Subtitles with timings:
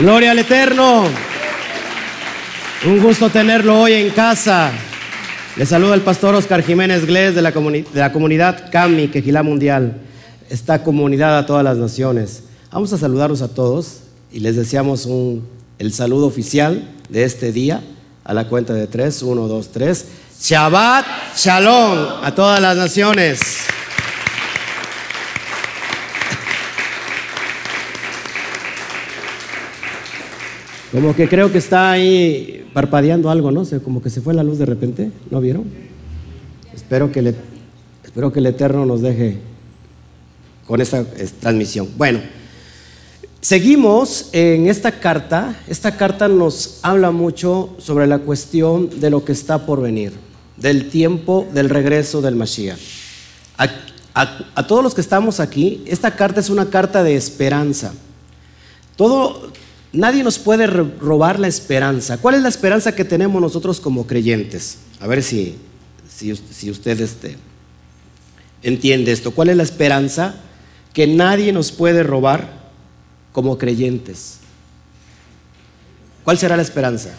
[0.00, 1.04] Gloria al Eterno.
[2.84, 4.72] Un gusto tenerlo hoy en casa.
[5.56, 10.00] Le saluda el pastor Oscar Jiménez Glés de la, de la comunidad CAMI, Quejilá Mundial,
[10.50, 12.42] esta comunidad a todas las naciones.
[12.72, 14.00] Vamos a saludarlos a todos
[14.32, 15.46] y les deseamos un,
[15.78, 17.82] el saludo oficial de este día
[18.24, 20.06] a la cuenta de tres, uno, dos, tres.
[20.40, 23.66] Shabbat Shalom a todas las naciones.
[30.92, 33.64] Como que creo que está ahí parpadeando algo, ¿no?
[33.82, 35.64] como que se fue la luz de repente, ¿no vieron?
[36.74, 37.34] Espero que, le,
[38.04, 39.38] espero que el Eterno nos deje
[40.66, 41.04] con esta
[41.40, 41.88] transmisión.
[41.96, 42.20] Bueno,
[43.40, 45.58] seguimos en esta carta.
[45.68, 50.12] Esta carta nos habla mucho sobre la cuestión de lo que está por venir,
[50.56, 52.78] del tiempo del regreso del Mashiach.
[54.14, 57.92] A, todos los que estamos aquí, esta carta es una carta de esperanza.
[58.96, 59.52] Todo,
[59.96, 62.18] Nadie nos puede robar la esperanza.
[62.18, 64.76] ¿Cuál es la esperanza que tenemos nosotros como creyentes?
[65.00, 65.56] A ver si,
[66.06, 67.38] si, usted este,
[68.62, 69.30] entiende esto.
[69.30, 70.34] ¿Cuál es la esperanza
[70.92, 72.68] que nadie nos puede robar
[73.32, 74.40] como creyentes?
[76.24, 77.14] ¿Cuál será la esperanza?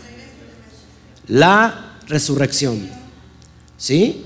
[1.27, 2.89] La resurrección.
[3.77, 4.25] ¿Sí?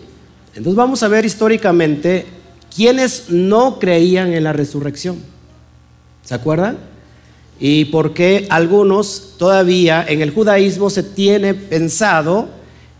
[0.55, 2.25] Entonces vamos a ver históricamente
[2.73, 5.19] quiénes no creían en la resurrección.
[6.23, 6.91] ¿Se acuerdan?
[7.63, 12.49] y por qué algunos todavía en el judaísmo se tiene pensado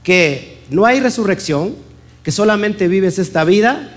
[0.04, 1.74] que no hay resurrección,
[2.22, 3.90] que solamente vives esta vida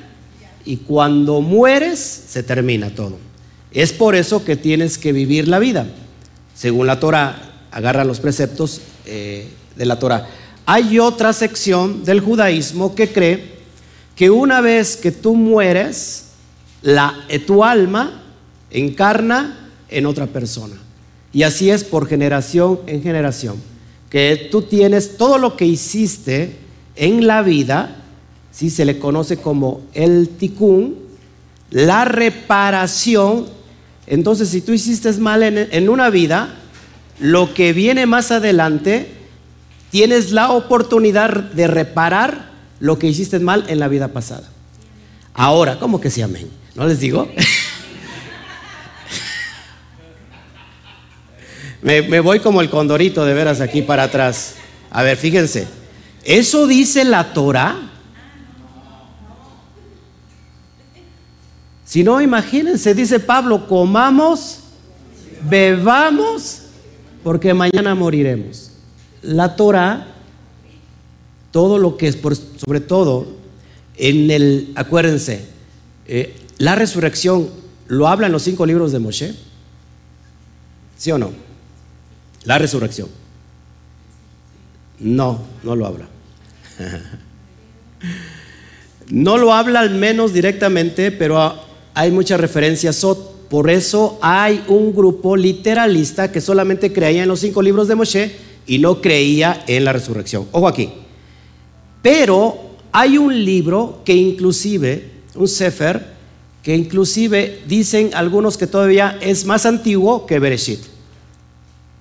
[0.64, 3.18] y cuando mueres se termina todo.
[3.72, 5.86] Es por eso que tienes que vivir la vida.
[6.54, 9.46] Según la Torah, agarran los preceptos eh,
[9.76, 10.26] de la Torah.
[10.66, 13.54] Hay otra sección del judaísmo que cree
[14.16, 16.26] que una vez que tú mueres,
[16.82, 18.22] la, eh, tu alma
[18.70, 20.76] encarna en otra persona.
[21.32, 23.56] Y así es por generación en generación,
[24.08, 26.56] que tú tienes todo lo que hiciste
[26.96, 27.96] en la vida,
[28.52, 30.96] si se le conoce como el tikkun,
[31.70, 33.46] la reparación.
[34.06, 36.54] Entonces, si tú hiciste mal en, en una vida,
[37.18, 39.08] lo que viene más adelante,
[39.94, 42.50] tienes la oportunidad de reparar
[42.80, 44.50] lo que hiciste mal en la vida pasada.
[45.34, 46.50] Ahora, ¿cómo que sí, amén?
[46.74, 47.30] ¿No les digo?
[51.80, 54.56] Me, voy como el condorito de veras aquí para atrás.
[54.90, 55.68] A ver, fíjense.
[56.24, 57.76] ¿Eso dice la Torah?
[61.84, 64.58] Si no, imagínense, dice Pablo, comamos,
[65.48, 66.62] bebamos,
[67.22, 68.73] porque mañana moriremos.
[69.24, 70.06] La Torah,
[71.50, 73.26] todo lo que es, por, sobre todo,
[73.96, 75.46] en el, acuérdense,
[76.06, 77.48] eh, la resurrección
[77.88, 79.34] lo habla en los cinco libros de Moshe.
[80.96, 81.32] ¿Sí o no?
[82.44, 83.08] La resurrección.
[85.00, 86.08] No, no lo habla.
[89.10, 91.54] No lo habla al menos directamente, pero
[91.92, 93.04] hay muchas referencias.
[93.50, 98.34] Por eso hay un grupo literalista que solamente creía en los cinco libros de Moshe
[98.66, 100.46] y no creía en la resurrección.
[100.52, 100.90] Ojo aquí.
[102.02, 106.14] Pero hay un libro que inclusive, un Sefer,
[106.62, 110.80] que inclusive dicen algunos que todavía es más antiguo que Bereshit.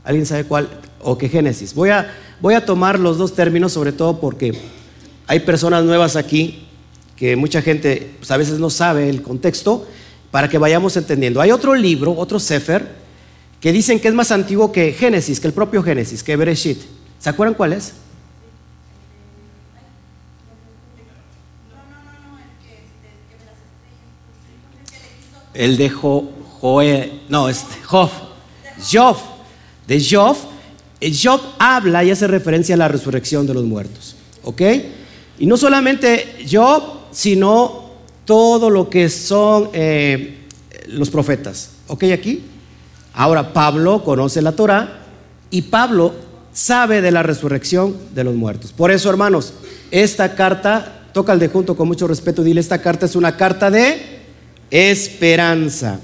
[0.04, 0.70] ¿Alguien sabe cuál?
[1.02, 1.74] ¿O qué Génesis?
[1.74, 4.54] Voy a, voy a tomar los dos términos, sobre todo porque
[5.28, 6.66] hay personas nuevas aquí
[7.16, 9.86] que mucha gente pues, a veces no sabe el contexto,
[10.34, 11.42] para que vayamos entendiendo.
[11.42, 12.88] Hay otro libro, otro Sefer,
[13.64, 16.82] que dicen que es más antiguo que Génesis, que el propio Génesis, que Bereshit.
[17.18, 17.94] ¿Se acuerdan cuál es?
[25.54, 26.30] El de jo,
[26.60, 28.10] Joe, no, este, Job.
[28.92, 29.16] Job
[29.88, 30.36] de Job,
[31.00, 34.18] eh, Job habla y hace referencia a la resurrección de los muertos.
[34.44, 34.62] ¿Ok?
[35.40, 37.92] Y no solamente Job, sino
[38.26, 40.48] todo lo que son eh,
[40.88, 41.70] los profetas.
[41.88, 42.50] ¿Ok aquí?
[43.14, 45.00] Ahora Pablo conoce la Torah
[45.50, 46.14] y Pablo
[46.52, 48.72] sabe de la resurrección de los muertos.
[48.72, 49.54] Por eso, hermanos,
[49.92, 53.70] esta carta, toca el de junto con mucho respeto, dile, esta carta es una carta
[53.70, 54.22] de
[54.72, 56.00] esperanza.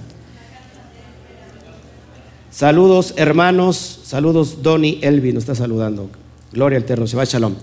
[2.52, 6.10] Saludos hermanos, saludos Donny Elvi nos está saludando.
[6.52, 7.56] Gloria al Eterno, va Shalom.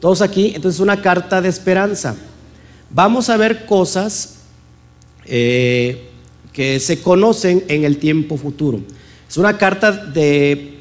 [0.00, 2.16] Todos aquí, entonces una carta de esperanza.
[2.90, 4.40] Vamos a ver cosas
[5.26, 6.09] eh,
[6.52, 8.80] que se conocen en el tiempo futuro.
[9.28, 10.78] Es una carta de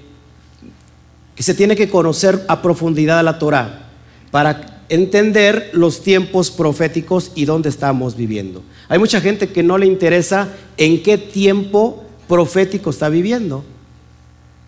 [1.36, 3.90] que se tiene que conocer a profundidad la Torah
[4.32, 8.64] para entender los tiempos proféticos y dónde estamos viviendo.
[8.90, 13.64] Hay mucha gente que no le interesa en qué tiempo profético está viviendo.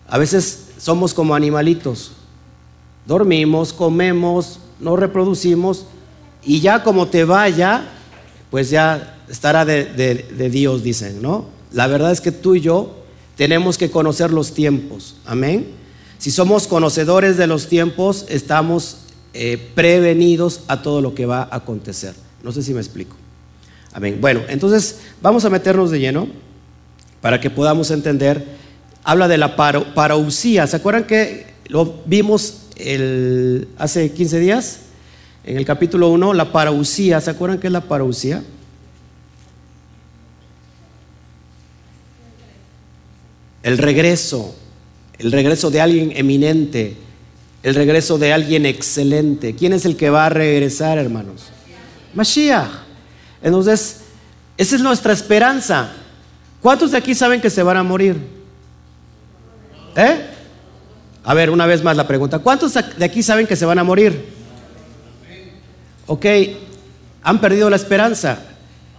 [0.08, 2.12] A veces somos como animalitos.
[3.06, 5.86] Dormimos, comemos, nos reproducimos
[6.44, 7.84] y ya como te vaya,
[8.50, 11.46] pues ya estará de, Dios, dicen, ¿no?
[11.72, 12.98] La verdad es que tú y yo
[13.34, 15.16] tenemos que conocer los tiempos.
[15.24, 15.68] Amén.
[16.18, 18.98] Si somos conocedores de los tiempos, estamos
[19.32, 22.14] eh, prevenidos a todo lo que va a acontecer.
[22.42, 23.16] No sé si me explico.
[23.94, 24.18] Amén.
[24.20, 26.28] Bueno, entonces vamos a meternos de lleno
[27.22, 28.44] para que podamos entender.
[29.02, 30.66] Habla de la parausía.
[30.66, 34.80] ¿Se acuerdan que lo vimos el, hace 15 días?
[35.44, 37.18] En el capítulo 1, la parausía.
[37.22, 38.42] ¿Se acuerdan qué es la parausía?
[43.62, 44.54] El regreso,
[45.18, 46.96] el regreso de alguien eminente,
[47.62, 49.54] el regreso de alguien excelente.
[49.54, 51.44] ¿Quién es el que va a regresar, hermanos?
[52.14, 52.68] Mashiach.
[53.42, 54.00] Entonces,
[54.56, 55.92] esa es nuestra esperanza.
[56.60, 58.16] ¿Cuántos de aquí saben que se van a morir?
[59.96, 60.26] ¿Eh?
[61.24, 62.40] A ver, una vez más la pregunta.
[62.40, 64.26] ¿Cuántos de aquí saben que se van a morir?
[66.06, 66.26] Ok,
[67.22, 68.38] han perdido la esperanza.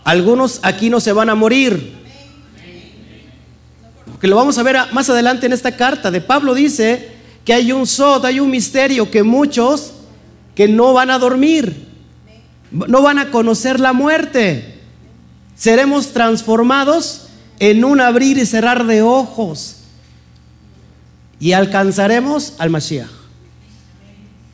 [0.04, 2.03] Algunos aquí no se van a morir.
[4.24, 7.10] Que lo vamos a ver más adelante en esta carta de Pablo dice
[7.44, 9.92] que hay un sod, hay un misterio que muchos
[10.56, 11.76] que no van a dormir,
[12.72, 14.80] no van a conocer la muerte.
[15.58, 17.28] Seremos transformados
[17.60, 19.80] en un abrir y cerrar de ojos
[21.38, 23.10] y alcanzaremos al Mashiach.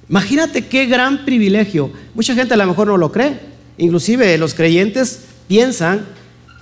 [0.09, 1.93] Imagínate qué gran privilegio.
[2.15, 3.39] Mucha gente a lo mejor no lo cree.
[3.77, 6.07] Inclusive los creyentes piensan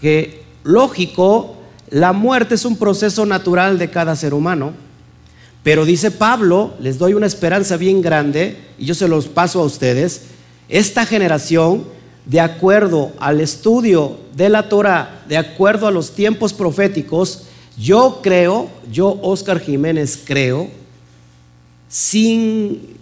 [0.02, 1.57] que lógico,
[1.90, 4.74] la muerte es un proceso natural de cada ser humano
[5.68, 9.66] pero dice Pablo, les doy una esperanza bien grande y yo se los paso a
[9.66, 10.22] ustedes.
[10.70, 11.84] Esta generación,
[12.26, 17.48] de acuerdo al estudio de la Torah, de acuerdo a los tiempos proféticos,
[17.78, 20.70] yo creo, yo Oscar Jiménez creo,
[21.90, 22.96] sin,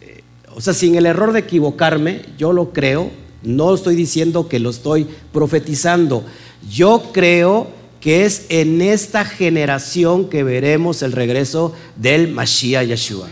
[0.00, 0.22] eh,
[0.56, 3.10] o sea, sin el error de equivocarme, yo lo creo,
[3.42, 6.24] no estoy diciendo que lo estoy profetizando,
[6.70, 13.28] yo creo que es en esta generación que veremos el regreso del Mashiach Yeshua.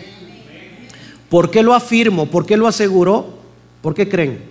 [1.31, 2.27] ¿Por qué lo afirmo?
[2.27, 3.39] ¿Por qué lo aseguro?
[3.83, 4.43] ¿Por qué creen?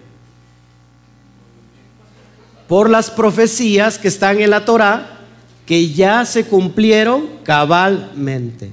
[2.68, 5.18] Por las profecías que están en la Torah
[5.66, 8.72] que ya se cumplieron cabalmente.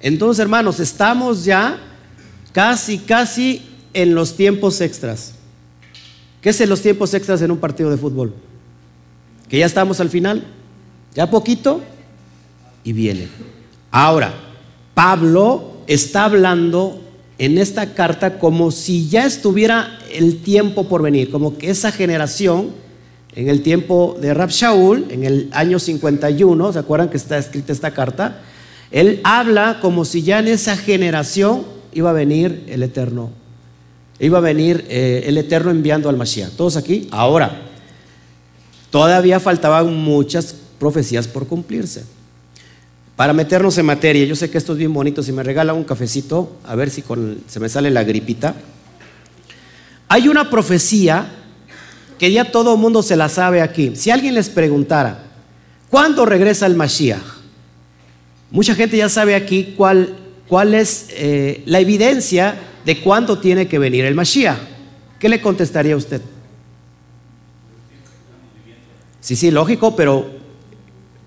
[0.00, 1.78] Entonces, hermanos, estamos ya
[2.52, 5.32] casi, casi en los tiempos extras.
[6.42, 8.34] ¿Qué es en los tiempos extras en un partido de fútbol?
[9.48, 10.46] Que ya estamos al final.
[11.14, 11.80] Ya poquito
[12.82, 13.28] y viene.
[13.90, 14.34] Ahora,
[14.94, 17.00] Pablo está hablando
[17.38, 22.70] en esta carta como si ya estuviera el tiempo por venir, como que esa generación,
[23.34, 27.72] en el tiempo de Rab Shaul, en el año 51, ¿se acuerdan que está escrita
[27.72, 28.40] esta carta?
[28.92, 33.30] Él habla como si ya en esa generación iba a venir el Eterno.
[34.20, 36.50] Iba a venir eh, el Eterno enviando al Mashiach.
[36.50, 37.08] ¿Todos aquí?
[37.10, 37.62] Ahora,
[38.90, 42.04] todavía faltaban muchas profecías por cumplirse.
[43.16, 45.84] Para meternos en materia, yo sé que esto es bien bonito, si me regala un
[45.84, 47.02] cafecito, a ver si
[47.46, 48.54] se me sale la gripita.
[50.08, 51.26] Hay una profecía
[52.18, 53.96] que ya todo el mundo se la sabe aquí.
[53.96, 55.24] Si alguien les preguntara,
[55.88, 57.24] ¿cuándo regresa el Mashiach?
[58.50, 60.14] Mucha gente ya sabe aquí cuál,
[60.48, 64.58] cuál es eh, la evidencia de cuándo tiene que venir el Mashiach.
[65.18, 66.20] ¿Qué le contestaría usted?
[69.22, 70.43] Sí, sí, lógico, pero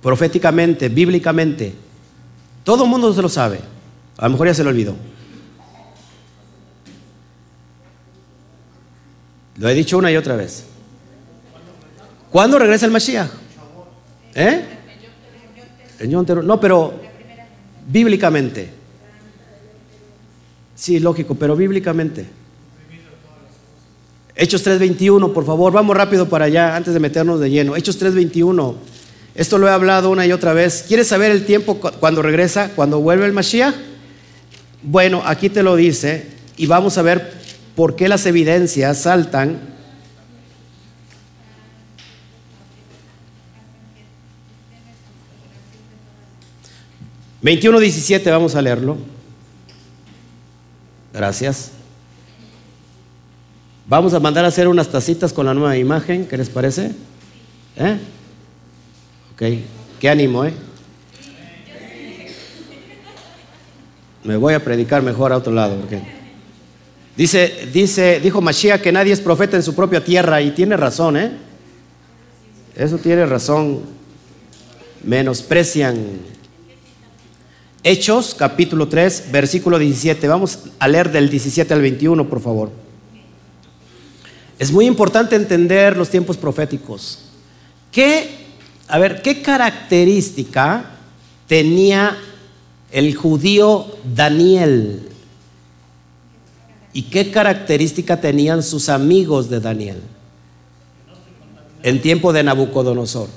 [0.07, 1.73] proféticamente, bíblicamente.
[2.63, 3.59] Todo el mundo se lo sabe.
[4.15, 4.95] A lo mejor ya se lo olvidó.
[9.57, 10.63] Lo he dicho una y otra vez.
[12.31, 13.29] ¿Cuándo regresa el Mashiach?
[14.33, 14.65] ¿Eh?
[16.07, 16.93] No, pero
[17.85, 18.69] bíblicamente.
[20.73, 22.25] Sí, lógico, pero bíblicamente.
[24.33, 27.75] Hechos 3.21, por favor, vamos rápido para allá antes de meternos de lleno.
[27.75, 28.75] Hechos 3.21.
[29.37, 30.83] Esto lo he hablado una y otra vez.
[30.87, 33.75] ¿Quieres saber el tiempo cuando regresa, cuando vuelve el Mashiach?
[34.81, 36.25] Bueno, aquí te lo dice
[36.57, 37.33] y vamos a ver
[37.75, 39.59] por qué las evidencias saltan.
[47.43, 48.97] Veintiuno diecisiete, vamos a leerlo.
[51.13, 51.69] Gracias.
[53.85, 56.91] Vamos a mandar a hacer unas tacitas con la nueva imagen, ¿qué les parece?
[57.75, 57.99] ¿Eh?
[59.37, 59.43] ¿Ok?
[59.99, 60.53] Qué ánimo, ¿eh?
[64.23, 65.75] Me voy a predicar mejor a otro lado.
[65.75, 66.01] porque
[67.15, 71.17] Dice, dice, dijo Mashiach que nadie es profeta en su propia tierra y tiene razón,
[71.17, 71.37] ¿eh?
[72.75, 73.81] Eso tiene razón.
[75.03, 75.99] Menosprecian.
[77.83, 80.27] Hechos, capítulo 3, versículo 17.
[80.27, 82.71] Vamos a leer del 17 al 21, por favor.
[84.57, 87.19] Es muy importante entender los tiempos proféticos.
[87.91, 88.46] ¿Qué,
[88.87, 90.91] a ver, qué característica
[91.47, 92.17] tenía
[92.91, 95.09] el judío Daniel?
[96.93, 100.01] ¿Y qué característica tenían sus amigos de Daniel?
[101.83, 103.29] En tiempo de Nabucodonosor,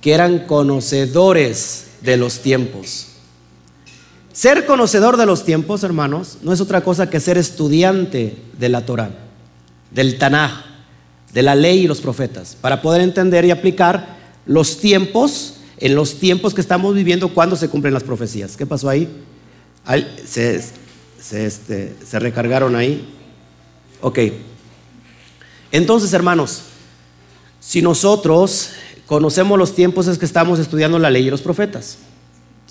[0.00, 3.06] que eran conocedores de los tiempos.
[4.32, 8.84] Ser conocedor de los tiempos, hermanos, no es otra cosa que ser estudiante de la
[8.84, 9.10] Torah,
[9.92, 10.64] del Tanaj,
[11.32, 16.18] de la ley y los profetas, para poder entender y aplicar los tiempos en los
[16.18, 18.56] tiempos que estamos viviendo cuando se cumplen las profecías.
[18.56, 19.08] ¿Qué pasó ahí?
[20.24, 20.62] Se,
[21.20, 23.06] se, este, se recargaron ahí.
[24.00, 24.18] Ok.
[25.72, 26.62] Entonces, hermanos,
[27.60, 28.70] si nosotros
[29.06, 31.98] conocemos los tiempos es que estamos estudiando la ley y los profetas.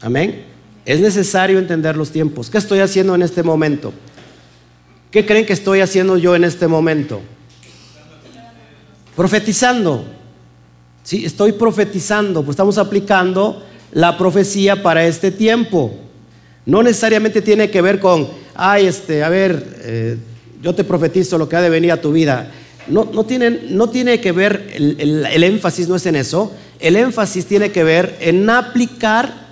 [0.01, 0.45] Amén.
[0.85, 2.49] Es necesario entender los tiempos.
[2.49, 3.93] ¿Qué estoy haciendo en este momento?
[5.11, 7.21] ¿Qué creen que estoy haciendo yo en este momento?
[9.15, 10.05] Profetizando.
[11.03, 15.93] Sí, estoy profetizando, pues estamos aplicando la profecía para este tiempo.
[16.65, 20.17] No necesariamente tiene que ver con, ay, este, a ver, eh,
[20.61, 22.51] yo te profetizo lo que ha de venir a tu vida.
[22.87, 26.95] No, no, tiene, no tiene que ver, el, el énfasis no es en eso, el
[26.95, 29.43] énfasis tiene que ver en aplicar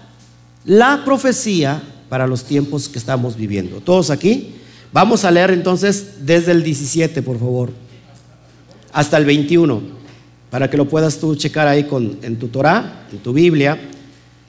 [0.65, 3.81] la profecía para los tiempos que estamos viviendo.
[3.81, 4.55] ¿Todos aquí?
[4.93, 7.72] Vamos a leer entonces desde el 17, por favor,
[8.91, 10.00] hasta el 21,
[10.51, 13.79] para que lo puedas tú checar ahí con, en tu Torah, en tu Biblia,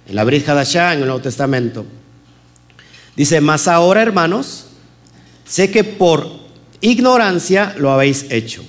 [0.07, 1.87] en la Brit Hadashah, en el Nuevo Testamento.
[3.17, 4.67] Dice, mas ahora hermanos,
[5.47, 6.29] sé que por
[6.81, 8.65] ignorancia lo habéis hecho,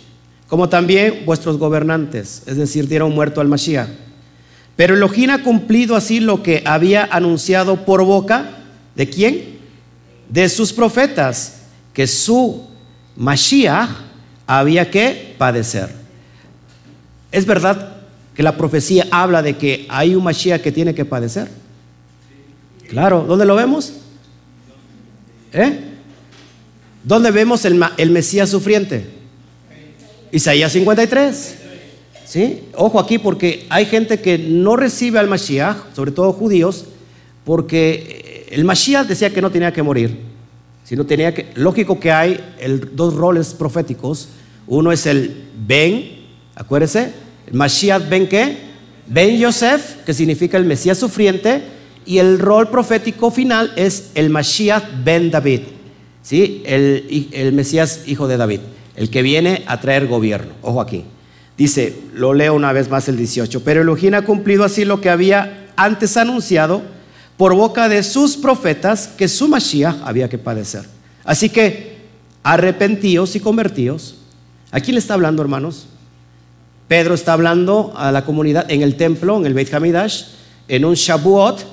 [0.47, 3.89] como también vuestros gobernantes, es decir, dieron muerto al Mashiach.
[4.75, 8.59] Pero Elohim ha cumplido así lo que había anunciado por boca
[8.95, 9.57] de quién?
[10.29, 11.61] De sus profetas,
[11.93, 12.67] que su
[13.15, 13.89] Mashiach
[14.45, 16.02] había que padecer.
[17.33, 17.97] Es verdad
[18.35, 21.49] que la profecía habla de que hay un Mashiach que tiene que padecer.
[22.87, 23.91] Claro, ¿dónde lo vemos?
[25.51, 25.79] ¿Eh?
[27.03, 29.07] ¿Dónde vemos el, el Mesías sufriente?
[30.31, 31.55] Isaías 53.
[32.25, 32.63] ¿Sí?
[32.75, 36.85] Ojo aquí porque hay gente que no recibe al Mashiach, sobre todo judíos,
[37.45, 40.19] porque el Mashiach decía que no tenía que morir,
[40.83, 42.39] sino tenía que, lógico que hay
[42.93, 44.29] dos roles proféticos,
[44.67, 46.23] uno es el Ben,
[46.55, 48.57] acuérdese, Mashiach Ben qué,
[49.07, 51.61] Ben Yosef, que significa el Mesías sufriente,
[52.05, 55.61] y el rol profético final es el Mashiach ben David,
[56.21, 56.63] ¿sí?
[56.65, 58.59] el, Mesías hijo de David,
[58.95, 60.53] el que viene a traer gobierno.
[60.61, 61.05] Ojo aquí.
[61.57, 65.09] Dice, lo leo una vez más el 18, pero Elohim ha cumplido así lo que
[65.09, 66.81] había antes anunciado
[67.37, 70.83] por boca de sus profetas que su Mashiach había que padecer.
[71.23, 71.97] Así que
[72.41, 74.15] arrepentíos y convertíos.
[74.71, 75.87] ¿A quién le está hablando, hermanos?
[76.87, 80.23] Pedro está hablando a la comunidad en el templo, en el Beit Hamidash,
[80.67, 81.65] en un Shabuot,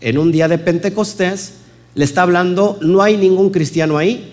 [0.00, 1.54] en un día de Pentecostés,
[1.94, 4.32] le está hablando, no hay ningún cristiano ahí,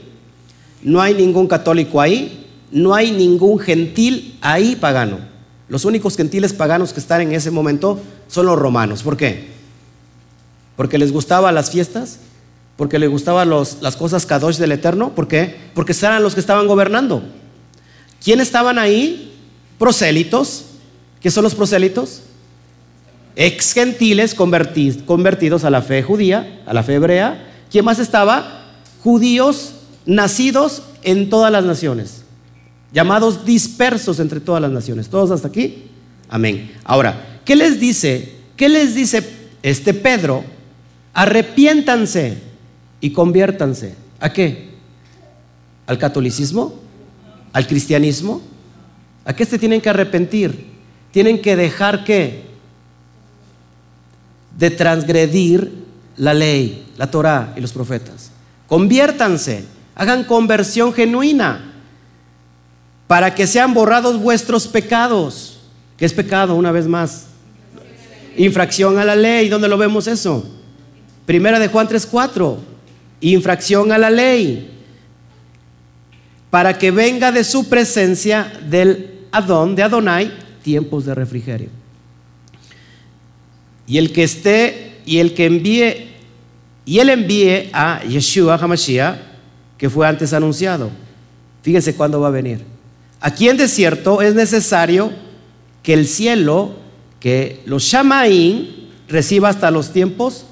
[0.84, 5.18] no hay ningún católico ahí, no hay ningún gentil ahí pagano.
[5.68, 9.02] Los únicos gentiles paganos que están en ese momento son los romanos.
[9.02, 9.48] ¿Por qué?
[10.76, 12.20] Porque les gustaban las fiestas,
[12.78, 15.16] porque les gustaban las cosas kadosh del Eterno.
[15.16, 15.56] ¿Por qué?
[15.74, 17.24] Porque eran los que estaban gobernando.
[18.24, 19.35] ¿Quién estaban ahí?
[19.78, 20.66] Prosélitos.
[21.20, 22.22] ¿Qué son los prosélitos?
[23.36, 27.46] ex gentiles convertidos a la fe judía, a la fe hebrea.
[27.70, 28.64] ¿Quién más estaba?
[29.04, 29.74] Judíos
[30.06, 32.24] nacidos en todas las naciones,
[32.94, 35.10] llamados dispersos entre todas las naciones.
[35.10, 35.86] ¿Todos hasta aquí?
[36.30, 36.72] Amén.
[36.84, 38.36] Ahora, ¿qué les dice?
[38.56, 39.24] ¿Qué les dice
[39.62, 40.44] este Pedro?
[41.14, 42.38] Arrepiéntanse
[43.02, 43.96] y conviértanse.
[44.20, 44.70] ¿A qué?
[45.88, 46.80] ¿Al catolicismo?
[47.54, 48.42] ¿Al cristianismo?
[49.26, 50.74] ¿A qué se tienen que arrepentir?
[51.12, 52.46] Tienen que dejar que
[54.58, 55.86] de transgredir
[56.18, 58.32] la ley, la Torah y los profetas.
[58.68, 59.66] Conviértanse,
[59.96, 61.74] hagan conversión genuina
[63.08, 65.60] para que sean borrados vuestros pecados.
[65.98, 66.56] ¿Qué es pecado?
[66.56, 67.28] Una vez más.
[68.38, 69.50] Infracción a la ley.
[69.50, 70.46] ¿Dónde lo vemos eso?
[71.26, 72.58] Primera de Juan 3:4.
[73.22, 74.72] Infracción a la ley.
[76.50, 80.32] Para que venga de su presencia del Adón, de Adonai,
[80.64, 81.70] tiempos de refrigerio.
[83.88, 86.16] Y el que esté y el que envíe
[86.86, 89.18] y él envíe a Yeshua HaMashiach,
[89.78, 90.92] que fue antes anunciado.
[91.64, 92.62] Fíjense cuándo va a venir.
[93.20, 95.12] Aquí en desierto es necesario
[95.82, 96.76] que el cielo,
[97.20, 100.46] que los Shamaín reciba hasta los tiempos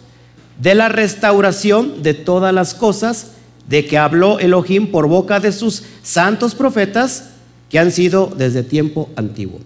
[0.59, 3.33] de la restauración de todas las cosas
[3.67, 7.32] de que habló Elohim por boca de sus santos profetas
[7.73, 9.59] que han sido desde tiempo antiguo.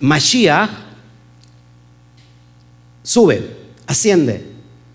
[0.00, 0.68] Mashiach
[3.02, 4.44] sube, asciende.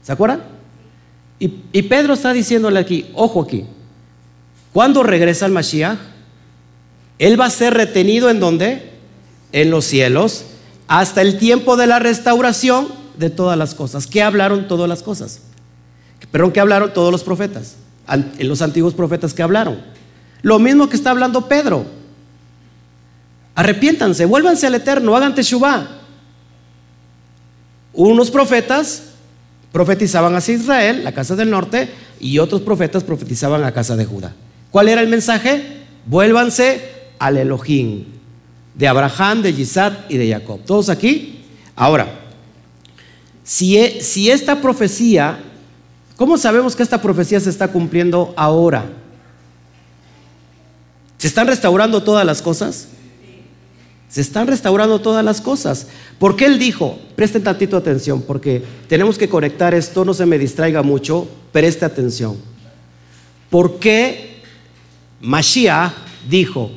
[0.03, 0.43] ¿Se acuerdan?
[1.39, 3.65] Y, Pedro está diciéndole aquí, ojo aquí,
[4.71, 5.97] ¿cuándo regresa el Mashiach?
[7.17, 8.91] Él va a ser retenido en dónde?
[9.51, 10.45] En los cielos,
[10.87, 14.05] hasta el tiempo de la restauración de todas las cosas.
[14.05, 15.41] ¿Qué hablaron todas las cosas?
[16.29, 17.77] Perdón, ¿qué hablaron todos los profetas?
[18.37, 19.81] Los antiguos profetas que hablaron.
[20.43, 21.97] Lo mismo que está hablando Pedro.
[23.57, 25.87] Arrepiéntanse, vuélvanse al Eterno, hagan teshuvah.
[27.91, 29.05] Unos profetas
[29.71, 34.35] profetizaban hacia Israel, la casa del norte, y otros profetas profetizaban a casa de Judá.
[34.69, 35.85] ¿Cuál era el mensaje?
[36.05, 38.05] Vuélvanse al Elohim,
[38.75, 40.59] de Abraham, de Isaac y de Jacob.
[40.63, 41.43] ¿Todos aquí?
[41.75, 42.07] Ahora,
[43.43, 45.39] si, e, si esta profecía,
[46.15, 48.85] ¿cómo sabemos que esta profecía se está cumpliendo ahora?
[51.17, 52.89] ¿Se están restaurando todas las cosas?
[54.09, 55.87] Se están restaurando todas las cosas.
[56.17, 56.97] ¿Por qué él dijo?
[57.15, 62.37] Presten tantito atención, porque tenemos que conectar esto, no se me distraiga mucho, preste atención.
[63.49, 64.41] ¿Por qué
[65.21, 65.93] Mashiach
[66.29, 66.71] dijo,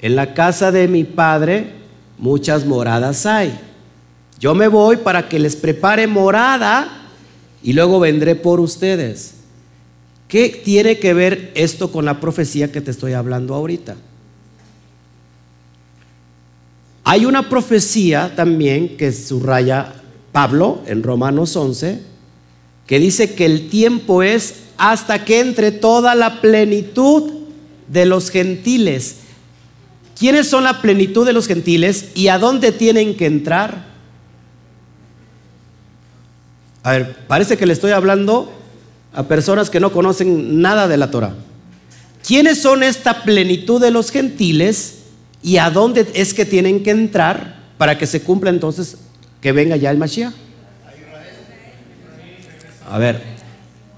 [0.00, 1.72] en la casa de mi padre
[2.18, 3.58] muchas moradas hay?
[4.38, 7.08] Yo me voy para que les prepare morada
[7.62, 9.32] y luego vendré por ustedes.
[10.28, 13.96] ¿Qué tiene que ver esto con la profecía que te estoy hablando ahorita?
[17.08, 19.92] Hay una profecía también que subraya
[20.32, 22.00] Pablo en Romanos 11,
[22.84, 27.32] que dice que el tiempo es hasta que entre toda la plenitud
[27.86, 29.18] de los gentiles.
[30.18, 33.86] ¿Quiénes son la plenitud de los gentiles y a dónde tienen que entrar?
[36.82, 38.52] A ver, parece que le estoy hablando
[39.14, 41.36] a personas que no conocen nada de la Torah.
[42.26, 45.04] ¿Quiénes son esta plenitud de los gentiles
[45.42, 48.96] ¿Y a dónde es que tienen que entrar para que se cumpla entonces
[49.40, 50.32] que venga ya el Mashiach?
[52.90, 53.20] A ver,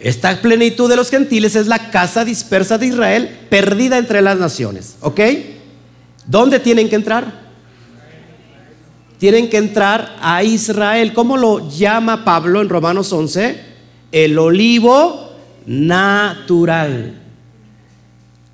[0.01, 4.97] esta plenitud de los gentiles es la casa dispersa de Israel, perdida entre las naciones.
[5.01, 5.21] ¿Ok?
[6.27, 7.49] ¿Dónde tienen que entrar?
[9.19, 11.13] Tienen que entrar a Israel.
[11.13, 13.61] ¿Cómo lo llama Pablo en Romanos 11?
[14.13, 15.33] El olivo
[15.67, 17.15] natural.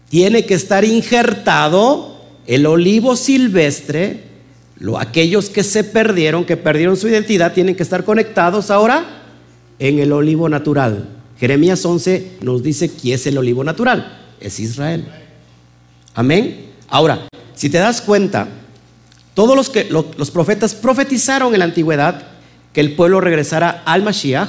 [0.08, 2.13] Tiene que estar injertado
[2.46, 4.24] el olivo silvestre,
[4.78, 9.22] lo, aquellos que se perdieron, que perdieron su identidad, tienen que estar conectados ahora
[9.78, 11.08] en el olivo natural.
[11.38, 14.20] Jeremías 11 nos dice quién es el olivo natural.
[14.40, 15.06] Es Israel.
[16.14, 16.66] Amén.
[16.88, 18.48] Ahora, si te das cuenta,
[19.34, 22.34] todos los, que, los profetas profetizaron en la antigüedad
[22.72, 24.48] que el pueblo regresara al Mashiach.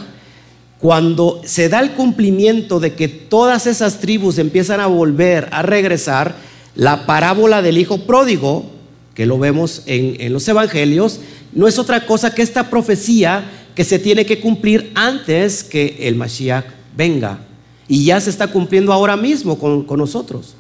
[0.80, 6.36] Cuando se da el cumplimiento de que todas esas tribus empiezan a volver a regresar,
[6.76, 8.66] la parábola del hijo pródigo,
[9.14, 11.22] que lo vemos en, los evangelios,
[11.54, 16.16] no es otra cosa que esta profecía que se tiene que cumplir antes que el
[16.16, 17.40] Mashiach venga.
[17.88, 20.56] Y ya se está cumpliendo ahora mismo con, nosotros.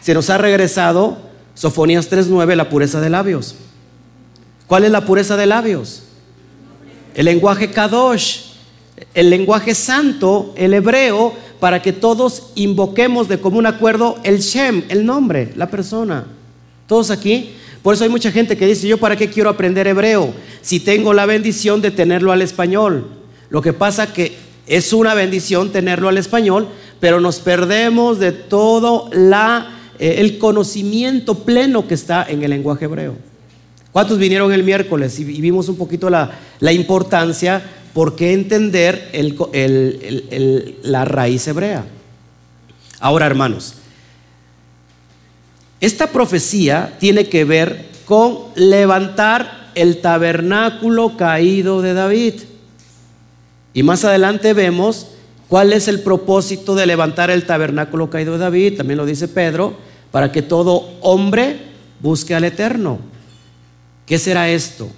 [0.00, 1.18] Se nos ha regresado
[1.54, 3.56] Sofonías 3.9, la pureza de labios.
[4.66, 6.04] ¿Cuál es la pureza de labios?
[7.14, 8.52] El lenguaje kadosh,
[9.12, 15.06] el lenguaje santo, el hebreo, para que todos invoquemos de común acuerdo el Shem, el
[15.06, 16.26] nombre, la persona.
[16.88, 17.50] Todos aquí.
[17.84, 21.14] Por eso hay mucha gente que dice, yo para qué quiero aprender hebreo si tengo
[21.14, 23.06] la bendición de tenerlo al español.
[23.48, 24.34] Lo que pasa que
[24.66, 26.66] es una bendición tenerlo al español,
[26.98, 29.70] pero nos perdemos de todo la,
[30.00, 33.14] eh, el conocimiento pleno que está en el lenguaje hebreo.
[33.92, 39.10] ¿Cuántos vinieron el miércoles y, vimos un poquito la, la importancia ¿por qué entender
[40.82, 41.84] la raíz hebrea?
[43.00, 43.74] Ahora, hermanos,
[45.80, 52.34] esta profecía tiene que ver con levantar el tabernáculo caído de David.
[53.74, 55.08] Y más adelante vemos
[55.48, 59.74] cuál es el propósito de levantar el tabernáculo caído de David, también lo dice Pedro,
[60.10, 61.56] para que todo hombre
[62.00, 63.00] busque al Eterno.
[64.06, 64.90] ¿Qué será esto?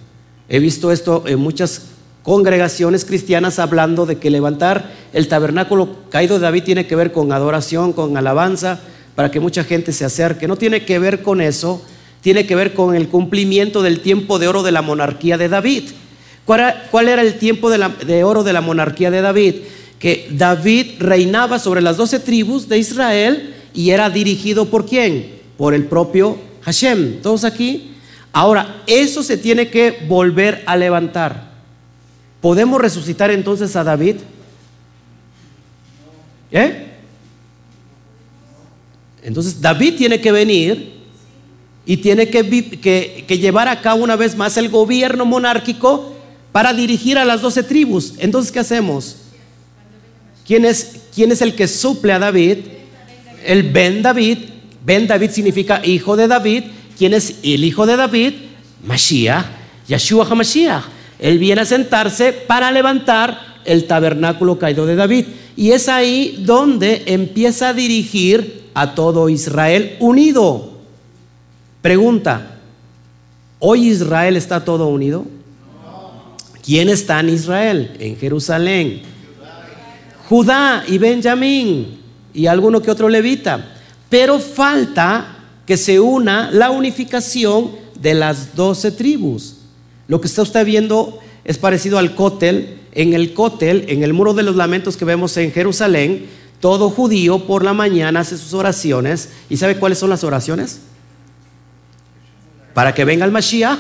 [0.49, 1.94] He visto esto en muchas
[2.25, 7.31] congregaciones cristianas hablando de que levantar el tabernáculo caído de David tiene que ver con
[7.31, 8.81] adoración, con alabanza,
[9.15, 10.49] para que mucha gente se acerque.
[10.49, 11.85] No tiene que ver con eso,
[12.23, 15.85] tiene que ver con el cumplimiento del tiempo de oro de la monarquía de David.
[16.47, 19.55] ¿Cuál era, el tiempo de, oro de la monarquía de David?
[19.99, 25.41] que David reinaba sobre las doce tribus de Israel y era dirigido por quién?
[25.57, 27.23] Por el propio Hashem.
[27.23, 27.93] ¿Todos aquí?
[28.31, 31.54] Ahora, eso se tiene que volver a levantar.
[32.45, 34.17] ¿Podemos resucitar entonces a David?
[36.53, 36.89] ¿Eh?
[39.23, 40.93] Entonces David tiene que venir
[41.87, 46.17] y tiene que, llevar a cabo una vez más el gobierno monárquico
[46.53, 48.13] para dirigir a las doce tribus.
[48.19, 49.17] Entonces, ¿qué hacemos?
[50.47, 52.59] ¿Quién es, ¿Quién es el que suple a David?
[53.47, 54.51] El Ben David.
[54.85, 56.65] Ben David significa hijo de David.
[56.99, 58.35] ¿Quién es el hijo de David?
[58.85, 59.47] Mashiach,
[59.89, 60.94] Yeshua HaMashiach.
[61.25, 65.25] Él viene a sentarse para levantar el tabernáculo caído de David.
[65.57, 70.73] Y es ahí donde empieza a dirigir a todo Israel unido.
[71.81, 72.59] Pregunta,
[73.59, 75.25] ¿hoy Israel está todo unido?
[76.63, 77.97] ¿Quién está en Israel?
[77.99, 79.01] En Jerusalén.
[80.29, 82.01] Judá y Benjamín
[82.35, 83.77] y alguno que otro levita.
[84.11, 89.64] Pero falta que se una la unificación de las doce tribus.
[90.09, 92.81] Lo que está usted viendo es parecido al cótel.
[92.93, 96.27] En el cótel, en el muro de los lamentos que vemos en Jerusalén,
[96.61, 99.31] todo judío por la mañana hace sus oraciones.
[99.51, 100.81] ¿Y sabe cuáles son las oraciones?
[102.73, 103.79] Para que venga el Mashiach,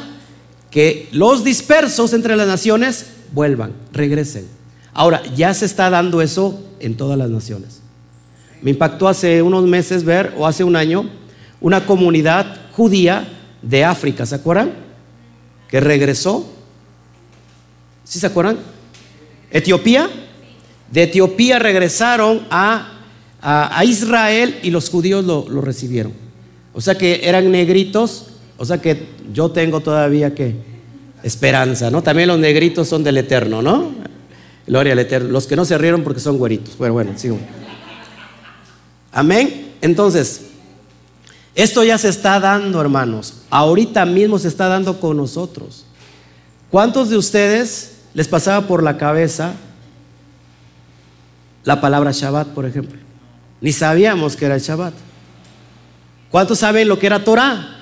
[0.70, 4.46] que los dispersos entre las naciones vuelvan, regresen.
[4.92, 7.80] Ahora, ya se está dando eso en todas las naciones.
[8.62, 11.08] Me impactó hace unos meses ver, o hace un año,
[11.60, 13.28] una comunidad judía
[13.62, 14.72] de África, ¿se acuerdan?
[15.74, 16.46] Que regresó.
[18.04, 18.58] ¿Sí se acuerdan?
[19.50, 20.08] Etiopía,
[20.92, 23.00] de Etiopía regresaron a,
[23.42, 26.12] a, Israel y los judíos lo, lo, recibieron.
[26.74, 30.54] O sea que eran negritos, o sea que yo tengo todavía que
[31.24, 32.04] esperanza, ¿no?
[32.04, 33.94] También los negritos son del eterno, ¿no?
[34.68, 35.30] Gloria al eterno.
[35.30, 36.78] Los que no se rieron porque son güeritos.
[36.78, 37.36] Bueno, bueno, sigo.
[39.10, 39.72] Amén.
[39.80, 40.40] Entonces,
[41.54, 43.34] esto ya se está dando, hermanos.
[43.50, 45.84] Ahorita mismo se está dando con nosotros.
[46.70, 49.54] ¿Cuántos de ustedes les pasaba por la cabeza
[51.64, 52.98] la palabra Shabbat, por ejemplo.
[53.60, 54.92] Ni sabíamos que era el Shabbat.
[56.30, 57.78] ¿Cuántos saben lo que era Torah?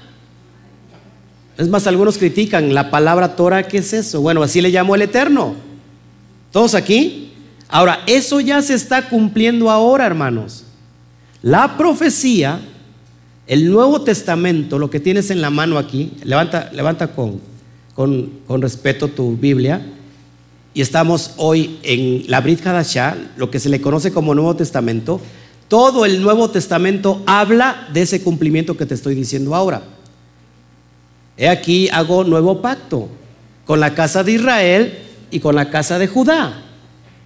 [1.59, 4.21] Es más, algunos critican la palabra Torah, ¿qué es eso?
[4.21, 5.55] Bueno, así le llamó el Eterno.
[6.51, 7.33] ¿Todos aquí?
[7.69, 10.65] Ahora, eso ya se está cumpliendo ahora, hermanos.
[11.43, 12.61] La profecía,
[13.47, 17.41] el Nuevo Testamento, lo que tienes en la mano aquí, levanta, levanta con,
[17.95, 19.83] con, con respeto tu Biblia
[20.75, 25.21] y estamos hoy en la Brit Hadashah, lo que se le conoce como Nuevo Testamento,
[25.69, 29.83] todo el Nuevo Testamento habla de ese cumplimiento que te estoy diciendo ahora.
[31.37, 33.09] He aquí hago nuevo pacto
[33.65, 34.99] con la casa de Israel
[35.31, 36.63] y con la casa de Judá.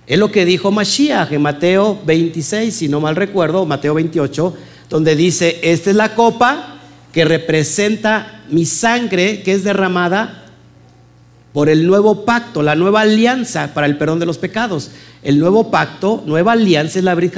[0.07, 4.55] Es lo que dijo Mashiach en Mateo 26, si no mal recuerdo, Mateo 28,
[4.89, 6.79] donde dice, esta es la copa
[7.13, 10.45] que representa mi sangre que es derramada
[11.53, 14.91] por el nuevo pacto, la nueva alianza para el perdón de los pecados.
[15.23, 17.35] El nuevo pacto, nueva alianza es la Brit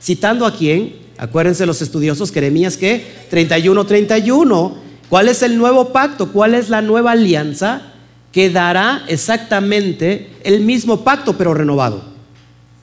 [0.00, 4.76] citando a quién, acuérdense los estudiosos, Jeremías que 31, 31.
[5.08, 6.30] ¿Cuál es el nuevo pacto?
[6.30, 7.82] ¿Cuál es la nueva alianza
[8.30, 12.04] que dará exactamente el mismo pacto pero renovado?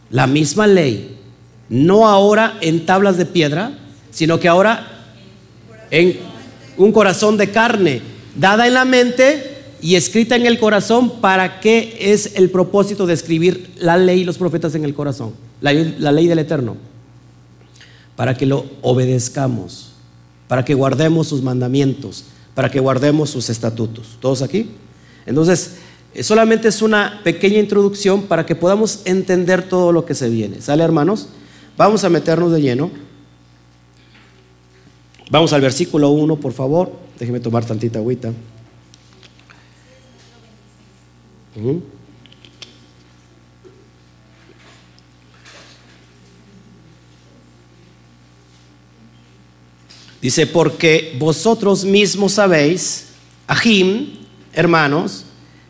[0.10, 1.18] La misma ley,
[1.70, 3.72] no ahora en tablas de piedra,
[4.18, 4.88] sino que ahora
[5.92, 6.18] en
[6.76, 8.02] un corazón de carne,
[8.36, 13.14] dada en la mente y escrita en el corazón, ¿para qué es el propósito de
[13.14, 15.34] escribir la ley y los profetas en el corazón?
[15.62, 16.78] La, ley del Eterno.
[18.16, 19.92] Para que lo obedezcamos,
[20.48, 22.24] para que guardemos sus mandamientos,
[22.56, 24.18] para que guardemos sus estatutos.
[24.20, 24.72] ¿Todos aquí?
[25.28, 25.76] Entonces,
[26.16, 30.60] eh, solamente es una pequeña introducción para que podamos entender todo lo que se viene.
[30.60, 31.28] ¿Sale, hermanos?
[31.78, 32.90] Vamos a meternos de lleno.
[35.30, 36.92] Vamos al versículo 1, por favor.
[37.20, 38.32] Déjeme tomar tantita agüita.
[50.22, 53.08] Dice, porque vosotros mismos sabéis,
[53.48, 54.10] Ajim,
[54.52, 55.26] hermanos,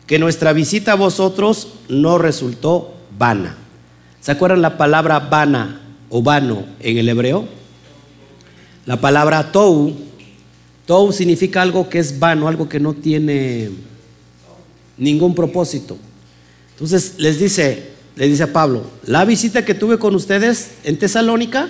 [0.06, 3.56] que nuestra visita a vosotros no resultó vana.
[4.20, 7.46] ¿Se acuerdan la palabra vana o vano en el hebreo?
[8.88, 9.94] La palabra tou,
[10.86, 13.68] tou significa algo que es vano, algo que no tiene
[14.96, 15.98] ningún propósito.
[16.72, 21.68] Entonces les dice, le dice a Pablo, la visita que tuve con ustedes en Tesalónica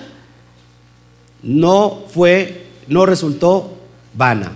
[1.43, 3.77] no fue, no resultó
[4.13, 4.55] vana.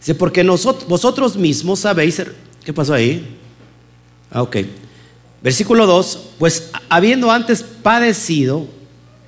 [0.00, 2.20] Dice, porque nosotros, vosotros mismos sabéis,
[2.64, 3.38] ¿qué pasó ahí?
[4.32, 4.56] Ah, ok.
[5.40, 8.66] Versículo 2, pues habiendo antes padecido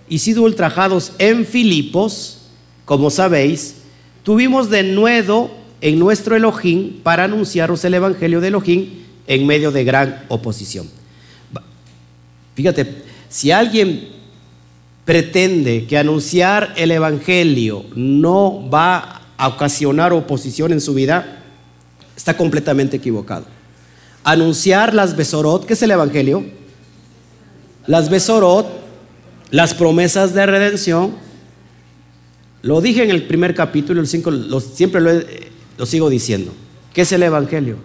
[0.08, 2.37] y sido ultrajados en Filipos,
[2.88, 3.74] como sabéis,
[4.22, 5.50] tuvimos de nuevo
[5.82, 8.88] en nuestro Elohim para anunciaros el Evangelio de Elohim
[9.26, 10.88] en medio de gran oposición.
[12.54, 14.08] Fíjate, si alguien
[15.04, 21.42] pretende que anunciar el Evangelio no va a ocasionar oposición en su vida,
[22.16, 23.44] está completamente equivocado.
[24.24, 26.42] Anunciar las Besorot, ¿qué es el Evangelio?
[27.86, 28.66] Las Besorot,
[29.50, 31.27] las promesas de redención,
[32.62, 35.12] lo dije en el primer capítulo, el 5, siempre lo,
[35.76, 36.52] lo sigo diciendo.
[36.92, 37.76] ¿Qué es el Evangelio?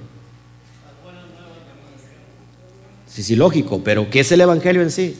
[3.07, 5.15] Sí, sí, lógico, pero ¿qué es el Evangelio en sí?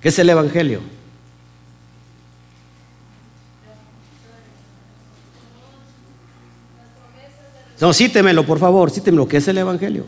[0.00, 0.80] ¿Qué es el Evangelio?
[7.80, 10.04] No, cítemelo, por favor, cítemelo, ¿qué es el Evangelio?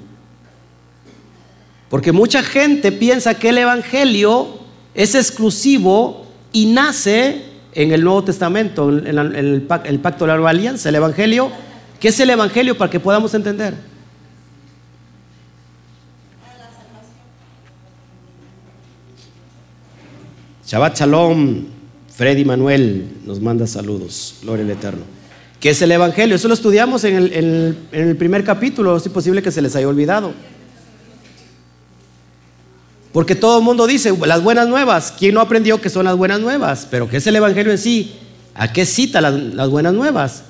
[1.89, 4.66] Porque mucha gente piensa que el Evangelio
[4.97, 10.89] es exclusivo y nace en el Nuevo Testamento, en, el, pacto de la nueva alianza,
[10.89, 11.51] el Evangelio.
[12.01, 13.75] ¿Qué es el Evangelio para que podamos entender?
[20.67, 21.65] Shabbat Shalom,
[22.13, 25.05] Freddy Manuel nos manda saludos, gloria al Eterno.
[25.61, 26.37] ¿Qué es el Evangelio?
[26.37, 30.33] Eso lo estudiamos en el, primer capítulo, es posible que se les haya olvidado.
[33.17, 35.15] Porque todo el mundo dice las buenas nuevas.
[35.19, 36.87] ¿Quién no aprendió que son las buenas nuevas?
[36.91, 38.15] Pero ¿qué es el Evangelio en sí?
[38.55, 40.43] ¿A qué cita las, buenas nuevas?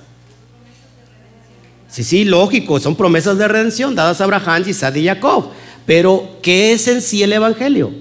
[1.86, 5.50] Sí, sí, lógico, son promesas de redención dadas a Abraham, Isaac y Jacob.
[5.86, 7.92] Pero, ¿qué es en sí el Evangelio?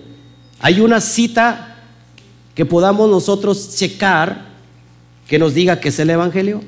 [0.59, 1.75] Hay una cita
[2.55, 4.45] que podamos nosotros checar
[5.27, 6.63] que nos diga qué es el Evangelio?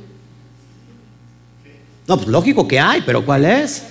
[2.07, 3.85] No, pues lógico que hay, pero ¿cuál es?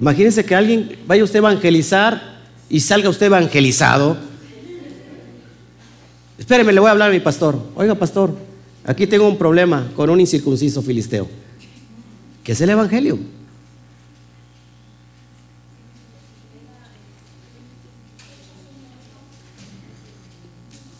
[0.00, 4.16] Imagínense que alguien vaya usted a evangelizar y salga usted evangelizado.
[6.38, 7.60] Espéreme, le voy a hablar a mi pastor.
[7.74, 8.34] Oiga, pastor,
[8.86, 11.28] aquí tengo un problema con un incircunciso filisteo.
[12.42, 13.18] ¿Qué es el Evangelio?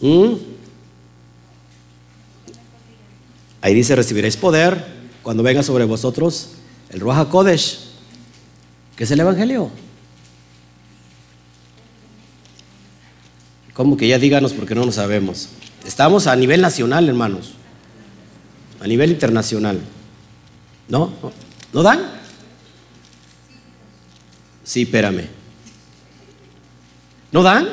[0.00, 0.34] ¿Mm?
[3.62, 4.84] Ahí dice, recibiréis poder
[5.22, 6.50] cuando venga sobre vosotros
[6.90, 7.89] el Ruach Kodesh,
[9.00, 9.70] que es el Evangelio.
[13.72, 15.48] Como que ya díganos porque no lo sabemos.
[15.86, 17.52] Estamos a nivel nacional, hermanos.
[18.78, 19.80] A nivel internacional.
[20.90, 21.14] ¿No?
[21.72, 22.10] ¿No dan?
[24.64, 25.28] Sí, espérame.
[27.32, 27.70] ¿No dan?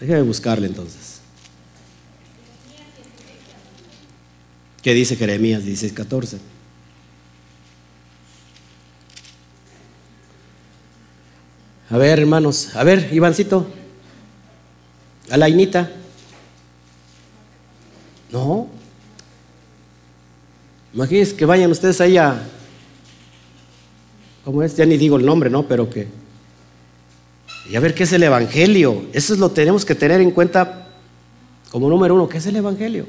[0.00, 1.20] Déjeme buscarle entonces.
[4.82, 6.53] ¿Qué dice Jeremías 16:14?
[11.94, 13.68] A ver, hermanos, a ver, Ivancito,
[15.30, 15.92] a la Inita.
[18.32, 18.66] No.
[20.92, 22.42] Imagínense que vayan ustedes allá.
[24.44, 24.76] ¿Cómo es?
[24.76, 25.68] Ya ni digo el nombre, ¿no?
[25.68, 26.08] Pero que
[27.70, 29.04] y a ver qué es el Evangelio.
[29.12, 30.88] Eso es lo tenemos que tener en cuenta
[31.70, 32.28] como número uno.
[32.28, 33.06] ¿Qué es el Evangelio?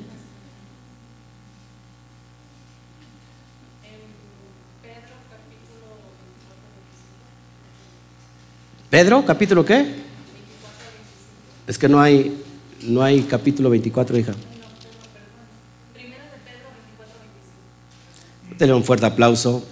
[8.95, 9.87] Pedro, capítulo qué?
[11.67, 12.41] Es que no hay,
[12.83, 14.31] no hay capítulo 24, hija.
[18.57, 19.65] Denle un fuerte aplauso.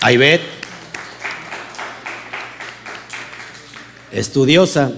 [0.00, 0.40] Aibet.
[4.10, 4.90] estudiosa.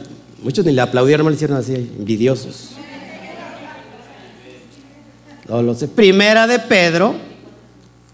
[0.43, 2.71] Muchos ni le aplaudieron, me le hicieron así, envidiosos.
[5.47, 5.89] No lo sé.
[5.89, 7.17] Primera de Pedro,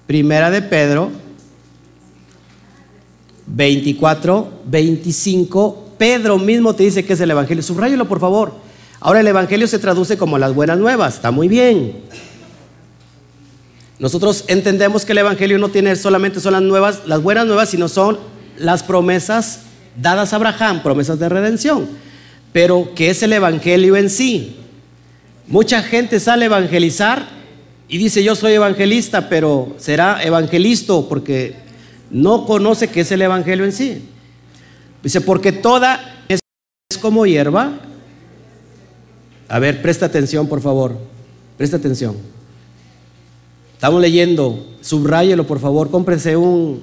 [0.08, 1.12] primera de Pedro,
[3.46, 5.84] 24, 25.
[5.98, 7.62] Pedro mismo te dice que es el Evangelio.
[7.62, 8.54] Subrayelo, por favor.
[9.00, 11.14] Ahora el Evangelio se traduce como las buenas nuevas.
[11.14, 11.96] Está muy bien.
[13.98, 17.88] Nosotros entendemos que el Evangelio no tiene solamente son las nuevas, las buenas nuevas, sino
[17.88, 18.18] son
[18.58, 19.60] las promesas
[20.00, 21.88] dadas a Abraham, promesas de redención.
[22.52, 24.56] Pero, ¿qué es el Evangelio en sí?
[25.46, 27.26] Mucha gente sale a evangelizar
[27.86, 31.54] y dice yo soy evangelista, pero será evangelista porque
[32.10, 34.08] no conoce qué es el Evangelio en sí.
[35.02, 36.40] Dice, porque toda es
[37.00, 37.80] como hierba.
[39.48, 40.96] A ver, presta atención, por favor.
[41.56, 42.16] Presta atención.
[43.74, 46.82] Estamos leyendo, subráyelo, por favor, cómprense un,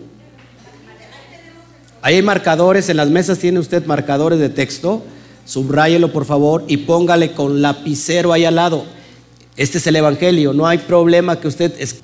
[2.04, 5.04] Ahí hay marcadores, en las mesas tiene usted marcadores de texto.
[5.46, 8.86] Subráyelo por favor y póngale con lapicero ahí al lado.
[9.56, 11.74] Este es el Evangelio, no hay problema que usted...
[11.78, 12.02] Es...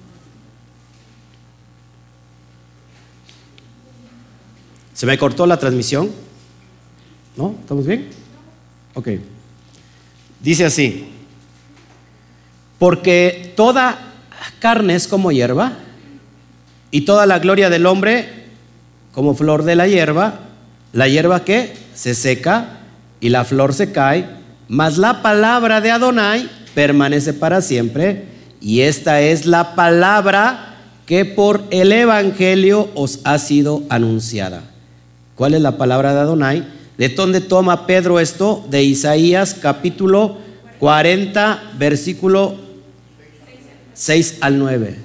[4.98, 6.10] ¿Se me cortó la transmisión?
[7.36, 7.54] ¿No?
[7.62, 8.08] ¿Estamos bien?
[8.96, 9.10] Ok.
[10.42, 11.08] Dice así,
[12.80, 14.16] porque toda
[14.58, 15.74] carne es como hierba
[16.90, 18.48] y toda la gloria del hombre
[19.12, 20.40] como flor de la hierba,
[20.94, 22.80] la hierba que se seca
[23.20, 24.28] y la flor se cae,
[24.68, 28.26] mas la palabra de Adonai permanece para siempre
[28.60, 30.74] y esta es la palabra
[31.06, 34.64] que por el Evangelio os ha sido anunciada.
[35.38, 36.68] ¿Cuál es la palabra de Adonai?
[36.98, 38.66] ¿De dónde toma Pedro esto?
[38.72, 40.40] De Isaías capítulo
[40.80, 42.56] 40, versículo
[43.94, 44.98] 6 al 9.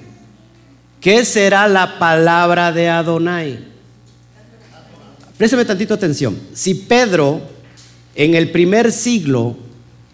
[0.99, 3.59] ¿Qué será la palabra de Adonai?
[5.37, 6.35] Préstame tantito atención.
[6.53, 7.39] Si Pedro
[8.15, 9.55] en el primer siglo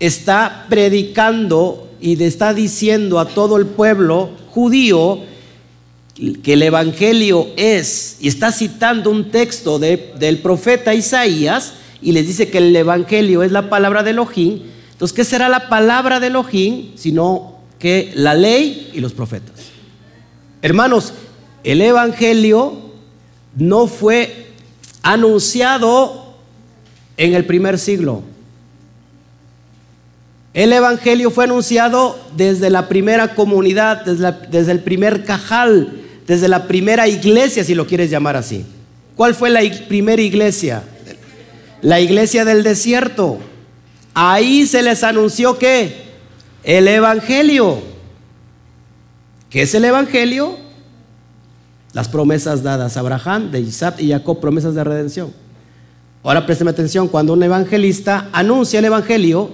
[0.01, 5.28] está predicando y está diciendo a todo el pueblo judío
[6.43, 12.49] que el Evangelio es, y está citando un texto del profeta Isaías, y les dice
[12.49, 14.59] que el Evangelio es la palabra de Elohim,
[14.99, 16.91] entonces, ¿qué será la palabra de Elohim?
[16.97, 19.55] Sino que la ley y los profetas.
[20.61, 21.13] Hermanos,
[21.63, 22.73] el Evangelio
[23.55, 24.47] no fue
[25.01, 26.35] anunciado
[27.15, 28.23] en el primer siglo.
[30.53, 35.93] El Evangelio fue anunciado desde la primera comunidad, desde, desde el primer cajal,
[36.29, 38.63] desde la primera iglesia, si lo quieres llamar así.
[39.15, 40.83] ¿Cuál fue la primera iglesia?
[41.81, 43.39] La iglesia del desierto.
[44.13, 46.03] Ahí se les anunció que
[46.63, 47.81] el Evangelio.
[49.49, 50.55] ¿Qué es el Evangelio?
[51.93, 55.33] Las promesas dadas a Abraham, de Isaac y Jacob, promesas de redención.
[56.21, 59.49] Ahora présteme atención, cuando un evangelista anuncia el Evangelio,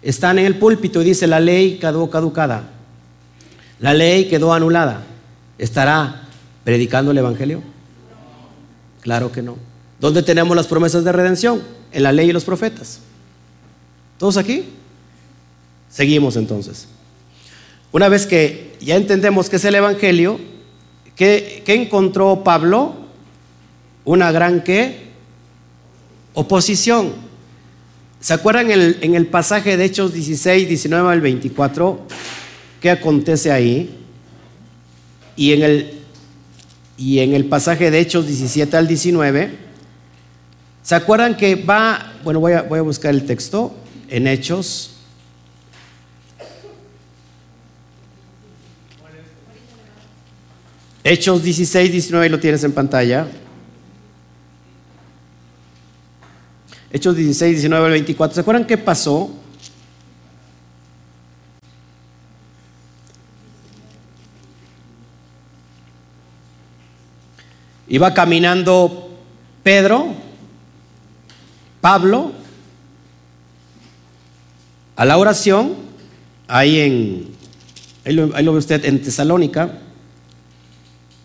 [0.00, 2.70] están en el púlpito y dice la ley quedó caducada,
[3.80, 5.02] la ley quedó anulada.
[5.58, 6.22] ¿Estará
[6.64, 7.62] predicando el Evangelio?
[9.00, 9.56] Claro que no.
[10.00, 11.62] ¿Dónde tenemos las promesas de redención?
[11.92, 13.00] En la ley y los profetas.
[14.18, 14.64] ¿Todos aquí?
[15.90, 16.86] Seguimos entonces.
[17.90, 20.38] Una vez que ya entendemos qué es el Evangelio,
[21.16, 22.94] ¿qué, encontró Pablo?
[24.04, 25.08] Una gran ¿qué?
[26.34, 27.12] Oposición.
[28.20, 32.00] ¿Se acuerdan en el, en el pasaje de Hechos 16, 19 al 24?
[32.80, 33.97] ¿Qué acontece ahí?
[35.38, 35.92] Y en el,
[36.98, 39.56] y en el pasaje de Hechos 17 al 19,
[40.82, 43.74] ¿se acuerdan que va, bueno, voy a, voy a buscar el texto
[44.08, 44.90] en Hechos.
[51.04, 53.26] Hechos 16, 19, lo tienes en pantalla.
[56.90, 58.34] Hechos 16, 19 al 24.
[58.34, 59.30] ¿Se acuerdan qué pasó?
[67.88, 69.18] Iba caminando
[69.62, 70.14] Pedro,
[71.80, 72.32] Pablo,
[74.96, 75.74] a la oración,
[76.48, 77.28] ahí en,
[78.04, 79.78] ahí lo, ve usted en Tesalónica,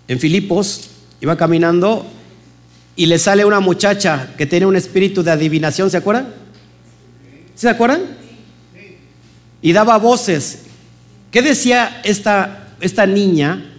[0.07, 0.89] en Filipos,
[1.21, 2.05] iba caminando
[2.95, 6.27] y le sale una muchacha que tiene un espíritu de adivinación, ¿se acuerdan?
[7.55, 8.01] ¿Se acuerdan?
[9.61, 10.59] Y daba voces.
[11.31, 13.72] ¿Qué decía esta, esta niña?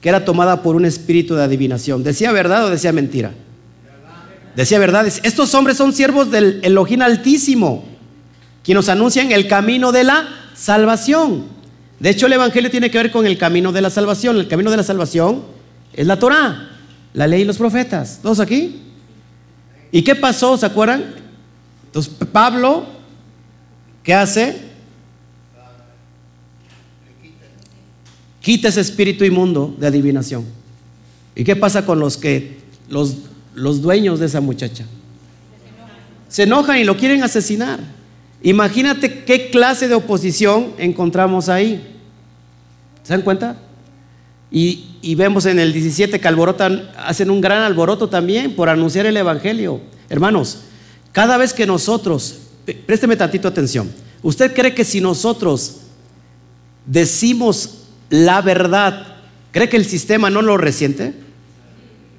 [0.00, 2.02] Que era tomada por un espíritu de adivinación.
[2.02, 3.32] ¿Decía verdad o decía mentira?
[4.56, 5.06] Decía verdad.
[5.06, 7.84] Estos hombres son siervos del Elohim Altísimo,
[8.64, 11.44] quien nos anuncian el camino de la salvación.
[11.98, 14.36] De hecho, el Evangelio tiene que ver con el camino de la salvación.
[14.36, 15.42] El camino de la salvación
[15.92, 16.70] es la Torah,
[17.12, 18.20] la ley y los profetas.
[18.22, 18.80] ¿Todos aquí?
[19.92, 20.56] ¿Y qué pasó?
[20.56, 21.14] ¿Se acuerdan?
[21.86, 22.86] Entonces, Pablo,
[24.02, 24.69] ¿qué hace?
[28.40, 30.44] Quita ese espíritu inmundo de adivinación.
[31.34, 33.16] ¿Y qué pasa con los que los,
[33.54, 34.84] los dueños de esa muchacha?
[36.28, 37.80] Se enojan y lo quieren asesinar.
[38.42, 41.98] Imagínate qué clase de oposición encontramos ahí.
[43.02, 43.56] ¿Se dan cuenta?
[44.50, 49.06] Y, y, vemos en el 17 que alborotan, hacen un gran alboroto también por anunciar
[49.06, 49.80] el Evangelio.
[50.08, 50.62] Hermanos,
[51.12, 52.40] cada vez que nosotros,
[52.86, 53.90] présteme tantito atención,
[54.22, 55.76] ¿usted cree que si nosotros
[56.84, 57.79] decimos
[58.10, 59.06] la verdad,
[59.52, 61.14] ¿cree que el sistema no lo resiente?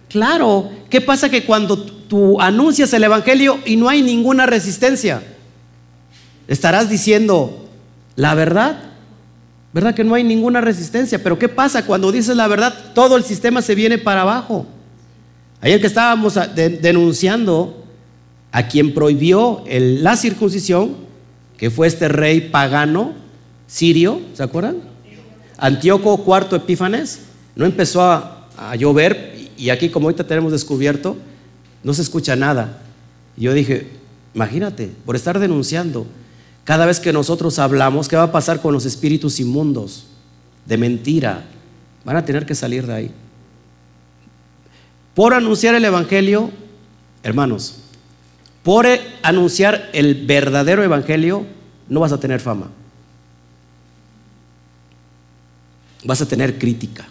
[0.09, 5.21] Claro, ¿qué pasa que cuando tú anuncias el Evangelio y no hay ninguna resistencia?
[6.47, 7.69] Estarás diciendo
[8.15, 8.77] la verdad,
[9.73, 11.21] ¿verdad que no hay ninguna resistencia?
[11.23, 12.73] Pero ¿qué pasa cuando dices la verdad?
[12.93, 14.65] Todo el sistema se viene para abajo.
[15.61, 17.85] Ayer que estábamos denunciando
[18.51, 20.95] a quien prohibió la circuncisión,
[21.57, 23.13] que fue este rey pagano
[23.67, 24.90] sirio, ¿se acuerdan?
[25.61, 27.19] Antíoco IV Epífanes,
[27.55, 28.47] no empezó a,
[28.77, 31.15] llover, y aquí como ahorita tenemos descubierto,
[31.83, 32.81] no se escucha nada.
[33.37, 33.87] Yo dije,
[34.33, 36.07] imagínate, por estar denunciando,
[36.63, 40.07] cada vez que nosotros hablamos, ¿qué va a pasar con los espíritus inmundos
[40.65, 41.45] de mentira?
[42.05, 43.11] Van a tener que salir de ahí.
[45.13, 46.49] Por anunciar el Evangelio,
[47.21, 47.75] hermanos,
[48.63, 48.87] por
[49.21, 51.45] anunciar el verdadero Evangelio,
[51.87, 52.71] no vas a tener fama.
[56.03, 57.07] Vas a tener crítica.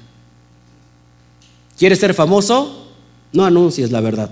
[1.79, 2.89] ¿Quieres ser famoso?
[3.33, 4.31] No anuncies la verdad.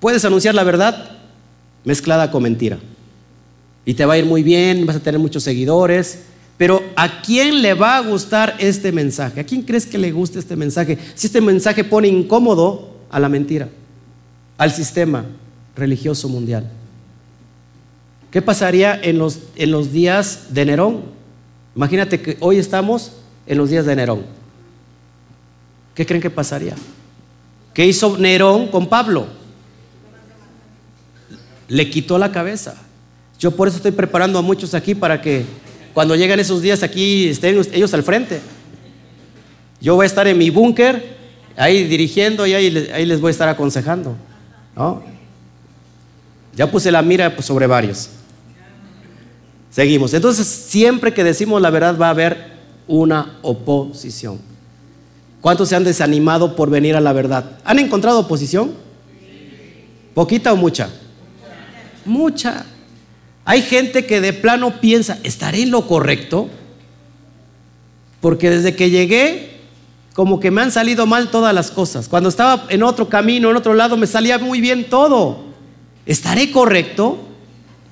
[0.00, 1.18] Puedes anunciar la verdad
[1.84, 2.78] mezclada con mentira.
[3.84, 6.24] Y te va a ir muy bien, vas a tener muchos seguidores.
[6.56, 9.40] Pero ¿a quién le va a gustar este mensaje?
[9.40, 10.98] ¿A quién crees que le guste este mensaje?
[11.14, 13.68] Si este mensaje pone incómodo a la mentira,
[14.58, 15.26] al sistema
[15.76, 16.68] religioso mundial.
[18.30, 21.02] ¿Qué pasaría en los, en los días de Nerón?
[21.76, 23.12] Imagínate que hoy estamos
[23.46, 24.24] en los días de Nerón.
[25.94, 26.74] ¿Qué creen que pasaría?
[27.72, 29.26] ¿Qué hizo Nerón con Pablo?
[31.68, 32.74] Le quitó la cabeza.
[33.38, 35.44] Yo por eso estoy preparando a muchos aquí para que
[35.92, 38.40] cuando lleguen esos días aquí estén ellos al frente.
[39.80, 41.16] Yo voy a estar en mi búnker,
[41.56, 44.16] ahí dirigiendo y ahí, les voy a estar aconsejando.
[46.54, 48.08] Ya puse la mira sobre varios.
[49.70, 50.14] Seguimos.
[50.14, 52.55] Entonces, siempre que decimos la verdad va a haber
[52.88, 54.38] una oposición.
[55.40, 57.58] ¿Cuántos se han desanimado por venir a la verdad?
[57.64, 58.72] ¿Han encontrado oposición?
[60.14, 60.90] ¿Poquita o mucha?
[62.04, 62.66] Mucha.
[63.44, 66.48] Hay gente que de plano piensa, ¿estaré en lo correcto?
[68.20, 69.60] Porque desde que llegué,
[70.14, 72.08] como que me han salido mal todas las cosas.
[72.08, 75.44] Cuando estaba en otro camino, en otro lado, me salía muy bien todo.
[76.06, 77.18] ¿Estaré correcto?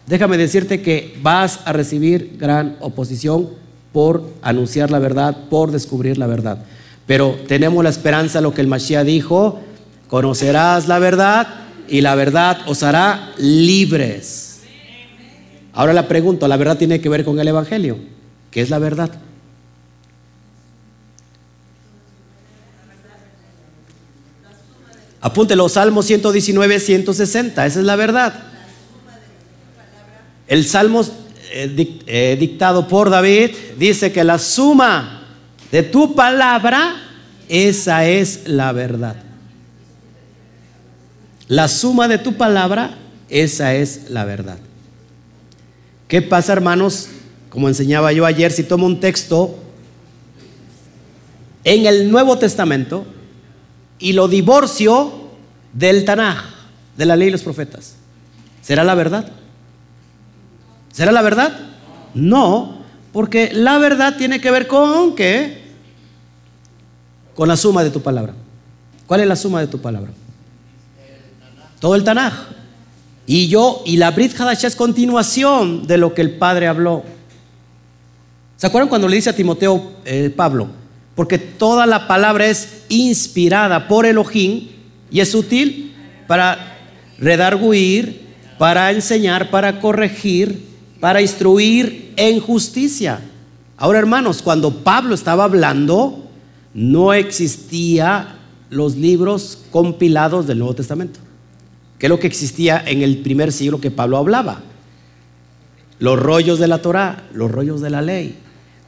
[0.06, 3.50] Déjame decirte que vas a recibir gran oposición
[3.94, 6.58] por anunciar la verdad, por descubrir la verdad.
[7.06, 9.60] Pero tenemos la esperanza, lo que el Mashiach dijo,
[10.08, 11.46] conocerás la verdad
[11.88, 14.62] y la verdad os hará libres.
[15.72, 17.96] Ahora la pregunto, ¿la verdad tiene que ver con el Evangelio?
[18.50, 19.10] ¿Qué es la verdad?
[25.20, 28.34] Apúntelo, Salmo 119, 160, esa es la verdad.
[30.48, 31.04] El Salmo
[31.56, 35.22] eh, eh, dictado por David dice que la suma
[35.70, 36.96] de tu palabra,
[37.48, 39.14] esa es la verdad.
[41.46, 42.98] La suma de tu palabra,
[43.28, 44.58] esa es la verdad.
[46.08, 47.08] ¿Qué pasa, hermanos?
[47.50, 49.56] Como enseñaba yo ayer, si tomo un texto
[51.62, 53.06] en el Nuevo Testamento
[54.00, 55.30] y lo divorcio
[55.72, 56.46] del Tanaj,
[56.96, 57.94] de la ley y los profetas,
[58.60, 59.43] ¿será la verdad?
[60.94, 61.52] ¿Será la verdad?
[62.14, 62.78] No,
[63.12, 65.64] porque la verdad tiene que ver con qué?
[67.34, 68.34] con la suma de tu palabra.
[69.06, 70.10] ¿Cuál es la suma de tu palabra?
[71.80, 72.32] Todo el Tanaj.
[73.26, 77.02] Y yo, y la Brit Hadash es continuación de lo que el Padre habló.
[78.56, 80.68] ¿Se acuerdan cuando le dice a Timoteo eh, Pablo?
[81.14, 84.68] Porque toda la palabra es inspirada por Elohim
[85.10, 85.94] y es útil
[86.26, 86.76] para
[87.18, 88.26] redarguir,
[88.58, 90.73] para enseñar, para corregir,
[91.04, 93.20] para instruir en justicia.
[93.76, 96.30] Ahora, hermanos, cuando Pablo estaba hablando,
[96.72, 98.36] no existía
[98.70, 101.20] los libros compilados del Nuevo Testamento,
[101.98, 104.62] que es lo que existía en el primer siglo que Pablo hablaba.
[105.98, 108.38] Los rollos de la Torah, los rollos de la ley.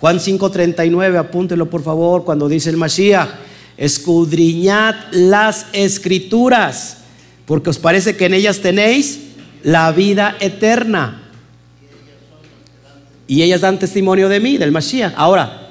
[0.01, 3.29] Juan 5:39, apúntelo por favor, cuando dice el Mashiach,
[3.77, 6.97] escudriñad las escrituras,
[7.45, 9.21] porque os parece que en ellas tenéis
[9.63, 11.25] la vida eterna.
[13.27, 15.15] Y ellas dan testimonio de mí, del Mashiach.
[15.17, 15.71] Ahora,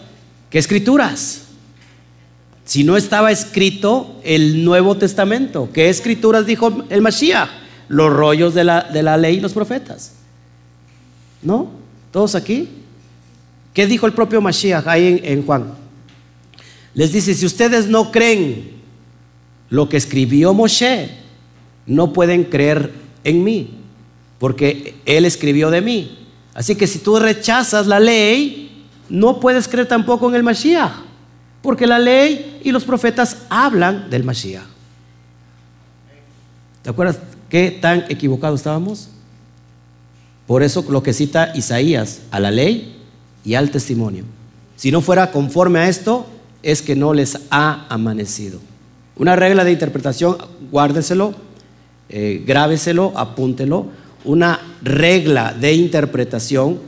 [0.50, 1.46] ¿qué escrituras?
[2.66, 5.70] si no estaba escrito el Nuevo Testamento?
[5.72, 7.50] ¿Qué escrituras dijo el Mashiach?
[7.88, 10.14] Los rollos de la, de la ley y los profetas.
[11.44, 11.70] ¿No?
[12.12, 12.68] ¿Todos aquí?
[13.74, 15.74] ¿Qué dijo el propio Mashiach ahí en, en Juan?
[16.96, 18.72] Les dice, si ustedes no creen
[19.70, 21.10] lo que escribió Moshe,
[21.86, 22.92] no pueden creer
[23.24, 23.70] en mí,
[24.40, 26.25] porque él escribió de mí.
[26.56, 30.94] Así que si tú rechazas la ley, no puedes creer tampoco en el Mashiach.
[31.62, 34.64] Porque la ley y los profetas hablan del Mashiach.
[36.82, 39.10] ¿Te acuerdas qué tan equivocados estábamos?
[40.48, 43.02] Por eso lo que cita Isaías, a la ley
[43.44, 44.24] y al testimonio.
[44.78, 46.26] Si no fuera conforme a esto,
[46.64, 48.60] es que no les ha amanecido.
[49.18, 50.38] Una regla de interpretación,
[50.72, 51.34] guárdeselo,
[52.10, 53.88] eh, grábeselo, apúntelo.
[54.26, 56.80] Una regla de interpretación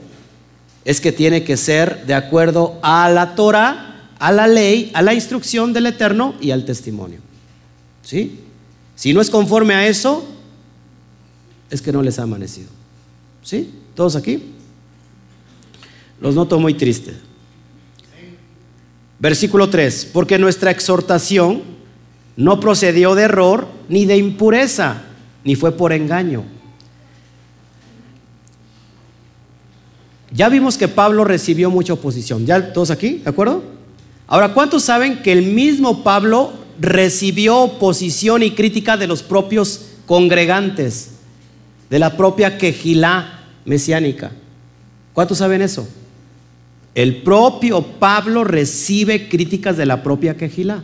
[0.84, 3.88] es que tiene que ser de acuerdo a la Torah
[4.20, 7.20] a la ley, a la instrucción del Eterno y al testimonio.
[8.02, 8.40] ¿Sí?
[8.96, 10.28] Si no es conforme a eso,
[11.70, 12.70] es que no les ha amanecido.
[13.44, 13.72] ¿Sí?
[13.96, 14.44] ¿Todos aquí?
[16.20, 17.16] Los noto muy tristes.
[19.20, 21.64] Versículo 3, porque nuestra exhortación
[22.36, 25.04] no procedió de error ni de impureza,
[25.44, 26.44] ni fue por engaño.
[30.32, 32.46] Ya vimos que Pablo recibió mucha oposición.
[32.46, 33.22] ¿Ya todos aquí?
[33.24, 33.64] ¿De acuerdo?
[34.28, 41.12] Ahora, ¿cuántos saben que el mismo Pablo recibió oposición y crítica de los propios congregantes,
[41.90, 44.32] de la propia quejilá mesiánica?
[45.14, 45.88] ¿Cuántos saben eso?
[46.94, 50.84] El propio Pablo recibe críticas de la propia quejilá.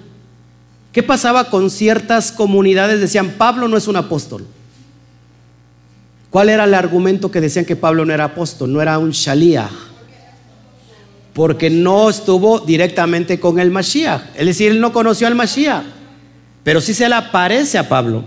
[0.93, 3.01] ¿Qué pasaba con ciertas comunidades?
[3.01, 4.45] Decían, Pablo no es un apóstol.
[6.33, 8.73] ¿Cuál era el argumento que decían que Pablo no era apóstol?
[8.73, 9.69] No era un shaliach.
[11.31, 14.31] Porque no estuvo directamente con el Mashiach.
[14.33, 15.83] Es decir, él no conoció al Mashiach.
[16.63, 18.23] Pero sí se le aparece a Pablo,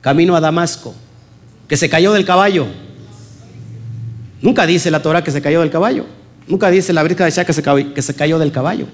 [0.00, 0.94] camino a Damasco,
[1.66, 2.66] que se cayó del caballo.
[4.40, 6.06] Nunca dice la Torah que se cayó del caballo.
[6.46, 7.44] Nunca dice la brica de
[7.92, 8.86] que se cayó del caballo.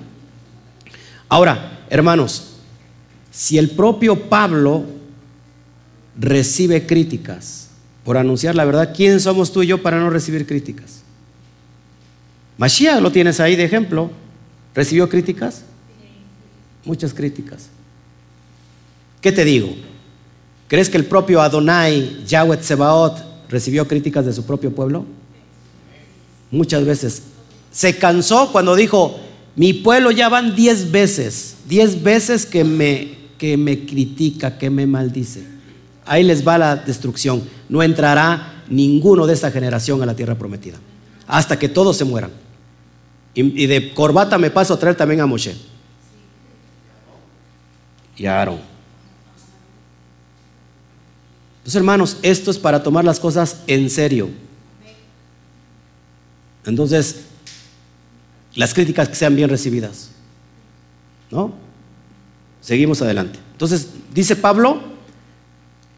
[1.29, 2.55] Ahora, hermanos,
[3.31, 4.85] si el propio Pablo
[6.19, 7.66] recibe críticas
[8.07, 11.03] por anunciar la verdad, ¿quién somos tú y yo para no recibir críticas?
[12.57, 14.11] Mashiach lo tienes ahí de ejemplo.
[14.75, 15.63] ¿Recibió críticas?
[16.85, 17.69] Muchas críticas.
[19.21, 19.75] ¿Qué te digo?
[20.69, 25.05] ¿Crees que el propio Adonai, Yahweh Tsebaot, recibió críticas de su propio pueblo?
[26.51, 27.25] Muchas veces.
[27.73, 29.19] Se cansó cuando dijo,
[29.57, 34.87] mi pueblo ya van diez veces, diez veces que me que me critica, que me
[34.87, 35.43] maldice.
[36.05, 37.43] Ahí les va la destrucción.
[37.69, 40.79] No entrará ninguno de esta generación a la tierra prometida.
[41.27, 42.31] Hasta que todos se mueran.
[43.35, 45.55] Y, de corbata me paso a traer también a Moshe.
[48.17, 48.61] Y a Aarón.
[51.59, 54.31] Entonces, hermanos, esto es para tomar las cosas en serio.
[56.65, 57.27] Entonces,
[58.55, 60.11] las críticas que sean bien recibidas.
[61.31, 61.53] ¿No?
[62.63, 63.39] Seguimos adelante.
[63.53, 64.81] Entonces, dice Pablo,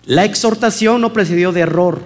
[0.09, 2.01] la exhortación no presidió de error,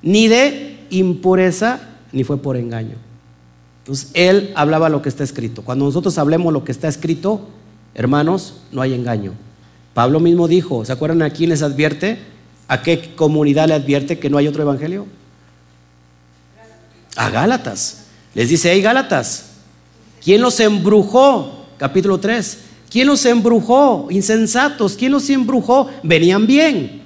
[0.00, 1.78] ni de impureza,
[2.12, 2.96] ni fue por engaño.
[3.80, 5.60] Entonces, él hablaba lo que está escrito.
[5.60, 7.46] Cuando nosotros hablemos lo que está escrito,
[7.92, 9.34] hermanos, no hay engaño.
[9.92, 12.18] Pablo mismo dijo, ¿se acuerdan a quién les advierte?
[12.68, 15.06] ¿A qué comunidad le advierte que no hay otro evangelio?
[17.16, 18.06] A Gálatas.
[18.32, 19.56] Les dice, hey Gálatas,
[20.24, 21.66] ¿quién los embrujó?
[21.76, 22.60] Capítulo 3.
[22.88, 24.06] ¿Quién los embrujó?
[24.10, 24.96] Insensatos.
[24.96, 25.90] ¿Quién los embrujó?
[26.02, 26.99] Venían bien.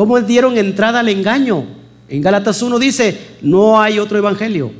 [0.00, 1.66] ¿Cómo dieron entrada al engaño?
[2.08, 4.72] En Gálatas 1 dice, no hay otro evangelio.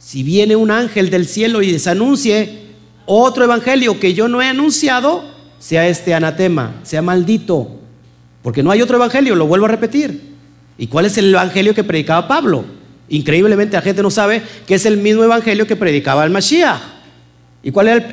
[0.00, 2.62] Si viene un ángel del cielo y les anuncie
[3.06, 5.22] otro evangelio que yo no he anunciado,
[5.60, 7.76] sea este anatema, sea maldito.
[8.42, 10.34] Porque no hay otro evangelio, lo vuelvo a repetir.
[10.76, 12.64] ¿Y cuál es el evangelio que predicaba Pablo?
[13.10, 16.80] Increíblemente la gente no sabe que es el mismo evangelio que predicaba el Mashiach.
[17.62, 18.12] ¿Y cuál era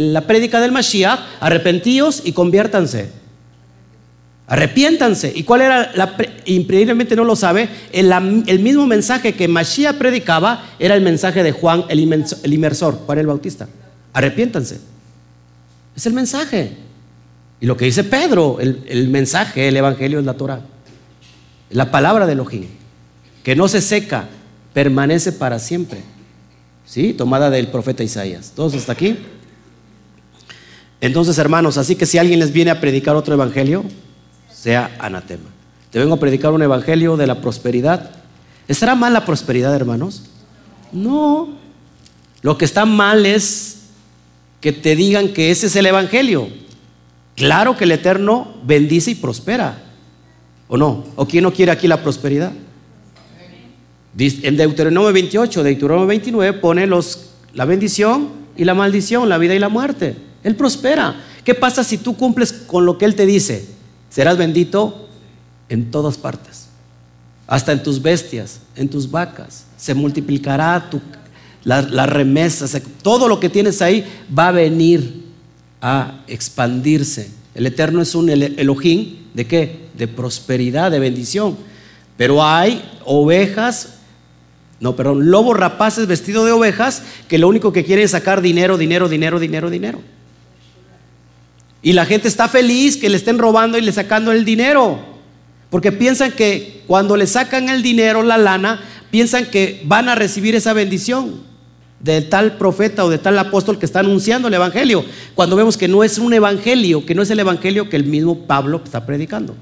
[0.00, 1.20] la prédica del Mashiach?
[1.38, 3.21] Arrepentíos y conviértanse.
[4.52, 5.32] Arrepiéntanse.
[5.34, 8.12] ¿Y cuál era la, increíblemente no lo sabe, el,
[8.46, 13.26] el, mismo mensaje que Mashiach predicaba era el mensaje de Juan el, inmersor, Juan el
[13.26, 13.66] Bautista.
[14.12, 14.78] Arrepiéntanse.
[15.96, 16.76] Es el mensaje.
[17.62, 20.60] Y lo que dice Pedro, el, mensaje, el evangelio es la Torah.
[21.70, 22.66] La palabra de Elohim,
[23.42, 24.28] que no se seca,
[24.74, 26.00] permanece para siempre.
[26.84, 27.14] ¿sí?
[27.14, 28.52] Tomada del profeta Isaías.
[28.54, 29.16] ¿Todos hasta aquí?
[31.00, 33.86] Entonces, hermanos, así que si alguien les viene a predicar otro evangelio,
[34.62, 35.50] sea anatema.
[35.90, 38.12] Te vengo a predicar un evangelio de la prosperidad.
[38.68, 40.22] ¿Estará mal la prosperidad, hermanos?
[40.92, 41.48] No.
[42.42, 43.78] Lo que está mal es
[44.60, 46.48] que te digan que ese es el evangelio.
[47.34, 49.82] Claro que el Eterno bendice y prospera.
[50.68, 51.06] ¿O no?
[51.16, 52.52] ¿O quién no quiere aquí la prosperidad?
[54.16, 59.58] En Deuteronomio 28, Deuteronomio 29 pone los, la bendición y la maldición, la vida y
[59.58, 60.14] la muerte.
[60.44, 61.16] Él prospera.
[61.42, 63.81] ¿Qué pasa si tú cumples con lo que Él te dice?
[64.12, 65.08] Serás bendito
[65.70, 66.68] en todas partes,
[67.46, 69.64] hasta en tus bestias, en tus vacas.
[69.78, 71.00] Se multiplicará tu,
[71.64, 72.66] la, remesa,
[73.02, 74.04] todo lo que tienes ahí
[74.36, 75.24] va a venir
[75.80, 77.30] a expandirse.
[77.54, 79.86] El Eterno es un Elohim de qué?
[79.96, 81.56] De prosperidad, de bendición.
[82.18, 83.94] Pero hay ovejas
[84.78, 88.76] no, perdón, lobos rapaces vestidos de ovejas que lo único que quieren es sacar dinero,
[88.76, 90.00] dinero, dinero, dinero, dinero.
[91.82, 95.00] Y la gente está feliz que le estén robando y le sacando el dinero.
[95.68, 98.80] Porque piensan que cuando le sacan el dinero, la lana,
[99.10, 101.50] piensan que van a recibir esa bendición.
[102.02, 105.04] de tal profeta o de tal apóstol que está anunciando el Evangelio,
[105.36, 108.44] cuando vemos que no es un Evangelio, que no es el Evangelio que el mismo
[108.46, 109.54] Pablo está predicando.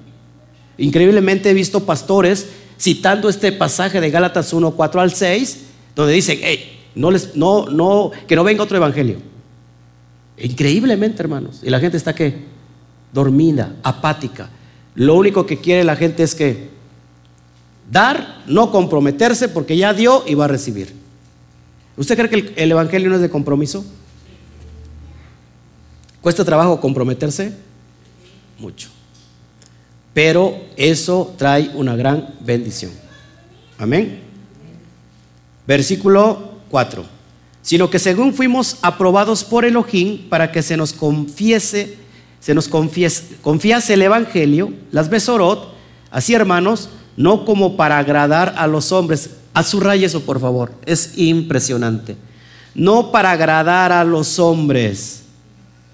[0.79, 2.49] Increíblemente he visto pastores
[2.79, 5.59] citando este pasaje de Gálatas 1, 4 al 6,
[5.95, 6.41] donde dicen,
[6.95, 9.19] no les, no, no, que no venga otro Evangelio.
[10.41, 11.61] Increíblemente, hermanos.
[11.63, 12.45] Y la gente está que
[13.13, 14.49] dormida, apática.
[14.95, 16.71] Lo único que quiere la gente es que
[17.91, 20.95] dar, no comprometerse, porque ya dio y va a recibir.
[21.97, 23.85] ¿Usted cree que el, Evangelio no es de compromiso?
[26.21, 27.53] ¿Cuesta trabajo comprometerse?
[28.59, 28.89] Mucho.
[30.15, 32.93] Pero eso trae una gran bendición.
[33.79, 34.21] Amén.
[35.67, 37.20] Versículo 4.
[37.63, 41.97] Sino que según fuimos aprobados por Elohim para que se nos confiese,
[42.41, 45.75] se nos confiese, confiase el Evangelio, las Besorot,
[46.11, 50.73] así hermanos, no como para agradar a los hombres, a su rayo eso, por favor.
[50.87, 52.17] Es impresionante.
[52.75, 55.23] No para agradar a los hombres,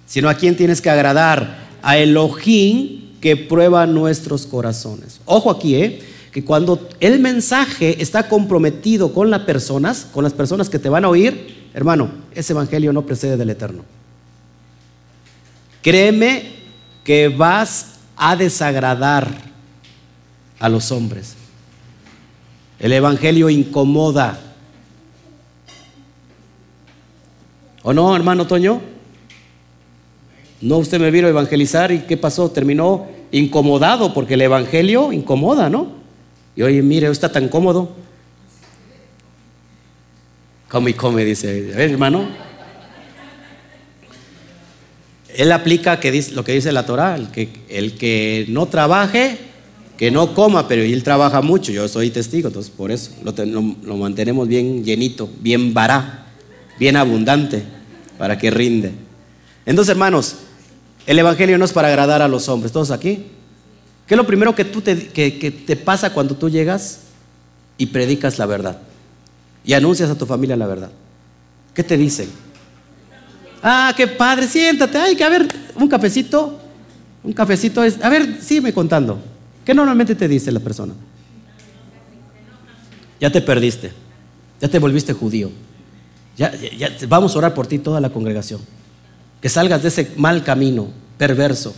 [0.06, 1.66] sino a quien tienes que agradar.
[1.82, 5.20] A Elohim que prueba nuestros corazones.
[5.24, 6.00] Ojo aquí, ¿eh?
[6.36, 11.06] Que cuando el mensaje está comprometido con las personas, con las personas que te van
[11.06, 13.84] a oír, hermano, ese evangelio no precede del eterno.
[15.80, 16.42] Créeme
[17.04, 19.28] que vas a desagradar
[20.58, 21.36] a los hombres.
[22.80, 24.38] El Evangelio incomoda.
[27.82, 28.82] ¿O no, hermano Toño?
[30.60, 32.50] No, usted me vino a evangelizar y ¿qué pasó?
[32.50, 35.95] Terminó incomodado porque el Evangelio incomoda, ¿no?
[36.56, 37.94] Y oye, mire, está tan cómodo.
[40.68, 42.26] Come y come, dice, hermano.
[45.36, 46.00] Él aplica
[46.32, 49.36] lo que dice la Torah, el que, el que no trabaje,
[49.98, 54.48] que no coma, pero él trabaja mucho, yo soy testigo, entonces por eso lo, mantenemos
[54.48, 56.26] bien llenito, bien vará,
[56.78, 57.62] bien abundante,
[58.16, 58.92] para que rinde.
[59.66, 60.36] Entonces, hermanos,
[61.06, 63.26] el Evangelio no es para agradar a los hombres, todos aquí.
[64.06, 67.00] ¿Qué es lo primero que, tú te, que, te pasa cuando tú llegas
[67.76, 68.78] y predicas la verdad?
[69.64, 70.90] Y anuncias a tu familia la verdad.
[71.74, 72.28] ¿Qué te dicen?
[73.62, 76.60] Ah, qué padre, siéntate, ay, que a ver, un cafecito,
[77.24, 79.18] un cafecito es, a ver, sígueme contando.
[79.64, 80.94] ¿Qué normalmente te dice la persona?
[83.20, 83.90] Ya te perdiste,
[84.60, 85.50] ya te volviste judío.
[86.36, 86.52] Ya,
[87.08, 88.60] vamos a orar por ti toda la congregación.
[89.40, 90.88] Que salgas de ese mal camino
[91.18, 91.74] perverso,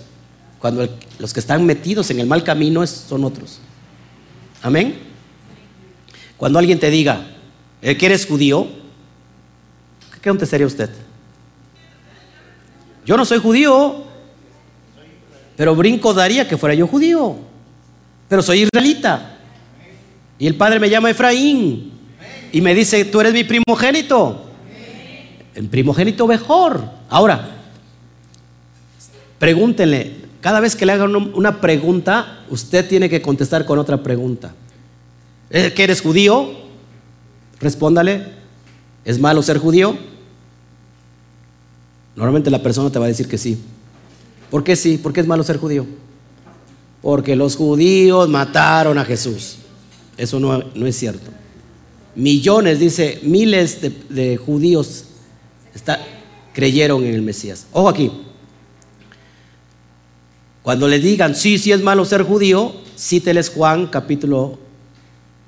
[0.58, 0.88] cuando
[1.18, 3.60] los que están metidos en el mal camino son otros.
[4.62, 4.98] Amén.
[6.36, 7.26] Cuando alguien te diga
[7.80, 8.66] que eres judío,
[10.14, 10.90] ¿qué contestaría usted?
[13.04, 14.04] Yo no soy judío,
[15.56, 17.48] pero brinco daría que fuera yo judío
[18.28, 19.38] pero soy israelita.
[20.38, 21.92] Y el padre me llama Efraín
[22.52, 24.44] y me dice, tú eres mi primogénito.
[25.54, 26.82] El primogénito mejor.
[27.08, 27.56] Ahora,
[29.38, 34.54] pregúntenle, cada vez que le hagan una pregunta, usted tiene que contestar con otra pregunta.
[35.50, 36.50] ¿Que eres judío?
[37.60, 38.24] Respóndale,
[39.04, 39.96] ¿es malo ser judío?
[42.14, 43.58] Normalmente la persona te va a decir que sí.
[44.50, 44.98] ¿Por qué sí?
[44.98, 45.86] ¿Por qué es malo ser judío?
[47.02, 49.56] porque los judíos mataron a Jesús.
[50.16, 51.30] Eso no, es cierto.
[52.14, 53.78] Millones, dice, miles
[54.08, 55.04] de, judíos
[56.52, 57.66] creyeron en el Mesías.
[57.72, 58.10] Ojo aquí.
[60.68, 64.58] Cuando le digan, sí, sí es malo ser judío, cíteles Juan capítulo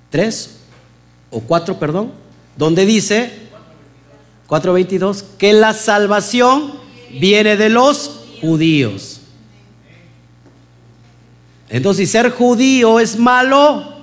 [0.08, 0.56] 3
[1.28, 2.12] o 4, perdón,
[2.56, 3.30] donde dice
[4.48, 6.72] 4.22 que la salvación
[7.20, 9.20] viene de los judíos.
[11.68, 13.96] Entonces, si ser judío es malo,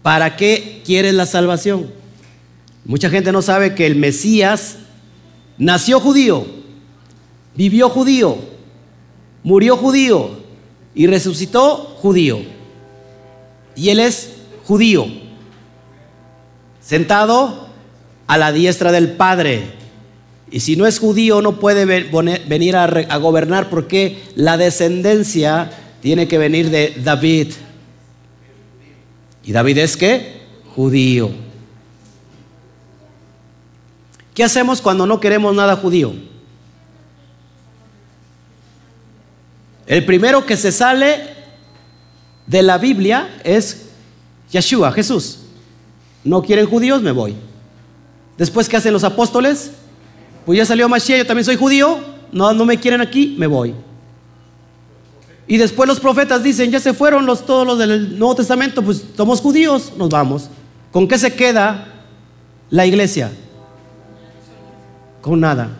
[0.00, 1.92] ¿para qué quieres la salvación?
[2.86, 4.76] Mucha gente no sabe que el Mesías
[5.58, 6.46] nació judío,
[7.54, 8.51] vivió judío,
[9.42, 10.30] murió judío
[10.94, 12.40] y resucitó judío.
[13.74, 14.34] Y él es
[14.64, 15.06] judío,
[16.80, 17.68] sentado
[18.26, 19.62] a la diestra del Padre.
[20.50, 25.70] Y si no es judío, no puede venir a, gobernar porque la descendencia
[26.00, 27.52] tiene que venir de David.
[29.44, 30.42] ¿Y David es qué?
[30.74, 31.30] Judío.
[34.34, 36.12] ¿Qué hacemos cuando no queremos nada judío?
[39.86, 41.34] El primero que se sale
[42.46, 43.86] de la Biblia es
[44.50, 45.38] Yeshua, Jesús.
[46.24, 47.34] No quieren judíos, me voy.
[48.38, 49.72] Después, ¿qué hacen los apóstoles?
[50.46, 51.98] Pues ya salió Mashiach, yo también soy judío.
[52.32, 53.74] No, no me quieren aquí, me voy.
[55.46, 59.04] Y después los profetas dicen, ya se fueron los, todos los del Nuevo Testamento, pues
[59.16, 60.48] somos judíos, nos vamos.
[60.92, 61.88] ¿Con qué se queda
[62.70, 63.30] la iglesia?
[65.20, 65.70] Con nada.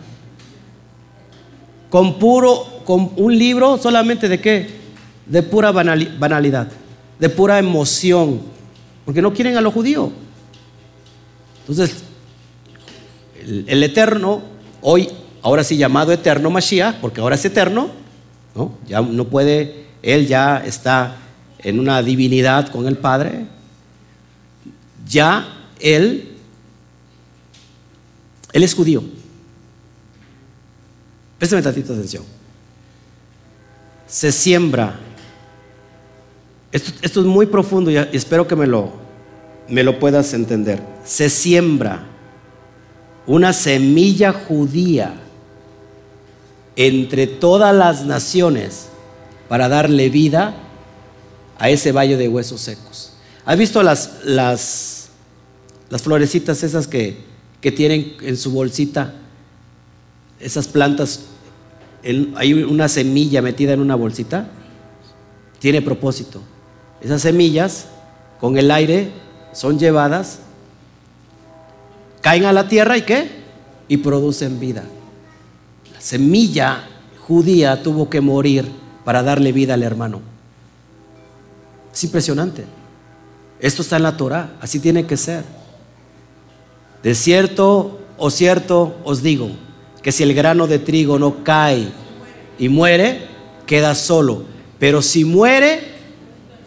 [1.89, 4.69] Con puro, con un libro solamente de qué?
[5.25, 6.67] De pura banalidad,
[7.19, 8.41] de pura emoción,
[9.05, 10.11] porque no quieren a lo judío.
[11.61, 12.03] Entonces,
[13.41, 14.41] el, el eterno,
[14.81, 15.09] hoy,
[15.41, 17.89] ahora sí llamado eterno Mashiach, porque ahora es eterno,
[18.55, 18.73] ¿no?
[18.87, 21.17] Ya no puede, él ya está
[21.59, 23.45] en una divinidad con el Padre,
[25.07, 25.47] ya
[25.79, 26.29] él,
[28.51, 29.03] él es judío.
[31.37, 32.23] Préstame tantito atención.
[34.13, 34.93] Se siembra.
[36.71, 38.91] Esto, es muy profundo y espero que me lo,
[39.67, 40.83] me lo puedas entender.
[41.03, 42.03] Se siembra
[43.25, 45.15] una semilla judía
[46.75, 48.89] entre todas las naciones
[49.49, 50.57] para darle vida
[51.57, 53.13] a ese valle de huesos secos.
[53.45, 55.07] ¿Has visto las, las,
[55.89, 57.17] las florecitas esas que,
[57.61, 59.15] que, tienen en su bolsita?
[60.39, 61.21] Esas plantas,
[62.35, 64.47] hay una semilla metida en una bolsita.
[65.59, 66.41] Tiene propósito.
[67.01, 67.87] Esas semillas
[68.39, 69.11] con el aire
[69.53, 70.39] son llevadas,
[72.21, 73.29] caen a la tierra y qué?
[73.87, 74.83] Y producen vida.
[75.93, 76.83] La semilla
[77.27, 78.69] judía tuvo que morir
[79.05, 80.21] para darle vida al hermano.
[81.93, 82.65] Es impresionante.
[83.59, 85.45] Esto está en la Torah, así tiene que ser.
[87.01, 89.51] De cierto o cierto os digo
[90.03, 91.87] que si el grano de trigo no cae
[92.59, 93.27] y muere,
[93.65, 94.43] queda solo.
[94.77, 95.79] Pero si muere,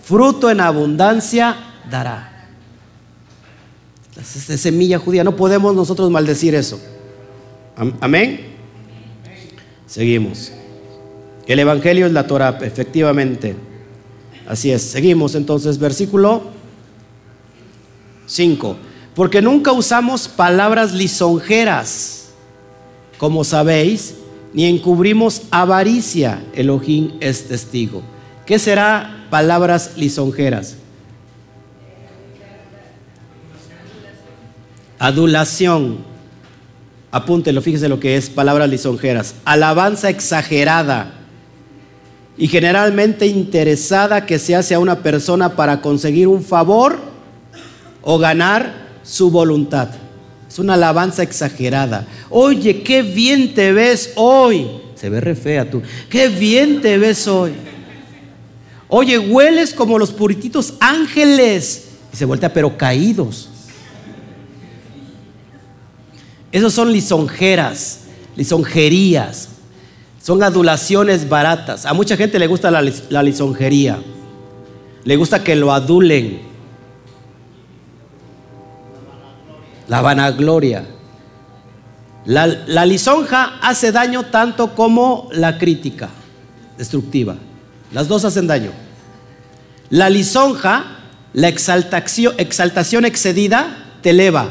[0.02, 1.56] fruto en abundancia
[1.90, 2.48] dará.
[4.18, 6.80] Es semilla judía, no podemos nosotros maldecir eso.
[8.00, 8.40] Amén.
[9.86, 10.52] Seguimos.
[11.46, 13.54] El Evangelio es la Torah, efectivamente.
[14.48, 14.82] Así es.
[14.82, 16.44] Seguimos entonces, versículo
[18.26, 18.76] 5.
[19.14, 22.25] Porque nunca usamos palabras lisonjeras,
[23.18, 24.14] como sabéis,
[24.52, 26.42] ni encubrimos avaricia.
[26.54, 28.02] Elohim es testigo.
[28.44, 30.76] ¿Qué será palabras lisonjeras?
[34.98, 35.98] Adulación.
[37.10, 39.34] Apúntelo, fíjese lo que es palabras lisonjeras.
[39.44, 41.12] Alabanza exagerada
[42.38, 46.98] y generalmente interesada que se hace a una persona para conseguir un favor
[48.02, 49.88] o ganar su voluntad.
[50.56, 52.06] Es una alabanza exagerada.
[52.30, 54.66] Oye, qué bien te ves hoy.
[54.94, 55.82] Se ve re fea tú.
[56.08, 57.52] Qué bien te ves hoy.
[58.88, 61.88] Oye, hueles como los purititos ángeles.
[62.10, 63.50] Y se voltea, pero caídos.
[66.50, 68.04] Esos son lisonjeras,
[68.34, 69.50] lisonjerías.
[70.22, 71.84] Son adulaciones baratas.
[71.84, 73.98] A mucha gente le gusta la, lisonjería.
[75.04, 76.55] Le gusta que lo adulen.
[79.88, 80.84] La vanagloria.
[82.26, 86.08] La, lisonja hace daño tanto como la crítica
[86.76, 87.36] destructiva.
[87.92, 88.72] Las dos hacen daño.
[89.90, 90.84] La lisonja,
[91.32, 94.48] la exaltación, exaltación excedida, te eleva.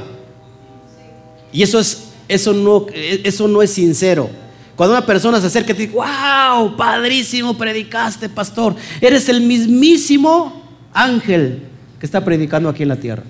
[1.52, 4.30] Y eso, es, eso, no, eso no es sincero.
[4.78, 8.76] Cuando una persona se acerca y te dice, wow, padrísimo, predicaste, pastor.
[9.02, 10.64] Eres el mismísimo
[10.94, 11.64] ángel
[12.00, 13.24] que está predicando aquí en la tierra.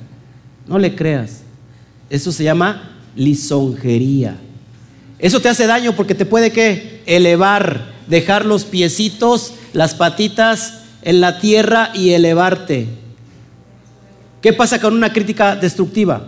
[0.67, 1.44] No le creas.
[2.09, 4.37] Eso se llama lisonjería.
[5.19, 11.21] Eso te hace daño porque te puede que elevar, dejar los piecitos, las patitas en
[11.21, 12.87] la tierra y elevarte.
[14.41, 16.27] ¿Qué pasa con una crítica destructiva?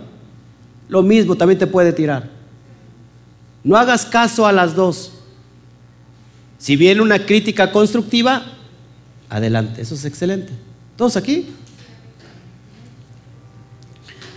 [0.89, 2.30] Lo mismo también te puede tirar.
[3.63, 5.11] No hagas caso a las dos.
[6.57, 8.43] Si viene una crítica constructiva,
[9.30, 10.53] adelante, eso es excelente.
[10.95, 11.49] ¿Todos aquí?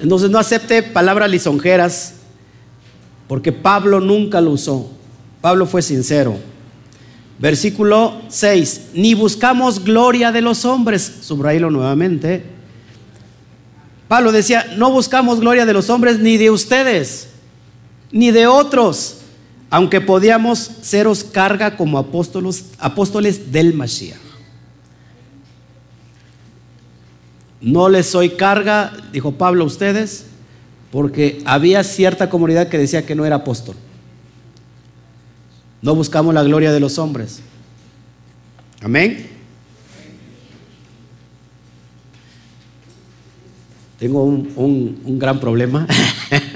[0.01, 2.15] Entonces no acepte palabras lisonjeras,
[3.29, 4.91] porque Pablo nunca lo usó.
[5.41, 6.37] Pablo fue sincero.
[7.39, 12.45] Versículo 6, ni buscamos gloria de los hombres, subraylo nuevamente.
[14.09, 17.29] Pablo decía, no buscamos gloria de los hombres ni de ustedes,
[18.11, 19.19] ni de otros,
[19.71, 24.30] aunque podíamos seros carga como apóstolos, apóstoles del Mashiach.
[27.61, 30.27] No les soy carga, dijo Pablo a ustedes,
[30.91, 33.77] porque había cierta comunidad que decía que no era apóstol.
[35.83, 37.41] No buscamos la gloria de los hombres.
[38.83, 39.29] Amén.
[43.99, 45.87] Tengo un, un gran problema.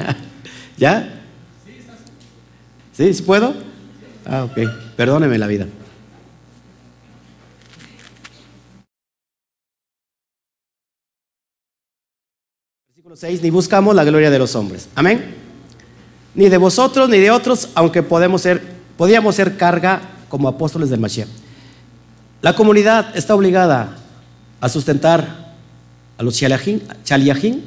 [0.79, 1.23] ¿Ya?
[2.93, 3.55] ¿Sí puedo?
[4.25, 4.59] Ah, ok.
[4.97, 5.67] Perdóneme la vida.
[13.15, 14.89] Versículo 6, ni buscamos la gloria de los hombres.
[14.97, 15.37] Amén.
[16.35, 18.61] ni de vosotros ni de otros, aunque podemos ser,
[18.97, 21.29] podíamos ser carga como apóstoles del Mashiach.
[22.43, 23.97] La comunidad está obligada
[24.61, 25.55] a sustentar
[26.19, 27.63] a los chaliajín,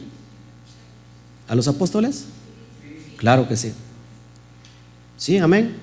[1.47, 2.25] a los apóstoles.
[3.15, 3.71] Claro que sí.
[5.15, 5.77] Sí, amén.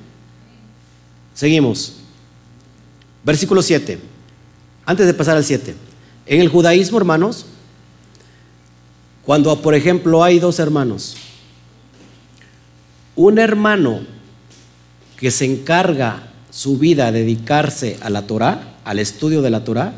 [1.33, 1.97] Seguimos.
[3.25, 3.99] Versículo 7.
[4.85, 5.75] Antes de pasar al 7.
[6.27, 7.47] En el judaísmo, hermanos,
[9.25, 11.17] cuando, por ejemplo, hay dos hermanos,
[13.17, 14.01] un hermano
[15.17, 19.95] que se encarga su vida a dedicarse a la Torah, al estudio de la Torah,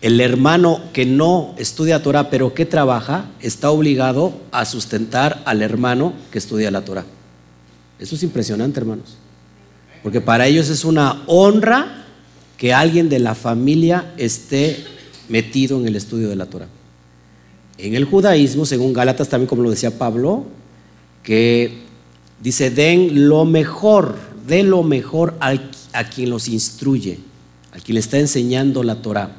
[0.00, 6.12] el hermano que no estudia Torah pero que trabaja está obligado a sustentar al hermano
[6.30, 7.04] que estudia la Torah.
[7.98, 9.16] Eso es impresionante, hermanos.
[10.02, 12.04] Porque para ellos es una honra
[12.56, 14.84] que alguien de la familia esté
[15.28, 16.68] metido en el estudio de la Torah.
[17.78, 20.44] En el judaísmo, según Gálatas también como lo decía Pablo,
[21.22, 21.78] que
[22.42, 24.16] dice, den lo mejor,
[24.46, 27.20] den lo mejor a, quien los instruye,
[27.72, 29.36] a quien le está enseñando la Torah.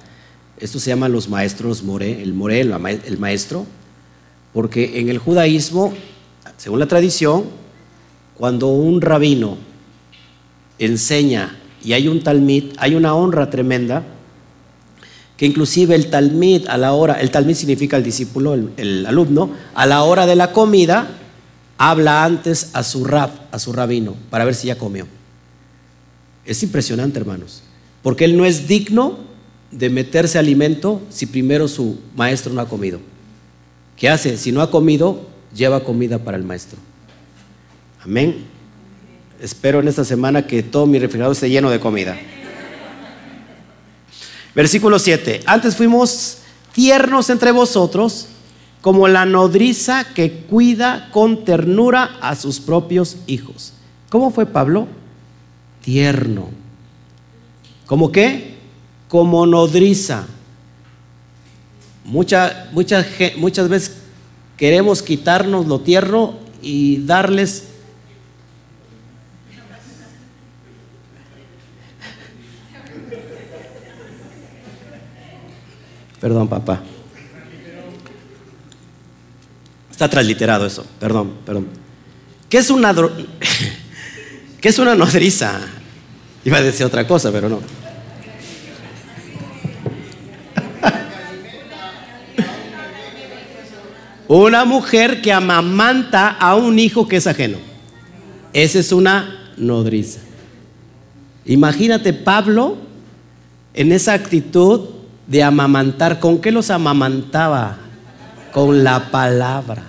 [0.57, 3.65] Esto se llama los maestros more, el more, el maestro,
[4.53, 5.93] porque en el judaísmo,
[6.55, 7.43] según la tradición,
[8.37, 9.57] cuando un rabino
[10.79, 14.03] enseña y hay un talmid, hay una honra tremenda,
[15.39, 19.85] que inclusive el talmid a la hora, el talmid significa el discípulo, el, alumno, a
[19.85, 21.07] la hora de la comida,
[21.77, 25.07] habla antes a su rab, a su rabino, para ver si ya comió.
[26.45, 27.63] Es impresionante, hermanos,
[28.03, 29.17] porque él no es digno
[29.71, 32.99] de meterse alimento si primero su maestro no ha comido.
[33.95, 34.37] ¿Qué hace?
[34.37, 35.25] Si no ha comido,
[35.55, 36.79] lleva comida para el maestro.
[38.01, 38.43] Amén.
[39.41, 42.17] Espero en esta semana que todo mi refrigerador esté lleno de comida.
[44.55, 45.41] Versículo 7.
[45.45, 46.39] Antes fuimos
[46.73, 48.27] tiernos entre vosotros
[48.81, 53.73] como la nodriza que cuida con ternura a sus propios hijos.
[54.09, 54.87] ¿Cómo fue Pablo?
[55.83, 56.49] Tierno.
[57.85, 58.55] ¿Cómo qué?
[59.07, 60.27] Como nodriza.
[62.05, 63.05] Mucha, muchas
[63.37, 63.97] muchas veces
[64.57, 67.68] queremos quitarnos lo tierno y darles
[76.19, 76.81] Perdón, papá.
[79.91, 80.85] Está transliterado eso.
[80.99, 81.67] Perdón, perdón.
[82.49, 82.95] ¿Qué es una,
[84.61, 85.59] ¿Qué es una nodriza?
[86.43, 87.59] Iba a decir otra cosa, pero no.
[94.27, 97.57] Una mujer que amamanta a un hijo que es ajeno.
[98.53, 100.19] Esa es una nodriza.
[101.45, 102.77] Imagínate Pablo
[103.73, 104.98] en esa actitud
[105.29, 106.19] de amamantar.
[106.19, 107.77] ¿Con qué los amamantaba?
[108.51, 109.83] Con la palabra.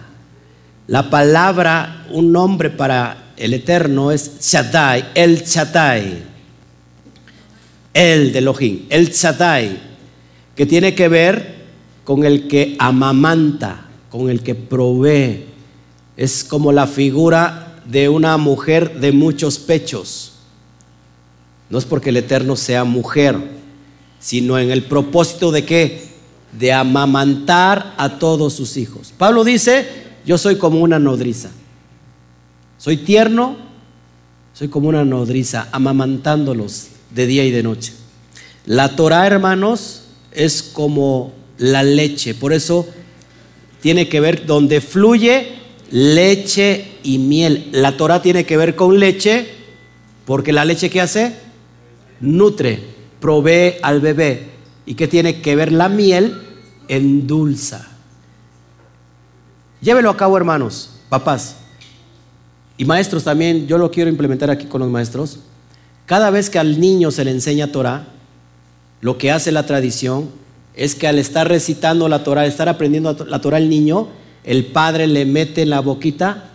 [0.87, 6.23] La palabra, un nombre para el Eterno es Shaddai, el Shaddai,
[7.95, 9.81] el de Elohim, el Shaddai,
[10.55, 11.61] que tiene que ver
[12.05, 15.47] con el que amamanta, con el que provee.
[16.17, 20.33] Es como la figura de una mujer de muchos pechos.
[21.71, 23.60] No es porque el Eterno sea mujer,
[24.21, 26.11] sino en el propósito de qué?
[26.53, 29.13] De amamantar a todos sus hijos.
[29.17, 29.89] Pablo dice,
[30.27, 31.51] yo soy como una nodriza.
[32.79, 33.57] Soy tierno,
[34.53, 37.95] soy como una nodriza, amamantándolos de día y de noche.
[38.67, 40.03] La Torah, hermanos,
[40.33, 42.35] es como la leche.
[42.35, 42.87] Por eso
[43.81, 45.55] tiene que ver donde fluye
[45.91, 47.69] leche y miel.
[47.73, 49.49] La Torah tiene que ver con leche,
[50.27, 51.35] porque la leche que hace?
[52.21, 54.51] Nutre provee al bebé.
[54.87, 56.43] ¿Y qué tiene que ver la miel?
[56.89, 57.87] Endulza.
[59.81, 61.57] Llévelo a cabo, hermanos, papás.
[62.77, 65.39] Y maestros también, yo lo quiero implementar aquí con los maestros.
[66.07, 68.09] Cada vez que al niño se le enseña Torah,
[69.01, 70.29] lo que hace la tradición
[70.75, 74.09] es que al estar recitando la Torah, estar aprendiendo la Torah al niño,
[74.45, 76.51] el padre le mete en la boquita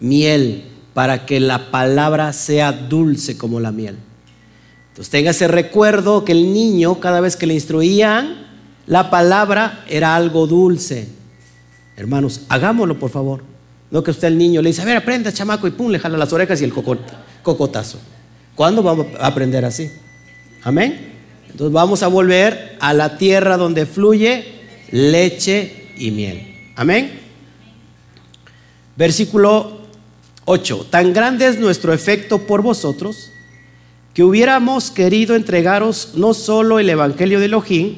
[0.00, 0.64] miel
[0.94, 3.96] para que la palabra sea dulce como la miel.
[4.94, 8.46] Entonces tenga ese recuerdo que el niño, cada vez que le instruían,
[8.86, 11.08] la palabra era algo dulce.
[11.96, 13.42] Hermanos, hagámoslo por favor.
[13.90, 16.16] No que usted al niño le dice, a ver, aprenda, chamaco, y pum, le jala
[16.16, 16.72] las orejas y el
[17.42, 17.98] cocotazo.
[18.54, 19.90] ¿Cuándo vamos a aprender así?
[20.62, 21.12] Amén.
[21.50, 24.44] Entonces vamos a volver a la tierra donde fluye
[24.92, 26.70] leche y miel.
[26.76, 27.18] Amén.
[28.94, 29.80] Versículo
[30.44, 30.86] 8.
[30.88, 33.32] Tan grande es nuestro efecto por vosotros
[34.14, 37.96] que hubiéramos querido entregaros no solo el Evangelio de Elohim,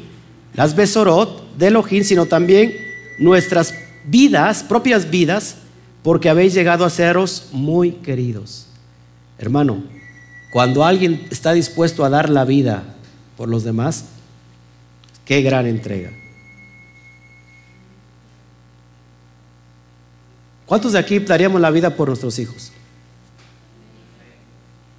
[0.54, 2.74] las Besorot de Elohim, sino también
[3.18, 3.74] nuestras
[4.06, 5.58] vidas, propias vidas,
[6.02, 8.66] porque habéis llegado a seros muy queridos.
[9.38, 9.84] Hermano,
[10.52, 12.82] cuando alguien está dispuesto a dar la vida
[13.36, 14.06] por los demás,
[15.26, 16.10] qué gran entrega.
[20.64, 22.72] ¿Cuántos de aquí daríamos la vida por nuestros hijos?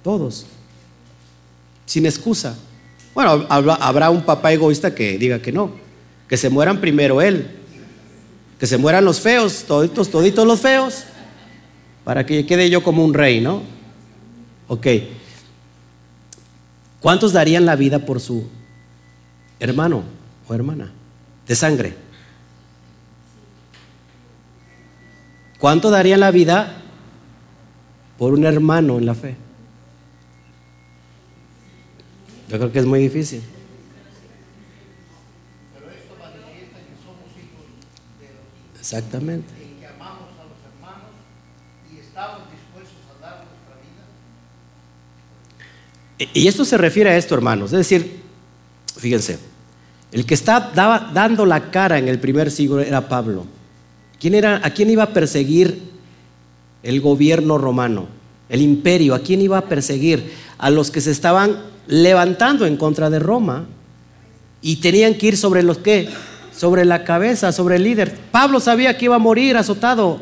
[0.04, 0.46] Todos.
[1.88, 2.54] Sin excusa.
[3.14, 5.72] Bueno, habrá un papá egoísta que diga que no.
[6.28, 7.48] Que se mueran primero él.
[8.60, 11.04] Que se mueran los feos, toditos, toditos los feos.
[12.04, 13.62] Para que quede yo como un rey, ¿no?
[14.68, 14.86] Ok.
[17.00, 18.46] ¿Cuántos darían la vida por su
[19.58, 20.04] hermano
[20.46, 20.92] o hermana
[21.46, 21.94] de sangre?
[25.58, 26.82] ¿Cuánto darían la vida
[28.18, 29.47] por un hermano en la fe?
[32.48, 33.42] Yo creo que es muy difícil.
[38.78, 39.52] Exactamente.
[39.78, 41.10] que amamos a los hermanos
[41.92, 43.76] y estamos dispuestos a dar nuestra
[46.16, 46.30] vida.
[46.32, 47.70] Y esto se refiere a esto, hermanos.
[47.72, 48.22] Es decir,
[48.96, 49.38] fíjense,
[50.10, 50.72] el que está
[51.12, 53.44] dando la cara en el primer siglo era Pablo.
[54.18, 55.82] ¿Quién era, ¿A quién iba a perseguir
[56.82, 58.08] el gobierno romano?
[58.48, 59.14] El imperio.
[59.14, 60.32] ¿A quién iba a perseguir?
[60.56, 61.58] A los que se estaban
[61.88, 63.66] levantando en contra de Roma
[64.62, 66.08] y tenían que ir sobre los que
[66.58, 68.16] sobre la cabeza, sobre el líder.
[68.32, 70.20] Pablo sabía que iba a morir azotado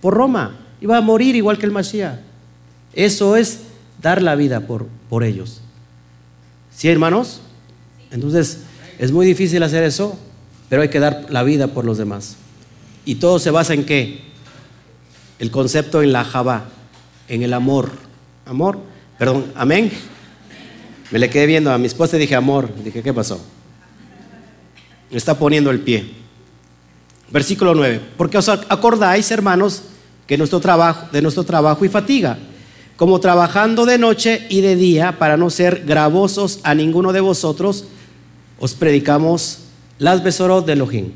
[0.00, 2.20] por Roma, iba a morir igual que el Mashiach.
[2.92, 3.60] Eso es
[4.00, 5.60] dar la vida por, por ellos.
[6.74, 7.40] ¿Sí, hermanos?
[8.12, 8.60] Entonces,
[9.00, 10.16] es muy difícil hacer eso,
[10.68, 12.36] pero hay que dar la vida por los demás.
[13.04, 14.20] Y todo se basa en qué?
[15.40, 16.66] El concepto en la Java,
[17.26, 17.90] en el amor.
[18.46, 18.78] Amor,
[19.18, 19.90] perdón, amén.
[21.10, 22.68] Me le quedé viendo a mi esposa y dije, amor.
[22.82, 23.40] Dije, ¿qué pasó?
[25.10, 26.10] Me está poniendo el pie.
[27.30, 28.00] Versículo 9.
[28.16, 29.82] Porque os acordáis, hermanos,
[30.26, 32.38] que nuestro trabajo, de nuestro trabajo y fatiga,
[32.96, 37.86] como trabajando de noche y de día para no ser gravosos a ninguno de vosotros,
[38.58, 39.58] os predicamos
[39.98, 41.12] las besoros de Elohim.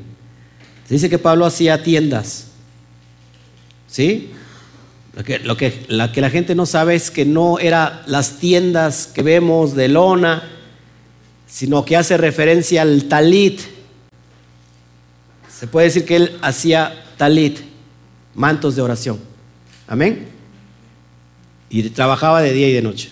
[0.89, 2.47] dice que Pablo hacía tiendas.
[3.87, 4.31] ¿Sí?
[5.19, 8.37] Lo que, lo que, la que la gente no sabe es que no eran las
[8.39, 10.43] tiendas que vemos de lona,
[11.45, 13.59] sino que hace referencia al talit.
[15.49, 17.59] Se puede decir que él hacía talit,
[18.33, 19.19] mantos de oración.
[19.89, 20.25] Amén.
[21.69, 23.09] Y trabajaba de día y de noche.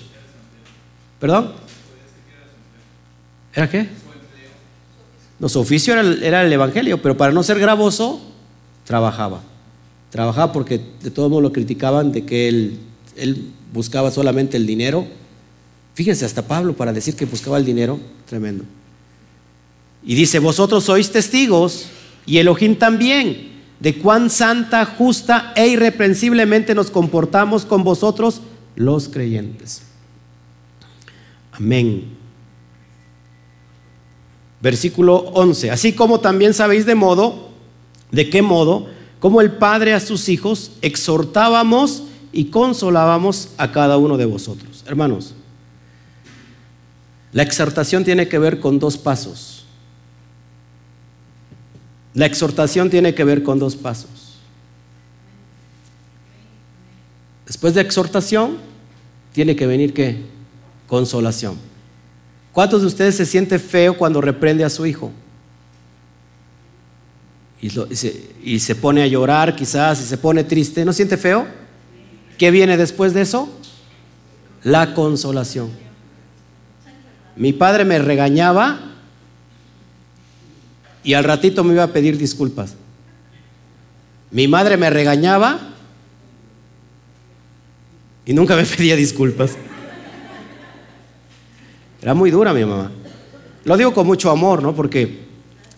[1.20, 1.52] ¿Perdón?
[3.54, 3.90] ¿Era qué?
[5.40, 8.22] No, su oficio era era el evangelio, pero para no ser gravoso,
[8.86, 9.42] trabajaba.
[10.18, 12.80] Trabajaba porque de todos modos lo criticaban de que él,
[13.18, 15.06] él buscaba solamente el dinero.
[15.94, 18.64] Fíjense, hasta Pablo para decir que buscaba el dinero, tremendo.
[20.04, 21.86] Y dice, vosotros sois testigos,
[22.26, 28.42] y Elohim también, de cuán santa, justa e irreprensiblemente nos comportamos con vosotros
[28.76, 29.84] los creyentes.
[31.52, 32.06] Amén.
[34.62, 35.70] Versículo 11.
[35.70, 37.52] Así como también sabéis de modo,
[38.12, 44.18] de qué modo, como el Padre a sus hijos, exhortábamos y consolábamos a cada uno
[44.18, 44.84] de vosotros.
[44.86, 45.34] Hermanos,
[47.32, 49.66] la exhortación tiene que ver con dos pasos.
[52.14, 54.38] La exhortación tiene que ver con dos pasos.
[57.46, 58.58] Después de exhortación,
[59.34, 60.18] tiene que venir qué?
[60.88, 61.56] Consolación.
[62.52, 65.12] ¿Cuántos de ustedes se siente feo cuando reprende a su hijo?
[67.62, 71.48] Y, se, pone a llorar quizás y se pone triste, ¿no siente feo?
[72.38, 73.50] ¿Qué viene después de eso?
[74.64, 75.72] La consolación.
[77.36, 78.80] Mi padre me regañaba
[81.04, 82.76] y al ratito me iba a pedir disculpas.
[84.30, 85.60] Mi madre me regañaba
[88.26, 89.58] y nunca me pedía disculpas.
[92.02, 92.92] Era muy dura mi mamá.
[93.64, 94.76] Lo digo con mucho amor, ¿no?
[94.76, 95.27] Porque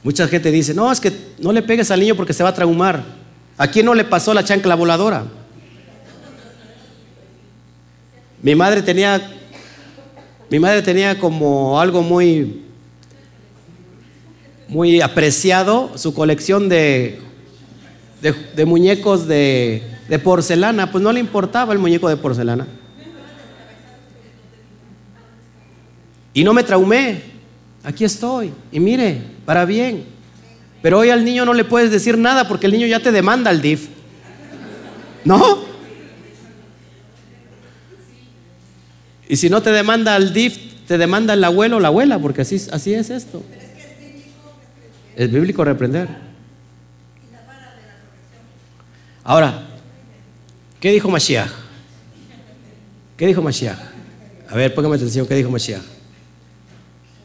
[0.03, 2.53] Mucha gente dice, no, es que no le pegues al niño porque se va a
[2.53, 3.03] traumar.
[3.57, 5.25] ¿A quién no le pasó la chancla voladora?
[8.41, 9.21] Mi madre tenía,
[10.49, 12.63] mi madre tenía como algo muy,
[14.69, 17.19] muy apreciado su colección de,
[18.21, 20.89] de, muñecos de, de porcelana.
[20.89, 22.65] Pues no le importaba el muñeco de porcelana.
[26.33, 27.23] Y no me traumé.
[27.83, 28.53] Aquí estoy.
[28.71, 30.05] Y mire, para bien.
[30.83, 33.49] Pero hoy al niño no le puedes decir nada porque el niño ya te demanda
[33.49, 33.87] el DIF.
[35.25, 35.63] ¿No?
[39.27, 42.41] Y si no te demanda el DIF, te demanda el abuelo o la abuela, porque
[42.41, 43.41] así, así es esto.
[45.15, 46.07] Es bíblico reprender.
[49.23, 49.63] Ahora,
[50.79, 51.49] ¿Qué dijo Mashiach?
[53.17, 53.79] ¿Qué dijo Mashiach?
[54.47, 55.81] A ver, póngame atención, ¿qué dijo Mashiach?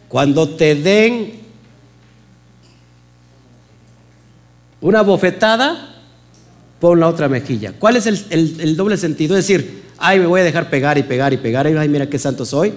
[0.08, 1.43] Cuando te den
[4.84, 5.94] una bofetada,
[6.78, 7.72] pon la otra mejilla.
[7.78, 9.34] ¿Cuál es el, doble sentido?
[9.34, 12.18] Es decir, ay, me voy a dejar pegar y pegar y pegar, ay, mira qué
[12.18, 12.74] santo soy.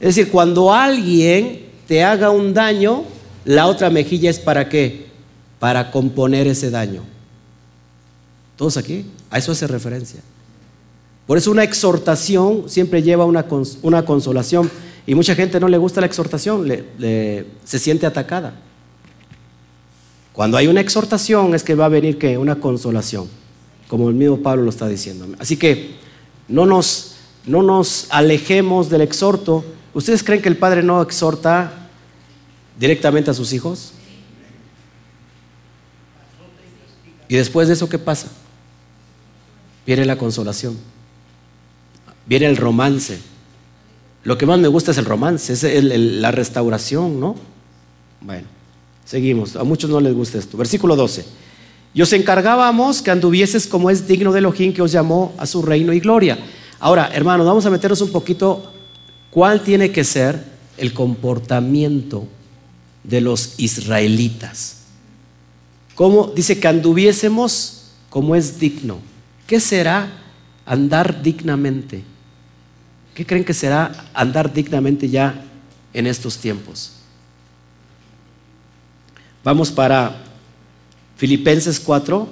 [0.00, 3.04] Es decir, cuando alguien te haga un daño,
[3.44, 5.06] la otra mejilla es para qué?
[5.60, 7.04] Para componer ese daño.
[8.56, 9.06] ¿Todos aquí?
[9.30, 10.22] A eso hace referencia.
[11.28, 13.46] Por eso una exhortación siempre lleva una,
[13.82, 14.68] una consolación.
[15.06, 16.66] Y mucha gente no le gusta la exhortación,
[16.98, 18.54] se siente atacada.
[20.36, 23.26] Cuando hay una exhortación es que va a venir que una consolación,
[23.88, 25.26] como el mismo Pablo lo está diciendo.
[25.38, 25.96] Así que
[26.46, 27.16] no nos,
[27.46, 29.64] no nos alejemos del exhorto.
[29.94, 31.88] ¿Ustedes creen que el Padre no exhorta
[32.78, 33.94] directamente a sus hijos?
[37.28, 38.28] ¿Y después de eso qué pasa?
[39.86, 40.76] Viene la consolación,
[42.26, 43.20] viene el romance.
[44.22, 47.36] Lo que más me gusta es el romance, es la restauración, ¿no?
[48.20, 48.55] Bueno.
[49.06, 50.58] Seguimos, a muchos no les gusta esto.
[50.58, 51.24] Versículo 12.
[51.94, 55.62] Y os encargábamos que anduvieses como es digno de Elohim que os llamó a su
[55.62, 56.38] reino y gloria.
[56.80, 58.72] Ahora, hermanos, vamos a meternos un poquito
[59.30, 60.44] cuál tiene que ser
[60.76, 62.26] el comportamiento
[63.04, 64.78] de los israelitas.
[65.94, 68.98] ¿Cómo dice que anduviésemos como es digno?
[69.46, 70.20] ¿Qué será
[70.66, 72.02] andar dignamente?
[73.14, 75.46] ¿Qué creen que será andar dignamente ya
[75.94, 76.95] en estos tiempos?
[79.46, 80.12] Vamos para
[81.16, 82.28] Filipenses 4,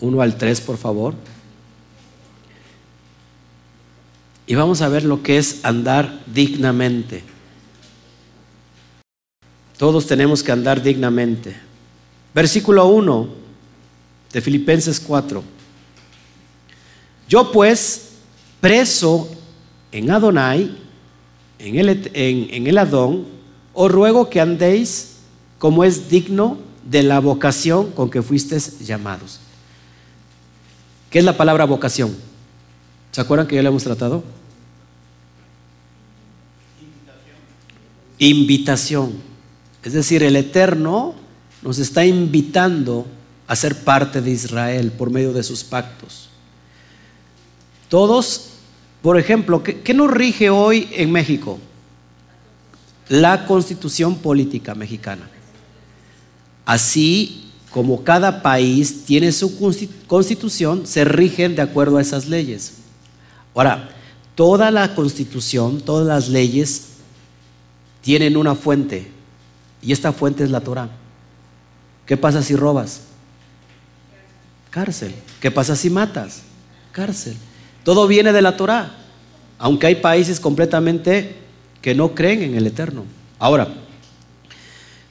[0.00, 1.12] 1 al 3, por favor.
[4.46, 7.22] Y vamos a ver lo que es andar dignamente.
[9.76, 11.54] Todos tenemos que andar dignamente.
[12.34, 13.28] Versículo 1
[14.32, 15.44] de Filipenses 4.
[17.28, 18.12] Yo pues,
[18.62, 19.28] preso
[19.92, 20.74] en Adonai,
[21.58, 23.26] en el, Adón,
[23.74, 25.13] os ruego que andéis
[25.58, 29.40] como es digno de la vocación con que fuisteis llamados.
[31.10, 32.14] ¿Qué es la palabra vocación?
[33.12, 34.24] ¿Se acuerdan que ya la hemos tratado?
[38.18, 38.38] Invitación.
[38.38, 39.12] Invitación.
[39.82, 41.14] Es decir, el Eterno
[41.62, 43.06] nos está invitando
[43.46, 46.28] a ser parte de Israel por medio de sus pactos.
[47.88, 48.50] Todos,
[49.02, 51.58] por ejemplo, ¿qué, qué nos rige hoy en México?
[53.08, 55.30] La constitución política mexicana.
[56.64, 59.58] Así como cada país tiene su
[60.06, 62.74] constitución, se rigen de acuerdo a esas leyes.
[63.54, 63.90] Ahora,
[64.34, 66.88] toda la constitución, todas las leyes
[68.00, 69.10] tienen una fuente
[69.82, 70.88] y esta fuente es la Torah.
[72.06, 73.02] ¿Qué pasa si robas?
[74.70, 75.14] Cárcel.
[75.40, 76.42] ¿Qué pasa si matas?
[76.92, 77.36] Cárcel.
[77.82, 78.94] Todo viene de la Torah,
[79.58, 81.36] aunque hay países completamente
[81.82, 83.04] que no creen en el Eterno.
[83.38, 83.68] Ahora,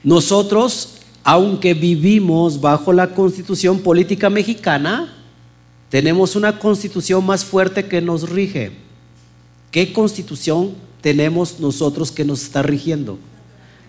[0.02, 0.94] nosotros
[1.24, 5.10] aunque vivimos bajo la constitución política mexicana,
[5.88, 8.72] tenemos una constitución más fuerte que nos rige.
[9.70, 13.18] ¿Qué constitución tenemos nosotros que nos está rigiendo?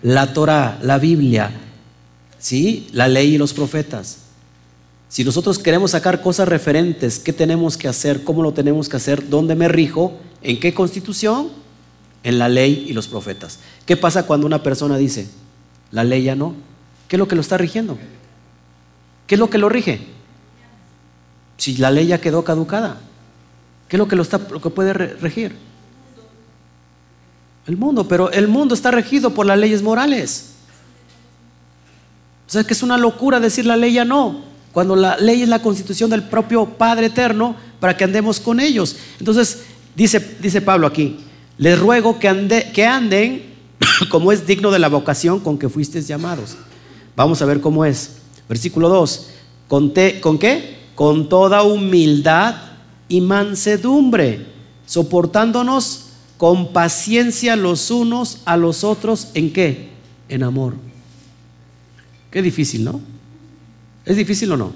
[0.02, 1.52] La Torah, la Biblia,
[2.38, 2.88] ¿sí?
[2.92, 4.18] la ley y los profetas.
[5.08, 8.24] Si nosotros queremos sacar cosas referentes, ¿qué tenemos que hacer?
[8.24, 9.28] ¿Cómo lo tenemos que hacer?
[9.28, 10.18] ¿Dónde me rijo?
[10.42, 11.48] ¿En qué constitución?
[12.22, 13.58] En la ley y los profetas.
[13.84, 15.28] ¿Qué pasa cuando una persona dice,
[15.90, 16.54] la ley ya no?
[17.08, 17.98] ¿Qué es lo que lo está rigiendo?
[19.26, 20.00] ¿Qué es lo que lo rige?
[21.56, 23.00] Si la ley ya quedó caducada,
[23.88, 25.56] ¿qué es lo que, lo, está, lo que puede regir?
[27.66, 30.52] El mundo, pero el mundo está regido por las leyes morales.
[32.46, 34.42] O sea que es una locura decir la ley ya no,
[34.72, 38.96] cuando la ley es la constitución del propio Padre Eterno para que andemos con ellos.
[39.18, 39.64] Entonces,
[39.96, 41.18] dice, dice Pablo aquí,
[41.58, 43.54] les ruego que, ande, que anden
[44.10, 46.56] como es digno de la vocación con que fuisteis llamados.
[47.16, 48.18] Vamos a ver cómo es.
[48.48, 49.28] Versículo 2.
[49.68, 50.76] ¿Con, ¿Con qué?
[50.94, 52.56] Con toda humildad
[53.08, 54.46] y mansedumbre,
[54.86, 56.02] soportándonos
[56.36, 59.28] con paciencia los unos a los otros.
[59.34, 59.88] ¿En qué?
[60.28, 60.74] En amor.
[62.30, 63.00] Qué difícil, ¿no?
[64.04, 64.72] ¿Es difícil o no?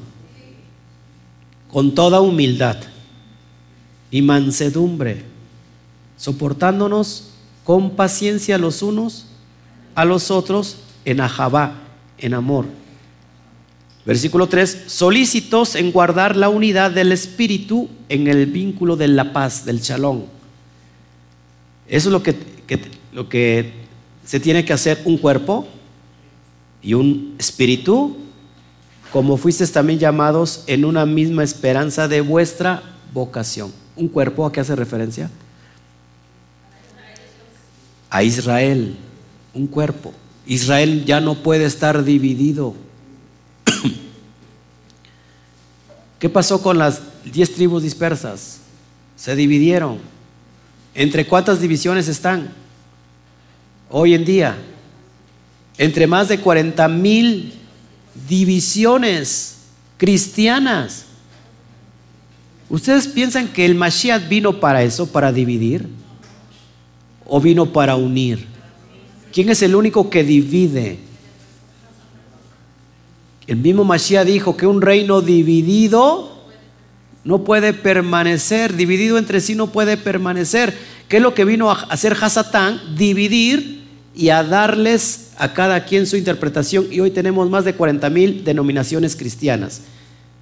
[1.70, 2.78] Con toda humildad
[4.10, 5.24] y mansedumbre,
[6.16, 7.28] soportándonos
[7.64, 9.26] con paciencia los unos
[9.94, 11.89] a los otros en Ahabá
[12.20, 12.66] en amor.
[14.06, 19.64] Versículo 3, solícitos en guardar la unidad del espíritu en el vínculo de la paz,
[19.64, 20.24] del chalón.
[21.86, 22.34] Eso es lo que,
[23.12, 23.72] lo que
[24.24, 25.66] se tiene que hacer un cuerpo
[26.82, 28.16] y un espíritu
[29.12, 32.82] como fuisteis también llamados en una misma esperanza de vuestra
[33.12, 33.72] vocación.
[33.96, 35.30] ¿Un cuerpo a qué hace referencia?
[38.08, 38.96] A Israel,
[39.52, 40.12] un cuerpo.
[40.50, 42.74] Israel ya no puede estar dividido.
[46.18, 48.58] ¿Qué pasó con las diez tribus dispersas?
[49.14, 49.98] Se dividieron.
[50.92, 52.52] ¿Entre cuántas divisiones están
[53.90, 54.58] hoy en día?
[55.78, 57.54] Entre más de 40 mil
[58.28, 59.58] divisiones
[59.98, 61.04] cristianas.
[62.68, 65.86] ¿Ustedes piensan que el Mashiach vino para eso, para dividir?
[67.24, 68.50] ¿O vino para unir?
[69.32, 70.98] ¿Quién es el único que divide?
[73.46, 76.30] El mismo Mashiach dijo que un reino dividido
[77.24, 80.74] no puede permanecer, dividido entre sí no puede permanecer.
[81.08, 82.80] ¿Qué es lo que vino a hacer Hasatán?
[82.96, 83.80] Dividir
[84.14, 86.86] y a darles a cada quien su interpretación.
[86.90, 89.82] Y hoy tenemos más de 40 mil denominaciones cristianas,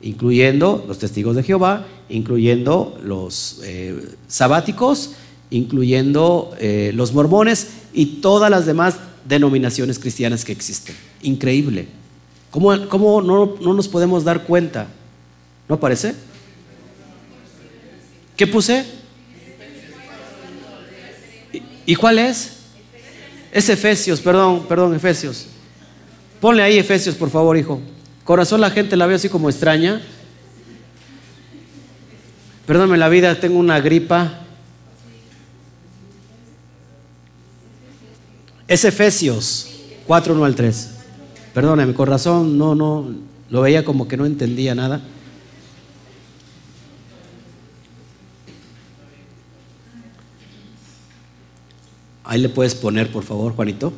[0.03, 5.13] incluyendo los testigos de Jehová, incluyendo los eh, sabáticos,
[5.51, 8.97] incluyendo eh, los mormones y todas las demás
[9.27, 10.95] denominaciones cristianas que existen.
[11.23, 11.89] Increíble.
[12.51, 14.87] ¿Cómo, no, nos podemos dar cuenta?
[15.69, 16.15] ¿No parece?
[18.37, 18.85] ¿Qué puse?
[21.85, 22.57] ¿Y, cuál es?
[23.53, 25.47] Es Efesios, perdón, perdón, Efesios.
[26.41, 27.81] Ponle ahí Efesios, por favor, hijo.
[28.25, 30.01] Corazón la gente la ve así como extraña.
[32.67, 34.48] Perdóname la vida, tengo una gripa.
[38.69, 39.67] Es Efesios
[40.07, 40.91] 4, 1 al 3.
[41.55, 43.11] Perdóname, con razón, no, no,
[43.49, 45.01] lo veía como que no entendía nada.
[52.25, 53.91] Ahí le puedes poner, por favor, Juanito.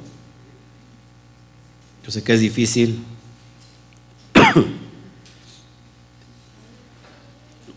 [2.04, 3.02] Yo sé que es difícil.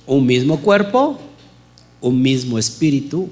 [0.05, 1.19] un mismo cuerpo,
[2.01, 3.31] un mismo espíritu.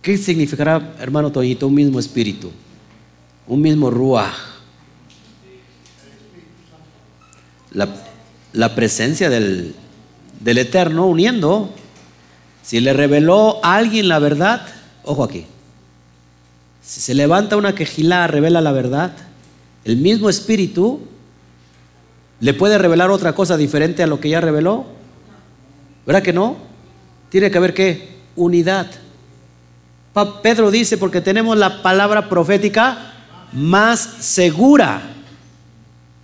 [0.00, 2.52] ¿Qué significará, hermano Toñito, un mismo espíritu?
[3.48, 4.48] Un mismo ruaj
[8.52, 9.74] la, presencia del,
[10.40, 11.70] del Eterno uniendo.
[12.62, 14.66] Si le reveló a alguien la verdad,
[15.04, 15.46] ojo aquí,
[16.82, 19.12] si se levanta una quejilá, revela la verdad,
[19.84, 21.00] el mismo espíritu
[22.40, 24.86] le puede revelar otra cosa diferente a lo que ya reveló.
[26.06, 26.56] ¿Verdad que no?
[27.30, 28.16] Tiene que haber qué?
[28.36, 28.86] Unidad.
[30.42, 33.14] Pedro dice, porque tenemos la palabra profética
[33.52, 35.02] más segura.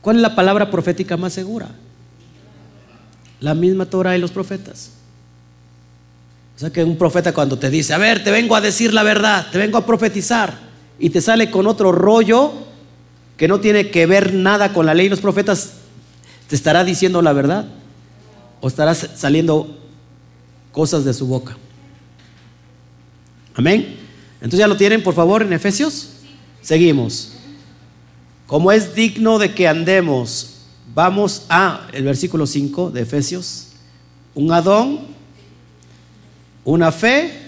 [0.01, 1.69] ¿Cuál es la palabra profética más segura?
[3.41, 4.91] La misma Torah y los profetas.
[6.57, 9.03] O sea que un profeta cuando te dice, a ver, te vengo a decir la
[9.03, 10.65] verdad, te vengo a profetizar,
[10.99, 12.53] y te sale con otro rollo
[13.37, 15.73] que no tiene que ver nada con la ley, los profetas
[16.49, 17.67] te estará diciendo la verdad
[18.61, 19.77] o estará saliendo
[20.73, 21.57] cosas de su boca.
[23.55, 23.97] Amén.
[24.37, 26.14] Entonces ya lo tienen, por favor, en Efesios.
[26.65, 27.33] Seguimos.
[28.47, 30.63] Como es digno de que andemos,
[30.95, 33.69] vamos a el versículo 5 de Efesios,
[34.35, 35.01] un Adón,
[36.65, 37.39] una fe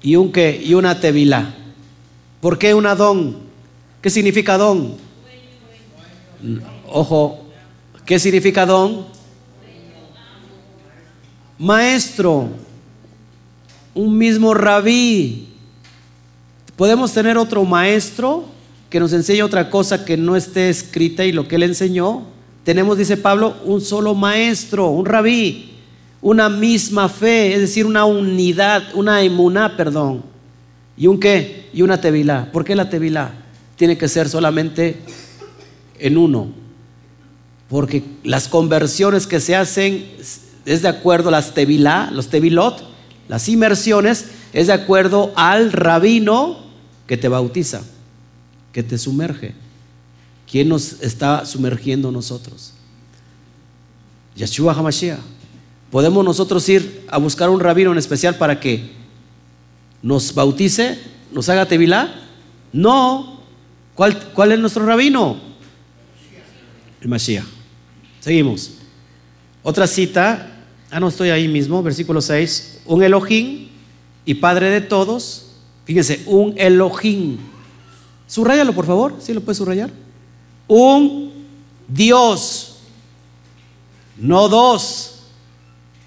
[0.00, 1.54] y un qué y una tevila.
[2.40, 3.36] ¿Por qué un Adón?
[4.00, 4.96] ¿Qué significa Adón?
[6.88, 7.46] Ojo,
[8.06, 9.04] ¿qué significa Adón?
[11.58, 12.48] Maestro,
[13.94, 15.55] un mismo rabí,
[16.76, 18.44] Podemos tener otro maestro
[18.90, 22.24] que nos enseñe otra cosa que no esté escrita y lo que él enseñó.
[22.64, 25.70] Tenemos, dice Pablo, un solo maestro, un rabí,
[26.20, 30.22] una misma fe, es decir, una unidad, una emuná, perdón.
[30.98, 31.70] ¿Y un qué?
[31.72, 32.50] Y una tevilá.
[32.52, 33.32] ¿Por qué la tevilá?
[33.76, 34.98] Tiene que ser solamente
[35.98, 36.48] en uno.
[37.68, 40.06] Porque las conversiones que se hacen
[40.66, 42.82] es de acuerdo a las tevilá, los tevilot,
[43.28, 46.65] las inmersiones, es de acuerdo al rabino
[47.06, 47.82] que te bautiza,
[48.72, 49.54] que te sumerge.
[50.50, 52.72] ¿Quién nos está sumergiendo nosotros?
[54.36, 55.18] Yeshua HaMashiach.
[55.90, 58.90] ¿Podemos nosotros ir a buscar un rabino en especial para que
[60.02, 60.98] nos bautice,
[61.32, 62.22] nos haga tevilá?
[62.72, 63.40] No.
[63.94, 65.38] ¿Cuál, ¿Cuál, es nuestro rabino?
[67.00, 67.44] El Mashiach.
[68.20, 68.72] Seguimos.
[69.62, 70.52] Otra cita.
[70.90, 72.80] Ah, no estoy ahí mismo, versículo 6.
[72.86, 73.68] Un Elohim
[74.24, 75.45] y Padre de todos
[75.86, 77.38] Fíjense, un Elohim.
[78.26, 79.14] Subrayalo, por favor.
[79.20, 79.90] ¿Sí lo puedes subrayar?
[80.66, 81.32] Un
[81.86, 82.78] Dios.
[84.16, 85.20] No dos.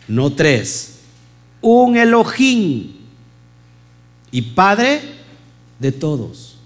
[0.08, 1.00] No tres.
[1.62, 2.92] Un Elohim.
[4.32, 5.02] Y Padre
[5.80, 6.58] de todos.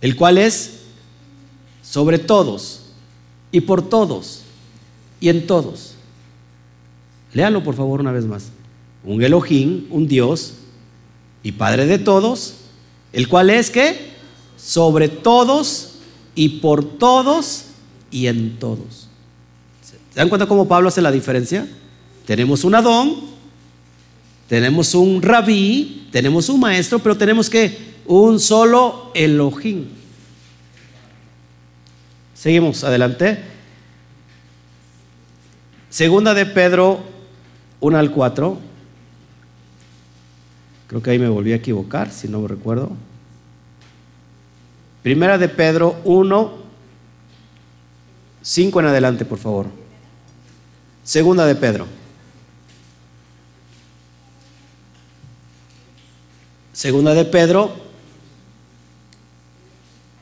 [0.00, 0.78] El cual es
[1.82, 2.82] sobre todos
[3.50, 4.42] y por todos
[5.18, 5.94] y en todos.
[7.34, 8.50] Léalo por favor una vez más.
[9.04, 10.54] Un Elohim, un Dios
[11.42, 12.54] y Padre de todos,
[13.12, 14.10] el cual es que
[14.56, 15.94] sobre todos
[16.34, 17.64] y por todos
[18.10, 19.08] y en todos.
[19.82, 21.68] ¿Se dan cuenta cómo Pablo hace la diferencia?
[22.26, 23.16] Tenemos un Adón,
[24.48, 29.86] tenemos un rabí, tenemos un maestro, pero tenemos que un solo Elohim.
[32.34, 33.38] Seguimos adelante.
[35.90, 37.00] Segunda de Pedro
[37.80, 38.69] 1 al 4.
[40.90, 42.90] Creo que ahí me volví a equivocar, si no me recuerdo.
[45.04, 46.52] Primera de Pedro 1,
[48.42, 49.66] 5 en adelante, por favor.
[51.04, 51.86] Segunda de Pedro.
[56.72, 57.70] Segunda de Pedro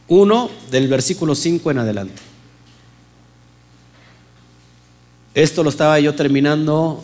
[0.09, 2.23] 1 del versículo 5 en adelante.
[5.33, 7.03] Esto lo estaba yo terminando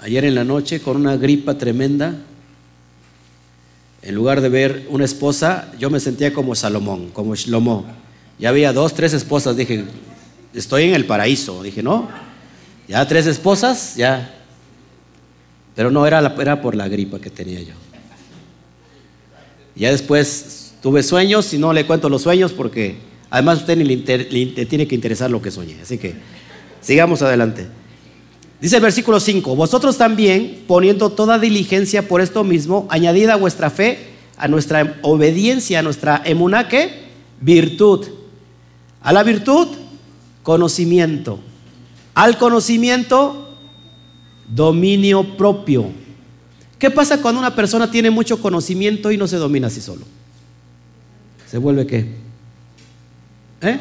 [0.00, 2.16] ayer en la noche con una gripa tremenda.
[4.06, 7.84] En lugar de ver una esposa, yo me sentía como Salomón, como Shlomo.
[8.38, 9.56] Ya había dos, tres esposas.
[9.56, 9.84] Dije,
[10.54, 11.60] estoy en el paraíso.
[11.60, 12.08] Dije, no,
[12.86, 14.32] ya tres esposas, ya.
[15.74, 17.74] Pero no, era, era por la gripa que tenía yo.
[19.74, 24.66] Ya después tuve sueños y no le cuento los sueños porque además usted ni le,
[24.66, 25.82] tiene que interesar lo que soñé.
[25.82, 26.14] Así que
[26.80, 27.66] sigamos adelante.
[28.60, 33.68] Dice el versículo 5, vosotros también, poniendo toda diligencia por esto mismo, añadida a vuestra
[33.68, 33.98] fe,
[34.38, 37.04] a nuestra obediencia, a nuestra emunaque,
[37.40, 38.06] virtud.
[39.02, 39.68] A la virtud,
[40.42, 41.38] conocimiento.
[42.14, 43.56] Al conocimiento,
[44.48, 45.90] dominio propio.
[46.78, 50.04] ¿Qué pasa cuando una persona tiene mucho conocimiento y no se domina así solo?
[51.46, 52.06] ¿Se vuelve qué?
[53.60, 53.78] ¿Eh?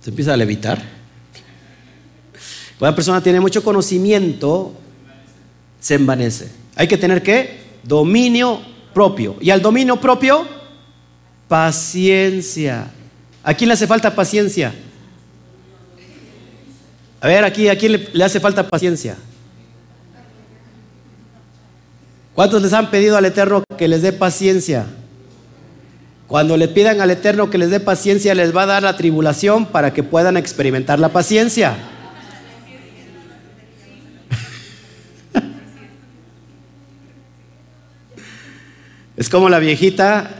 [0.00, 0.78] Se empieza a levitar.
[2.78, 4.72] Cuando una persona tiene mucho conocimiento,
[5.80, 6.50] se envanece.
[6.76, 7.60] Hay que tener qué?
[7.82, 8.60] Dominio
[8.94, 9.36] propio.
[9.40, 10.46] Y al dominio propio,
[11.48, 12.90] paciencia.
[13.42, 14.72] ¿A quién le hace falta paciencia?
[17.20, 19.16] A ver, aquí, ¿a quién le, hace falta paciencia?
[22.34, 24.86] ¿Cuántos les han pedido al Eterno que les dé paciencia?
[26.30, 29.66] Cuando le pidan al Eterno que les dé paciencia, les va a dar la tribulación
[29.66, 31.76] para que puedan experimentar la paciencia.
[39.16, 40.36] Es como la viejita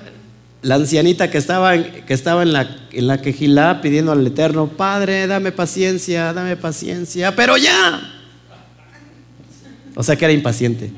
[0.62, 4.68] la ancianita que estaba, en, que estaba en, la, en la quejilá pidiendo al Eterno,
[4.68, 8.00] Padre, dame paciencia, dame paciencia, pero ya.
[9.96, 10.92] O sea que era impaciente.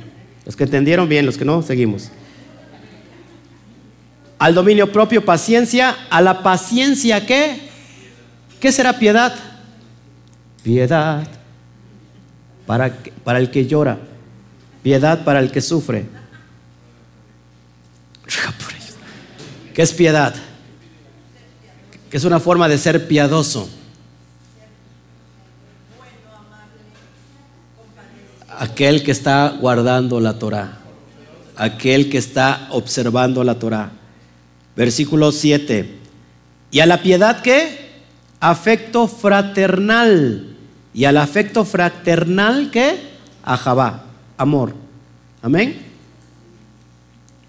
[0.45, 2.11] Los que entendieron bien, los que no, seguimos.
[4.43, 5.97] Al dominio propio, paciencia.
[6.11, 7.61] A la paciencia, ¿qué?
[8.59, 9.33] ¿Qué será piedad?
[10.65, 11.23] Piedad
[12.67, 12.93] para,
[13.23, 13.99] para el que llora.
[14.83, 16.07] Piedad para el que sufre.
[19.75, 20.35] ¿Qué es piedad?
[22.11, 23.71] Que es una forma de ser piadoso.
[28.59, 30.79] Aquel que está guardando la Torah.
[31.57, 34.02] Aquel que está observando la Torah.
[34.77, 35.99] Versículo 7.
[36.71, 37.91] ¿Y a la piedad qué?
[38.41, 40.57] Afecto fraternal.
[40.95, 42.97] ¿Y al afecto fraternal qué?
[43.43, 44.05] Ajabá,
[44.37, 44.75] amor.
[45.43, 45.81] Amén.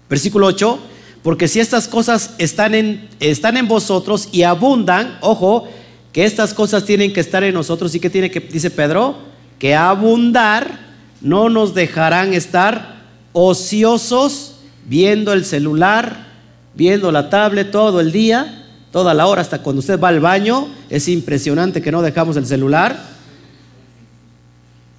[0.08, 0.78] Versículo 8
[1.24, 5.66] porque si estas cosas están en, están en vosotros y abundan, ojo,
[6.12, 9.16] que estas cosas tienen que estar en nosotros y que tiene que, dice Pedro,
[9.58, 10.80] que abundar
[11.22, 12.96] no nos dejarán estar
[13.32, 14.56] ociosos
[14.86, 16.26] viendo el celular,
[16.74, 20.68] viendo la tablet todo el día, toda la hora, hasta cuando usted va al baño.
[20.90, 23.14] Es impresionante que no dejamos el celular.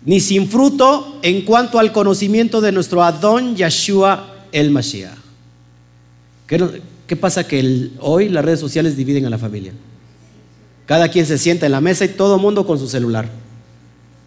[0.05, 5.25] Ni sin fruto en cuanto al conocimiento de nuestro Adón Yeshua el Mashiach.
[6.47, 9.73] ¿Qué, pasa que hoy las redes sociales dividen a la familia?
[10.85, 13.27] Cada quien se sienta en la mesa y todo el mundo con su celular.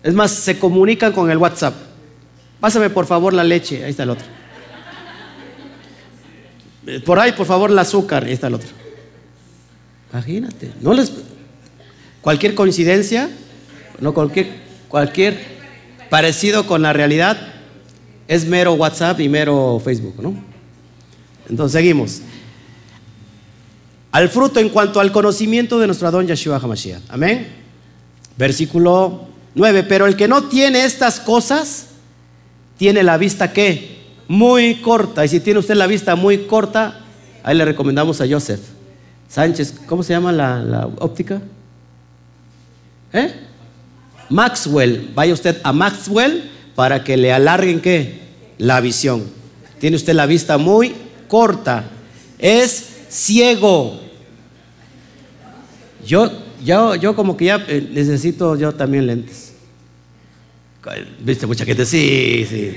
[0.02, 1.74] Es más, se comunican con el WhatsApp.
[2.58, 4.26] Pásame por favor la leche, ahí está el otro.
[7.04, 8.68] Por ahí, por favor, el azúcar, ahí está el otro.
[10.12, 11.12] Imagínate, no les
[12.20, 13.28] cualquier coincidencia,
[14.00, 15.38] no cualquier cualquier
[16.08, 17.36] parecido con la realidad
[18.26, 20.34] es mero WhatsApp y mero Facebook, ¿no?
[21.48, 22.20] Entonces seguimos.
[24.12, 27.02] Al fruto en cuanto al conocimiento de nuestro Adón Yeshua HaMashiach.
[27.08, 27.48] Amén.
[28.36, 29.82] Versículo 9.
[29.84, 31.88] Pero el que no tiene estas cosas,
[32.78, 33.97] tiene la vista que
[34.28, 35.24] muy corta.
[35.24, 37.04] Y si tiene usted la vista muy corta,
[37.48, 38.60] Ahí le recomendamos a Joseph.
[39.26, 41.40] Sánchez, ¿cómo se llama la, óptica?
[43.10, 43.32] ¿Eh?
[44.28, 45.10] Maxwell.
[45.14, 48.20] Vaya usted a Maxwell para que le alarguen qué?
[48.58, 49.24] La visión.
[49.78, 50.94] Tiene usted la vista muy
[51.26, 51.84] corta.
[52.38, 53.98] Es ciego.
[56.06, 56.30] Yo,
[56.62, 59.54] yo, yo como que ya eh, necesito yo también lentes.
[61.20, 61.86] ¿Viste mucha gente?
[61.86, 62.76] Sí, sí.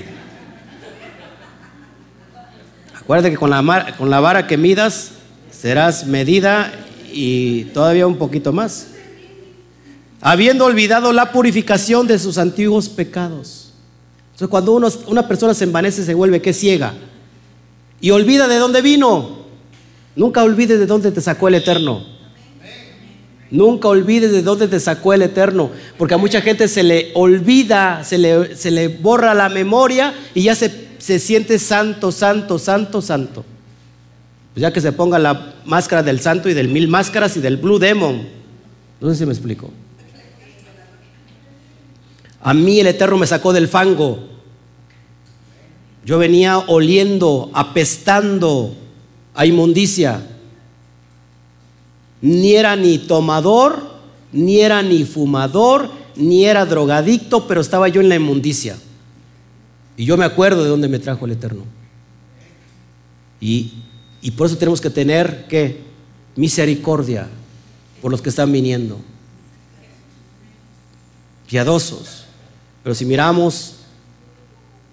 [3.12, 5.10] Acuérdate que con la, con la vara que midas
[5.50, 6.72] serás medida
[7.12, 8.86] y todavía un poquito más.
[10.22, 13.74] Habiendo olvidado la purificación de sus antiguos pecados.
[14.30, 16.94] Entonces cuando una persona se envanece se vuelve que ciega.
[18.00, 19.40] Y olvida de dónde vino.
[20.16, 22.06] Nunca olvides de dónde te sacó el Eterno.
[23.50, 28.04] Nunca olvides de dónde te sacó el Eterno, porque a mucha gente se le olvida,
[28.04, 33.02] se le, se le borra la memoria y ya se, se, siente santo, santo, santo,
[33.02, 33.44] santo.
[34.54, 37.56] Pues ya que se ponga la máscara del santo y del mil máscaras y del
[37.56, 38.28] Blue Demon.
[39.00, 39.70] No sé si me explico.
[42.40, 44.28] A mí el Eterno me sacó del fango.
[46.04, 48.74] Yo venía oliendo, apestando
[49.34, 50.22] a inmundicia
[52.22, 53.82] ni era ni tomador,
[54.32, 58.76] ni era ni fumador, ni era drogadicto, pero estaba yo en la inmundicia.
[60.02, 61.62] Y yo me acuerdo de dónde me trajo el Eterno.
[63.40, 63.72] Y,
[64.36, 65.78] por eso tenemos que tener que
[66.34, 67.28] misericordia
[68.00, 68.98] por los que están viniendo.
[71.48, 72.24] Piadosos.
[72.82, 73.76] Pero si miramos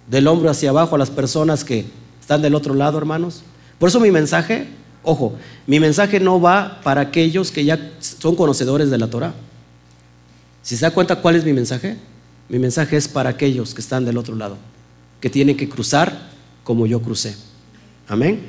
[0.07, 1.85] del hombro hacia abajo a las personas que
[2.21, 3.41] están del otro lado, hermanos,
[3.79, 4.67] por eso mi mensaje
[5.01, 5.33] Ojo,
[5.65, 9.33] mi mensaje no va para aquellos que ya son conocedores de la Torah.
[10.61, 11.97] Si se da cuenta cuál es mi mensaje,
[12.47, 14.57] mi mensaje es para aquellos que están del otro lado,
[15.19, 16.29] que tienen que cruzar
[16.63, 17.35] como yo crucé.
[18.07, 18.39] Amén.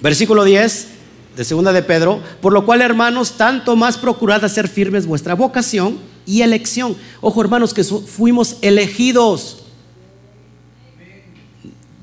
[0.00, 0.88] Versículo 10
[1.36, 5.98] de segunda de Pedro, por lo cual hermanos, tanto más procurad hacer firmes vuestra vocación
[6.26, 6.96] y elección.
[7.20, 9.64] Ojo hermanos, que fuimos elegidos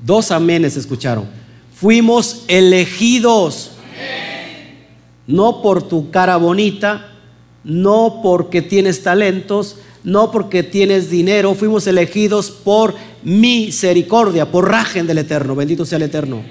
[0.04, 1.26] Dos amenes escucharon.
[1.74, 3.70] Fuimos elegidos.
[5.26, 7.12] No por tu cara bonita,
[7.62, 15.18] no porque tienes talentos, no porque tienes dinero, fuimos elegidos por misericordia, por rajen del
[15.18, 15.54] Eterno.
[15.54, 16.42] Bendito sea el Eterno.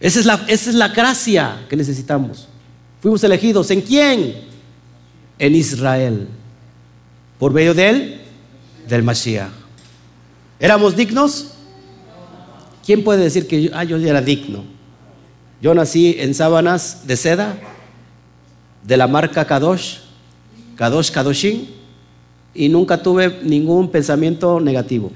[0.00, 2.48] Esa es, la, esa es la gracia que necesitamos.
[3.00, 3.70] Fuimos elegidos.
[3.70, 4.34] ¿En quién?
[5.38, 6.28] En Israel.
[7.38, 8.20] Por medio de él,
[8.88, 9.50] del Mashiach.
[10.58, 11.48] ¿Éramos dignos?
[12.84, 14.64] ¿Quién puede decir que yo, ah, yo era digno?
[15.60, 17.58] Yo nací en sábanas de seda
[18.82, 19.98] de la marca Kadosh,
[20.76, 21.81] Kadosh Kadoshin,
[22.54, 25.10] y nunca tuve ningún pensamiento negativo.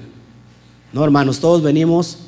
[0.93, 2.19] No, hermanos, todos venimos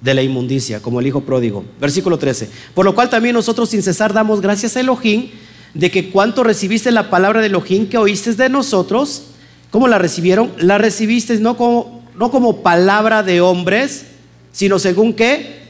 [0.00, 1.64] de la inmundicia, como el hijo pródigo.
[1.80, 2.48] Versículo 13.
[2.74, 5.28] Por lo cual también nosotros sin cesar damos gracias a Elohim
[5.74, 9.24] de que cuanto recibiste la palabra de Elohim que oíste de nosotros,
[9.70, 10.50] ¿cómo la recibieron?
[10.58, 14.06] La recibiste no como, no como palabra de hombres,
[14.52, 15.60] sino según qué?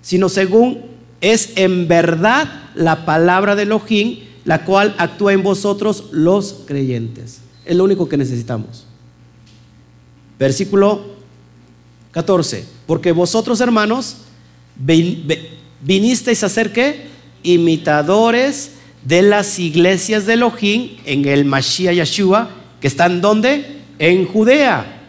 [0.00, 0.82] Sino según
[1.20, 7.41] es en verdad la palabra de Elohim, la cual actúa en vosotros los creyentes.
[7.64, 8.84] Es lo único que necesitamos.
[10.38, 11.02] Versículo
[12.10, 12.64] 14.
[12.86, 14.18] Porque vosotros, hermanos,
[15.80, 17.06] vinisteis a ser qué?
[17.42, 18.72] Imitadores
[19.04, 23.80] de las iglesias de Elohim en el Mashiach Yeshua, que están donde?
[23.98, 25.00] En Judea.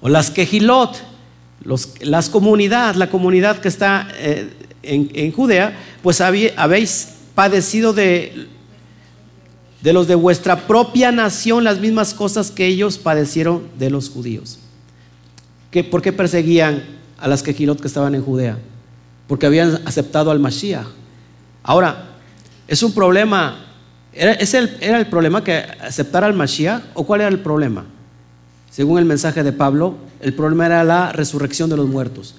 [0.00, 1.14] O las Kejilot
[2.00, 4.50] las comunidades, la comunidad que está eh,
[4.82, 8.48] en, Judea, pues habéis padecido de,
[9.84, 14.58] de los de vuestra propia nación las mismas cosas que ellos padecieron de los judíos.
[15.90, 16.82] ¿Por qué perseguían
[17.18, 18.56] a las quejilot que estaban en Judea?
[19.28, 20.86] Porque habían aceptado al Mashiach.
[21.62, 22.16] Ahora,
[22.66, 23.62] es un problema.
[24.14, 24.38] ¿Era,
[24.80, 26.82] ¿Era el problema que aceptar al Mashiach?
[26.94, 27.84] ¿O cuál era el problema?
[28.70, 32.36] Según el mensaje de Pablo, el problema era la resurrección de los muertos.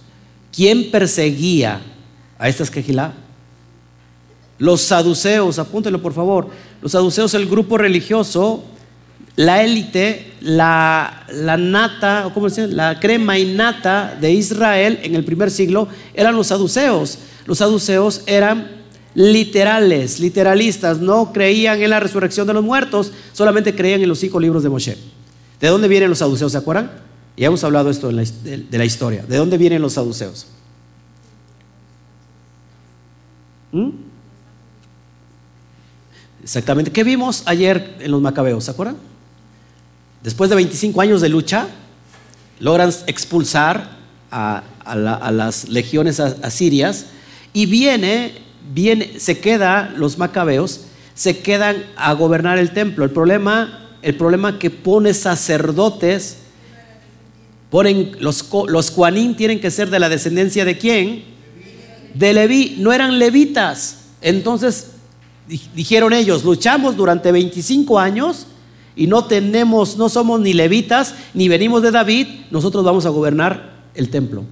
[0.52, 1.80] ¿Quién perseguía
[2.40, 3.14] a estas quejilá?
[4.58, 6.50] Los saduceos, apúntelo por favor.
[6.82, 8.64] Los saduceos, el grupo religioso,
[9.36, 15.26] la élite, la, la nata, ¿cómo se La crema y nata de Israel en el
[15.26, 17.20] primer siglo eran los saduceos.
[17.46, 24.02] Los saduceos eran literales, literalistas, no creían en la resurrección de los muertos, solamente creían
[24.02, 24.98] en los cinco libros de Moshe.
[25.60, 26.52] ¿De dónde vienen los saduceos?
[26.52, 26.92] ¿Se acuerdan?
[27.38, 29.26] Ya hemos hablado esto de, la historia.
[29.28, 30.48] ¿De dónde vienen los saduceos?
[33.72, 33.90] ¿Mm?
[36.46, 36.92] Exactamente.
[36.92, 38.66] ¿Qué vimos ayer en los macabeos?
[38.66, 38.98] ¿Se acuerdan?
[40.22, 41.68] Después de 25 años de lucha,
[42.60, 43.98] logran expulsar
[44.30, 47.08] a, a la- a las legiones asirias
[47.52, 48.34] y viene,
[48.76, 50.82] viene, se queda, los macabeos,
[51.16, 53.06] se quedan a gobernar el templo.
[53.06, 56.38] El problema, el problema que pone sacerdotes,
[57.72, 61.24] ponen, los, los cuanín tienen que ser de la descendencia de quién?
[62.14, 64.02] De Leví, no eran levitas.
[64.22, 64.92] Entonces
[65.48, 68.48] dijeron ellos, luchamos durante 25 años
[68.96, 73.74] y no tenemos, no somos ni levitas, ni venimos de David, nosotros vamos a gobernar
[73.94, 74.44] el templo.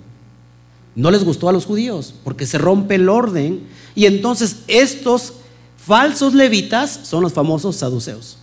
[0.95, 3.61] No les gustó a los judíos porque se rompe el orden
[3.95, 5.33] y entonces estos
[5.77, 8.37] falsos levitas son los famosos saduceos.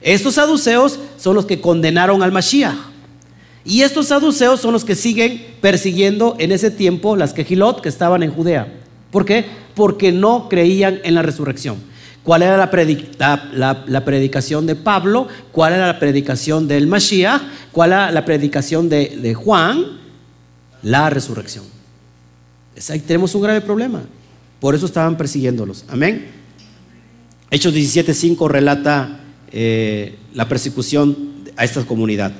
[0.00, 2.76] Estos saduceos son los que condenaron al Mashiach.
[3.64, 8.22] Y estos saduceos son los que siguen persiguiendo en ese tiempo las quejilot que estaban
[8.22, 8.77] en Judea.
[9.10, 9.46] ¿Por qué?
[9.74, 11.76] Porque no creían en la resurrección.
[12.24, 15.28] ¿Cuál era la, predi- la- la- la predicación de Pablo?
[15.52, 17.40] ¿Cuál era la predicación del Mashiach?
[17.72, 19.98] ¿Cuál era la predicación de, de Juan?
[20.82, 21.64] La resurrección.
[22.76, 24.02] Es ahí tenemos un grave problema.
[24.60, 25.84] Por eso estaban persiguiéndolos.
[25.88, 26.26] Amén.
[27.50, 29.20] Hechos 17.5 relata
[29.50, 31.16] eh, la persecución
[31.56, 32.32] a esta comunidad.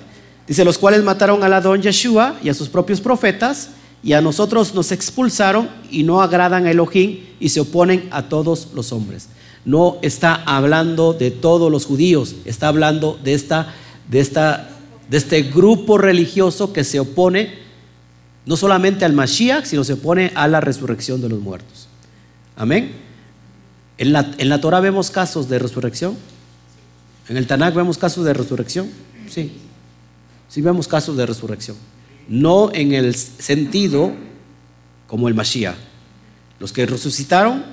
[0.46, 3.70] Dice, los cuales mataron a la don Yeshua y a sus propios profetas,
[4.02, 8.68] y a nosotros nos expulsaron y no agradan a Elohim y se oponen a todos
[8.74, 9.28] los hombres.
[9.64, 13.74] No está hablando de todos los judíos, está hablando de, esta,
[14.08, 14.70] de, esta,
[15.10, 17.66] de este grupo religioso que se opone
[18.46, 21.86] no solamente al Mashiach, sino se opone a la resurrección de los muertos.
[22.56, 22.92] Amén.
[23.98, 26.16] En la, en la Torah vemos casos de resurrección.
[27.28, 28.88] En el Tanakh vemos casos de resurrección.
[29.28, 29.52] Sí.
[30.48, 31.76] Sí vemos casos de resurrección.
[32.28, 34.12] No en el sentido
[35.06, 35.76] como el Mashiach.
[36.60, 37.64] Los que resucitaron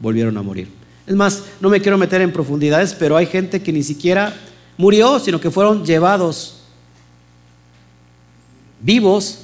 [0.00, 0.68] volvieron a morir.
[1.06, 4.34] Es más, no me quiero meter en profundidades, pero hay gente que ni siquiera
[4.76, 6.56] murió, sino que fueron llevados
[8.80, 9.40] vivos,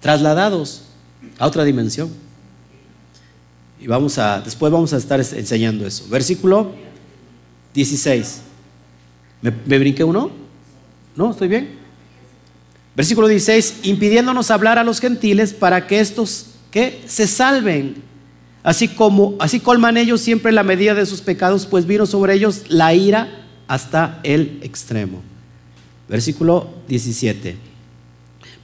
[0.00, 0.82] trasladados
[1.38, 2.10] a otra dimensión.
[3.80, 6.06] Y vamos a, después vamos a estar es- enseñando eso.
[6.08, 6.72] Versículo
[7.74, 8.40] 16.
[9.42, 10.30] ¿Me, me brinqué uno?
[11.14, 11.30] ¿No?
[11.30, 11.78] ¿Estoy bien?
[12.98, 18.02] Versículo 16, impidiéndonos hablar a los gentiles para que estos que se salven,
[18.64, 22.64] así como así colman ellos siempre la medida de sus pecados, pues vino sobre ellos
[22.68, 25.22] la ira hasta el extremo.
[26.08, 27.56] Versículo 17.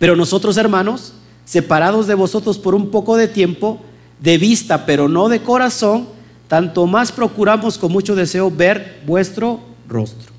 [0.00, 1.12] Pero nosotros, hermanos,
[1.44, 3.80] separados de vosotros por un poco de tiempo,
[4.18, 6.08] de vista, pero no de corazón,
[6.48, 10.32] tanto más procuramos con mucho deseo ver vuestro rostro.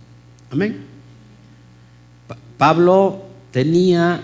[0.52, 0.82] Amén.
[2.28, 3.22] Pa- Pablo
[3.56, 4.20] tenía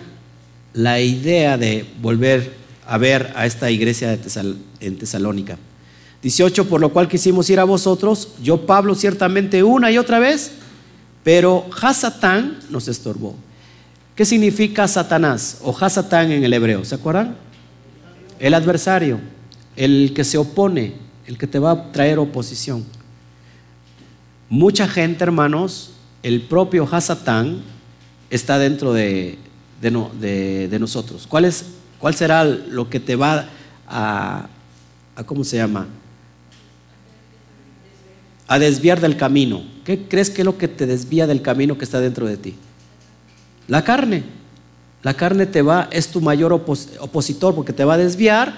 [0.73, 2.53] la idea de volver
[2.85, 5.57] a ver a esta iglesia de en Tesalónica.
[6.21, 10.51] 18, por lo cual quisimos ir a vosotros, yo Pablo ciertamente una y otra vez,
[11.23, 13.33] pero Hasatán nos estorbó.
[14.15, 16.83] ¿Qué significa Satanás o Hasatán en el hebreo?
[16.83, 17.37] ¿Se acuerdan?
[18.37, 19.21] El adversario,
[19.77, 20.95] el que se opone,
[21.25, 22.83] el que te va a traer oposición.
[24.49, 25.91] Mucha gente, hermanos,
[26.21, 27.61] el propio Hasatán
[28.31, 29.37] está dentro de,
[29.81, 31.27] de no- de- de nosotros.
[31.27, 31.65] ¿Cuál, es,
[31.99, 33.45] ¿Cuál será lo que te va
[33.87, 34.47] a,
[35.27, 35.85] ¿cómo se llama?
[38.47, 39.63] A desviar del camino.
[39.85, 42.55] ¿Qué crees que es lo que te desvía del camino que está dentro de ti?
[43.67, 44.23] La carne.
[45.03, 48.53] La carne te va, es tu mayor opos- opositor porque te va a desviar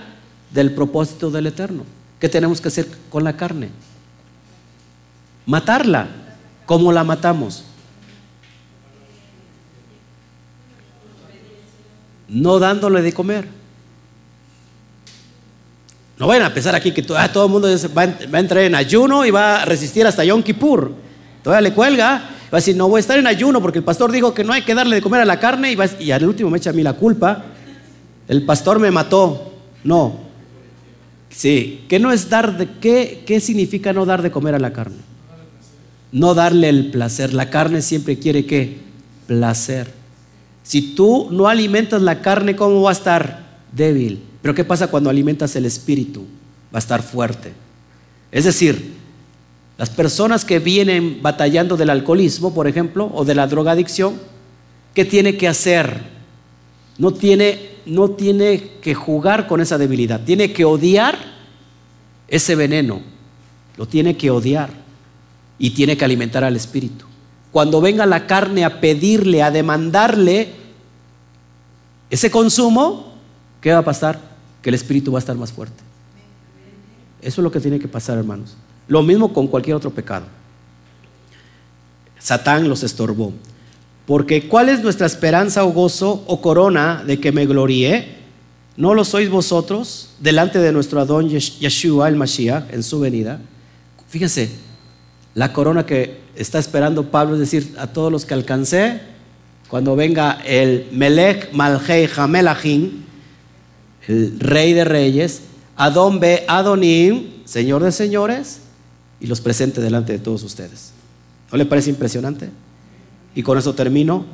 [0.52, 1.84] del propósito del Eterno.
[2.20, 3.70] ¿Qué tenemos que hacer con la carne?
[5.45, 6.08] Matarla.
[6.66, 7.64] ¿Cómo la matamos?
[12.34, 13.48] No dándole de comer.
[16.18, 19.26] No vayan a pensar aquí que ah, todo el mundo va, a entrar en ayuno
[19.26, 20.94] y va a resistir hasta Yom Kippur.
[21.44, 22.30] Todavía le cuelga.
[22.54, 24.54] Va a decir, no voy a estar en ayuno porque el pastor dijo que no
[24.54, 26.72] hay que darle de comer a la carne y, va y al último me echa
[26.72, 27.46] a mí la culpa.
[28.28, 29.54] El pastor me mató.
[29.84, 30.20] No.
[31.30, 31.86] Sí.
[31.88, 34.98] ¿Qué no es dar de qué, qué significa no dar de comer a la carne?
[36.12, 37.34] No darle el placer.
[37.34, 38.78] La carne siempre quiere qué?
[39.28, 40.03] Placer.
[40.64, 43.44] Si tú no alimentas la carne, ¿cómo va a estar?
[43.72, 44.22] Débil.
[44.41, 46.26] Pero ¿qué pasa cuando alimentas el espíritu?
[46.73, 47.53] Va a estar fuerte.
[48.31, 48.94] Es decir,
[49.77, 54.15] las personas que vienen batallando del alcoholismo, por ejemplo, o de la drogadicción,
[54.94, 56.02] ¿qué tiene que hacer?
[56.98, 61.18] No tiene, no tiene que jugar con esa debilidad, tiene que odiar
[62.27, 63.02] ese veneno,
[63.77, 64.69] lo tiene que odiar
[65.57, 67.06] y tiene que alimentar al espíritu.
[67.54, 70.50] Cuando venga la carne a pedirle, a demandarle
[72.10, 73.14] ese consumo,
[73.62, 74.20] ¿qué va a pasar?
[74.64, 75.84] Que el espíritu va a estar más fuerte.
[77.22, 78.56] Eso es lo que tiene que pasar, hermanos.
[78.88, 80.26] Lo mismo con cualquier otro pecado.
[82.18, 83.32] Satán los estorbó.
[84.08, 88.16] Porque ¿cuál es nuestra esperanza o gozo o corona de que me gloríe?
[88.78, 93.40] ¿No lo sois vosotros delante de nuestro Adón Yeshua, el Mashiach, en su venida?
[94.10, 94.50] Fíjense,
[95.36, 99.02] la corona que está esperando Pablo es decir, a todos los que alcancé,
[99.68, 103.04] cuando venga el Melech Malhei Hamelachim,
[104.08, 105.42] el rey de reyes,
[105.76, 108.60] Adón Be Adonim, señor de señores,
[109.20, 110.92] y los presente delante de todos ustedes.
[111.52, 112.50] ¿No le parece impresionante?
[113.34, 114.26] Y con eso termino.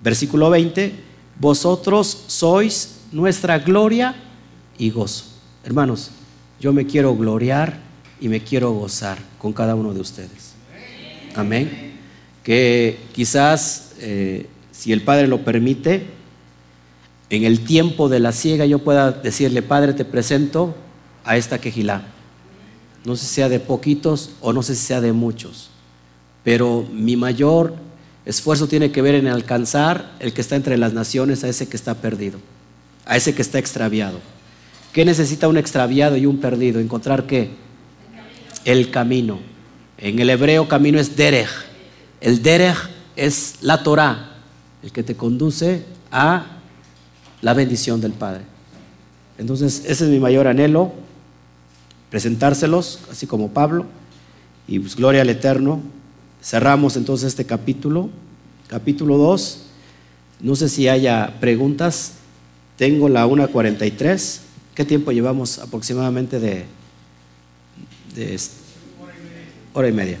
[0.00, 0.94] Versículo 20,
[1.38, 4.14] vosotros sois nuestra gloria
[4.78, 5.24] y gozo.
[5.64, 6.10] Hermanos,
[6.60, 7.87] yo me quiero gloriar
[8.20, 10.52] y me quiero gozar con cada uno de ustedes.
[11.34, 11.92] Amén.
[12.42, 16.06] Que quizás, eh, si el Padre lo permite,
[17.30, 20.74] en el tiempo de la ciega yo pueda decirle, Padre, te presento
[21.24, 22.02] a esta quejilá.
[23.04, 25.70] No sé si sea de poquitos o no sé si sea de muchos,
[26.42, 27.74] pero mi mayor
[28.24, 31.76] esfuerzo tiene que ver en alcanzar el que está entre las naciones a ese que
[31.76, 32.38] está perdido
[33.08, 34.20] a ese que está extraviado.
[34.92, 36.78] ¿Qué necesita un extraviado y un perdido?
[36.78, 37.50] ¿Encontrar qué?
[38.68, 39.38] El camino.
[39.96, 41.48] En el hebreo camino es derech.
[42.20, 42.76] El derech
[43.16, 44.34] es la Torah,
[44.82, 46.58] el que te conduce a
[47.40, 48.42] la bendición del Padre.
[49.38, 50.92] Entonces, ese es mi mayor anhelo,
[52.10, 53.86] presentárselos, así como Pablo,
[54.66, 55.80] y pues gloria al Eterno.
[56.42, 58.10] Cerramos entonces este capítulo,
[58.66, 59.62] capítulo 2.
[60.40, 62.16] No sé si haya preguntas.
[62.76, 64.40] Tengo la 1.43.
[64.74, 66.66] ¿Qué tiempo llevamos aproximadamente de,
[68.14, 68.34] de
[69.78, 70.18] hora y media?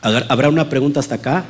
[0.00, 1.44] ¿Habrá una pregunta hasta acá?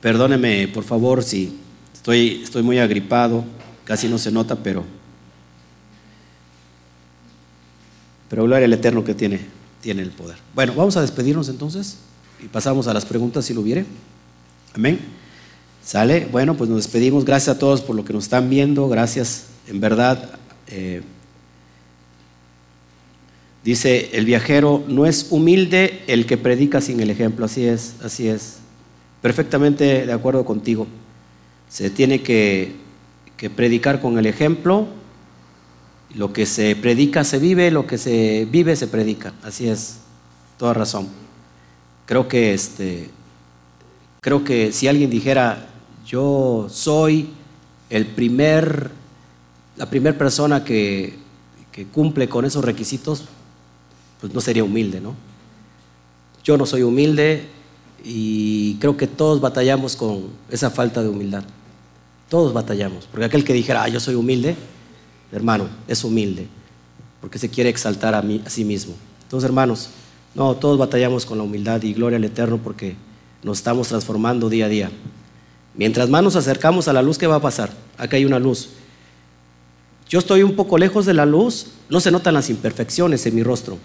[0.00, 1.58] Perdóneme, por favor, si
[1.92, 3.44] estoy, estoy muy agripado,
[3.84, 4.84] casi no se nota, pero,
[8.28, 9.40] pero gloria al Eterno que tiene,
[9.80, 10.36] tiene el poder.
[10.54, 11.98] Bueno, vamos a despedirnos entonces
[12.40, 13.84] y pasamos a las preguntas si lo hubiere.
[14.74, 15.00] Amén.
[15.84, 16.28] ¿Sale?
[16.30, 17.24] Bueno, pues nos despedimos.
[17.24, 18.88] Gracias a todos por lo que nos están viendo.
[18.88, 20.38] Gracias, en verdad.
[20.68, 21.02] Eh,
[23.64, 27.46] dice el viajero, no es humilde el que predica sin el ejemplo.
[27.46, 28.58] Así es, así es.
[29.22, 30.86] Perfectamente de acuerdo contigo.
[31.68, 32.76] Se tiene que,
[33.36, 34.86] que predicar con el ejemplo.
[36.14, 39.34] Lo que se predica se vive, lo que se vive se predica.
[39.42, 39.98] Así es,
[40.56, 41.08] toda razón.
[42.06, 43.10] Creo que este,
[44.20, 45.68] creo que si alguien dijera
[46.08, 47.28] yo soy
[47.90, 48.90] el primer,
[49.76, 51.26] la primera persona que,
[51.92, 53.26] cumple con esos requisitos,
[54.20, 55.14] pues no sería humilde, ¿no?
[56.44, 57.46] Yo no soy humilde
[58.04, 61.44] y creo que todos batallamos con esa falta de humildad.
[62.28, 64.56] Todos batallamos, porque aquel que dijera, ah, yo soy humilde,
[65.32, 66.46] hermano, es humilde,
[67.20, 68.94] porque se quiere exaltar a, mí, a sí mismo.
[69.22, 69.90] Entonces, hermanos,
[70.34, 72.96] no, todos batallamos con la humildad y gloria al Eterno porque
[73.42, 74.90] nos estamos transformando día a día.
[75.74, 77.70] Mientras más nos acercamos a la luz, ¿qué va a pasar?
[77.96, 78.70] Acá hay una luz.
[80.08, 83.42] Yo estoy un poco lejos de la luz, no se notan las imperfecciones en mi
[83.42, 83.78] rostro.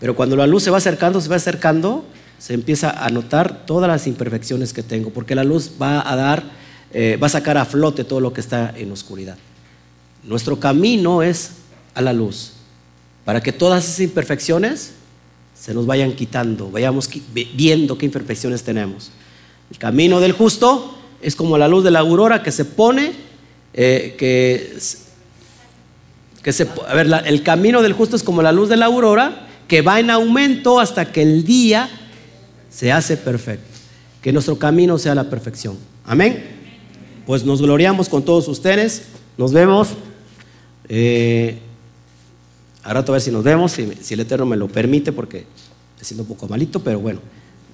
[0.00, 2.04] Pero cuando la luz se va acercando, se va acercando,
[2.38, 6.42] se empieza a notar todas las imperfecciones que tengo, porque la luz va a dar,
[6.92, 9.36] eh, va a sacar a flote todo lo que está en oscuridad.
[10.24, 11.52] Nuestro camino es
[11.94, 12.54] a la luz,
[13.26, 14.92] para que todas esas imperfecciones
[15.54, 17.10] se nos vayan quitando, vayamos
[17.54, 19.10] viendo qué imperfecciones tenemos.
[19.70, 23.12] El camino del justo es como la luz de la aurora que se pone,
[23.74, 24.78] eh, que,
[26.52, 29.82] se, a ver, el camino del justo es como la luz de la aurora que
[29.82, 31.88] va en aumento hasta que el día
[32.70, 33.64] se hace perfecto.
[34.20, 35.78] Que nuestro camino sea la perfección.
[36.04, 36.44] Amén.
[37.24, 39.04] Pues nos gloriamos con todos ustedes.
[39.38, 39.90] Nos vemos.
[40.88, 41.60] Eh,
[42.82, 45.46] a a ver si nos vemos, si, si el Eterno me lo permite, porque
[45.96, 47.20] me siento un poco malito, pero bueno.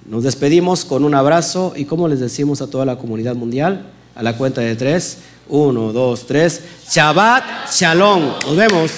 [0.05, 4.21] Nos despedimos con un abrazo y como les decimos a toda la comunidad mundial, a
[4.21, 5.17] la cuenta de tres,
[5.49, 6.61] uno, dos, tres,
[6.91, 8.33] Shabbat Shalom.
[8.45, 8.91] Nos vemos.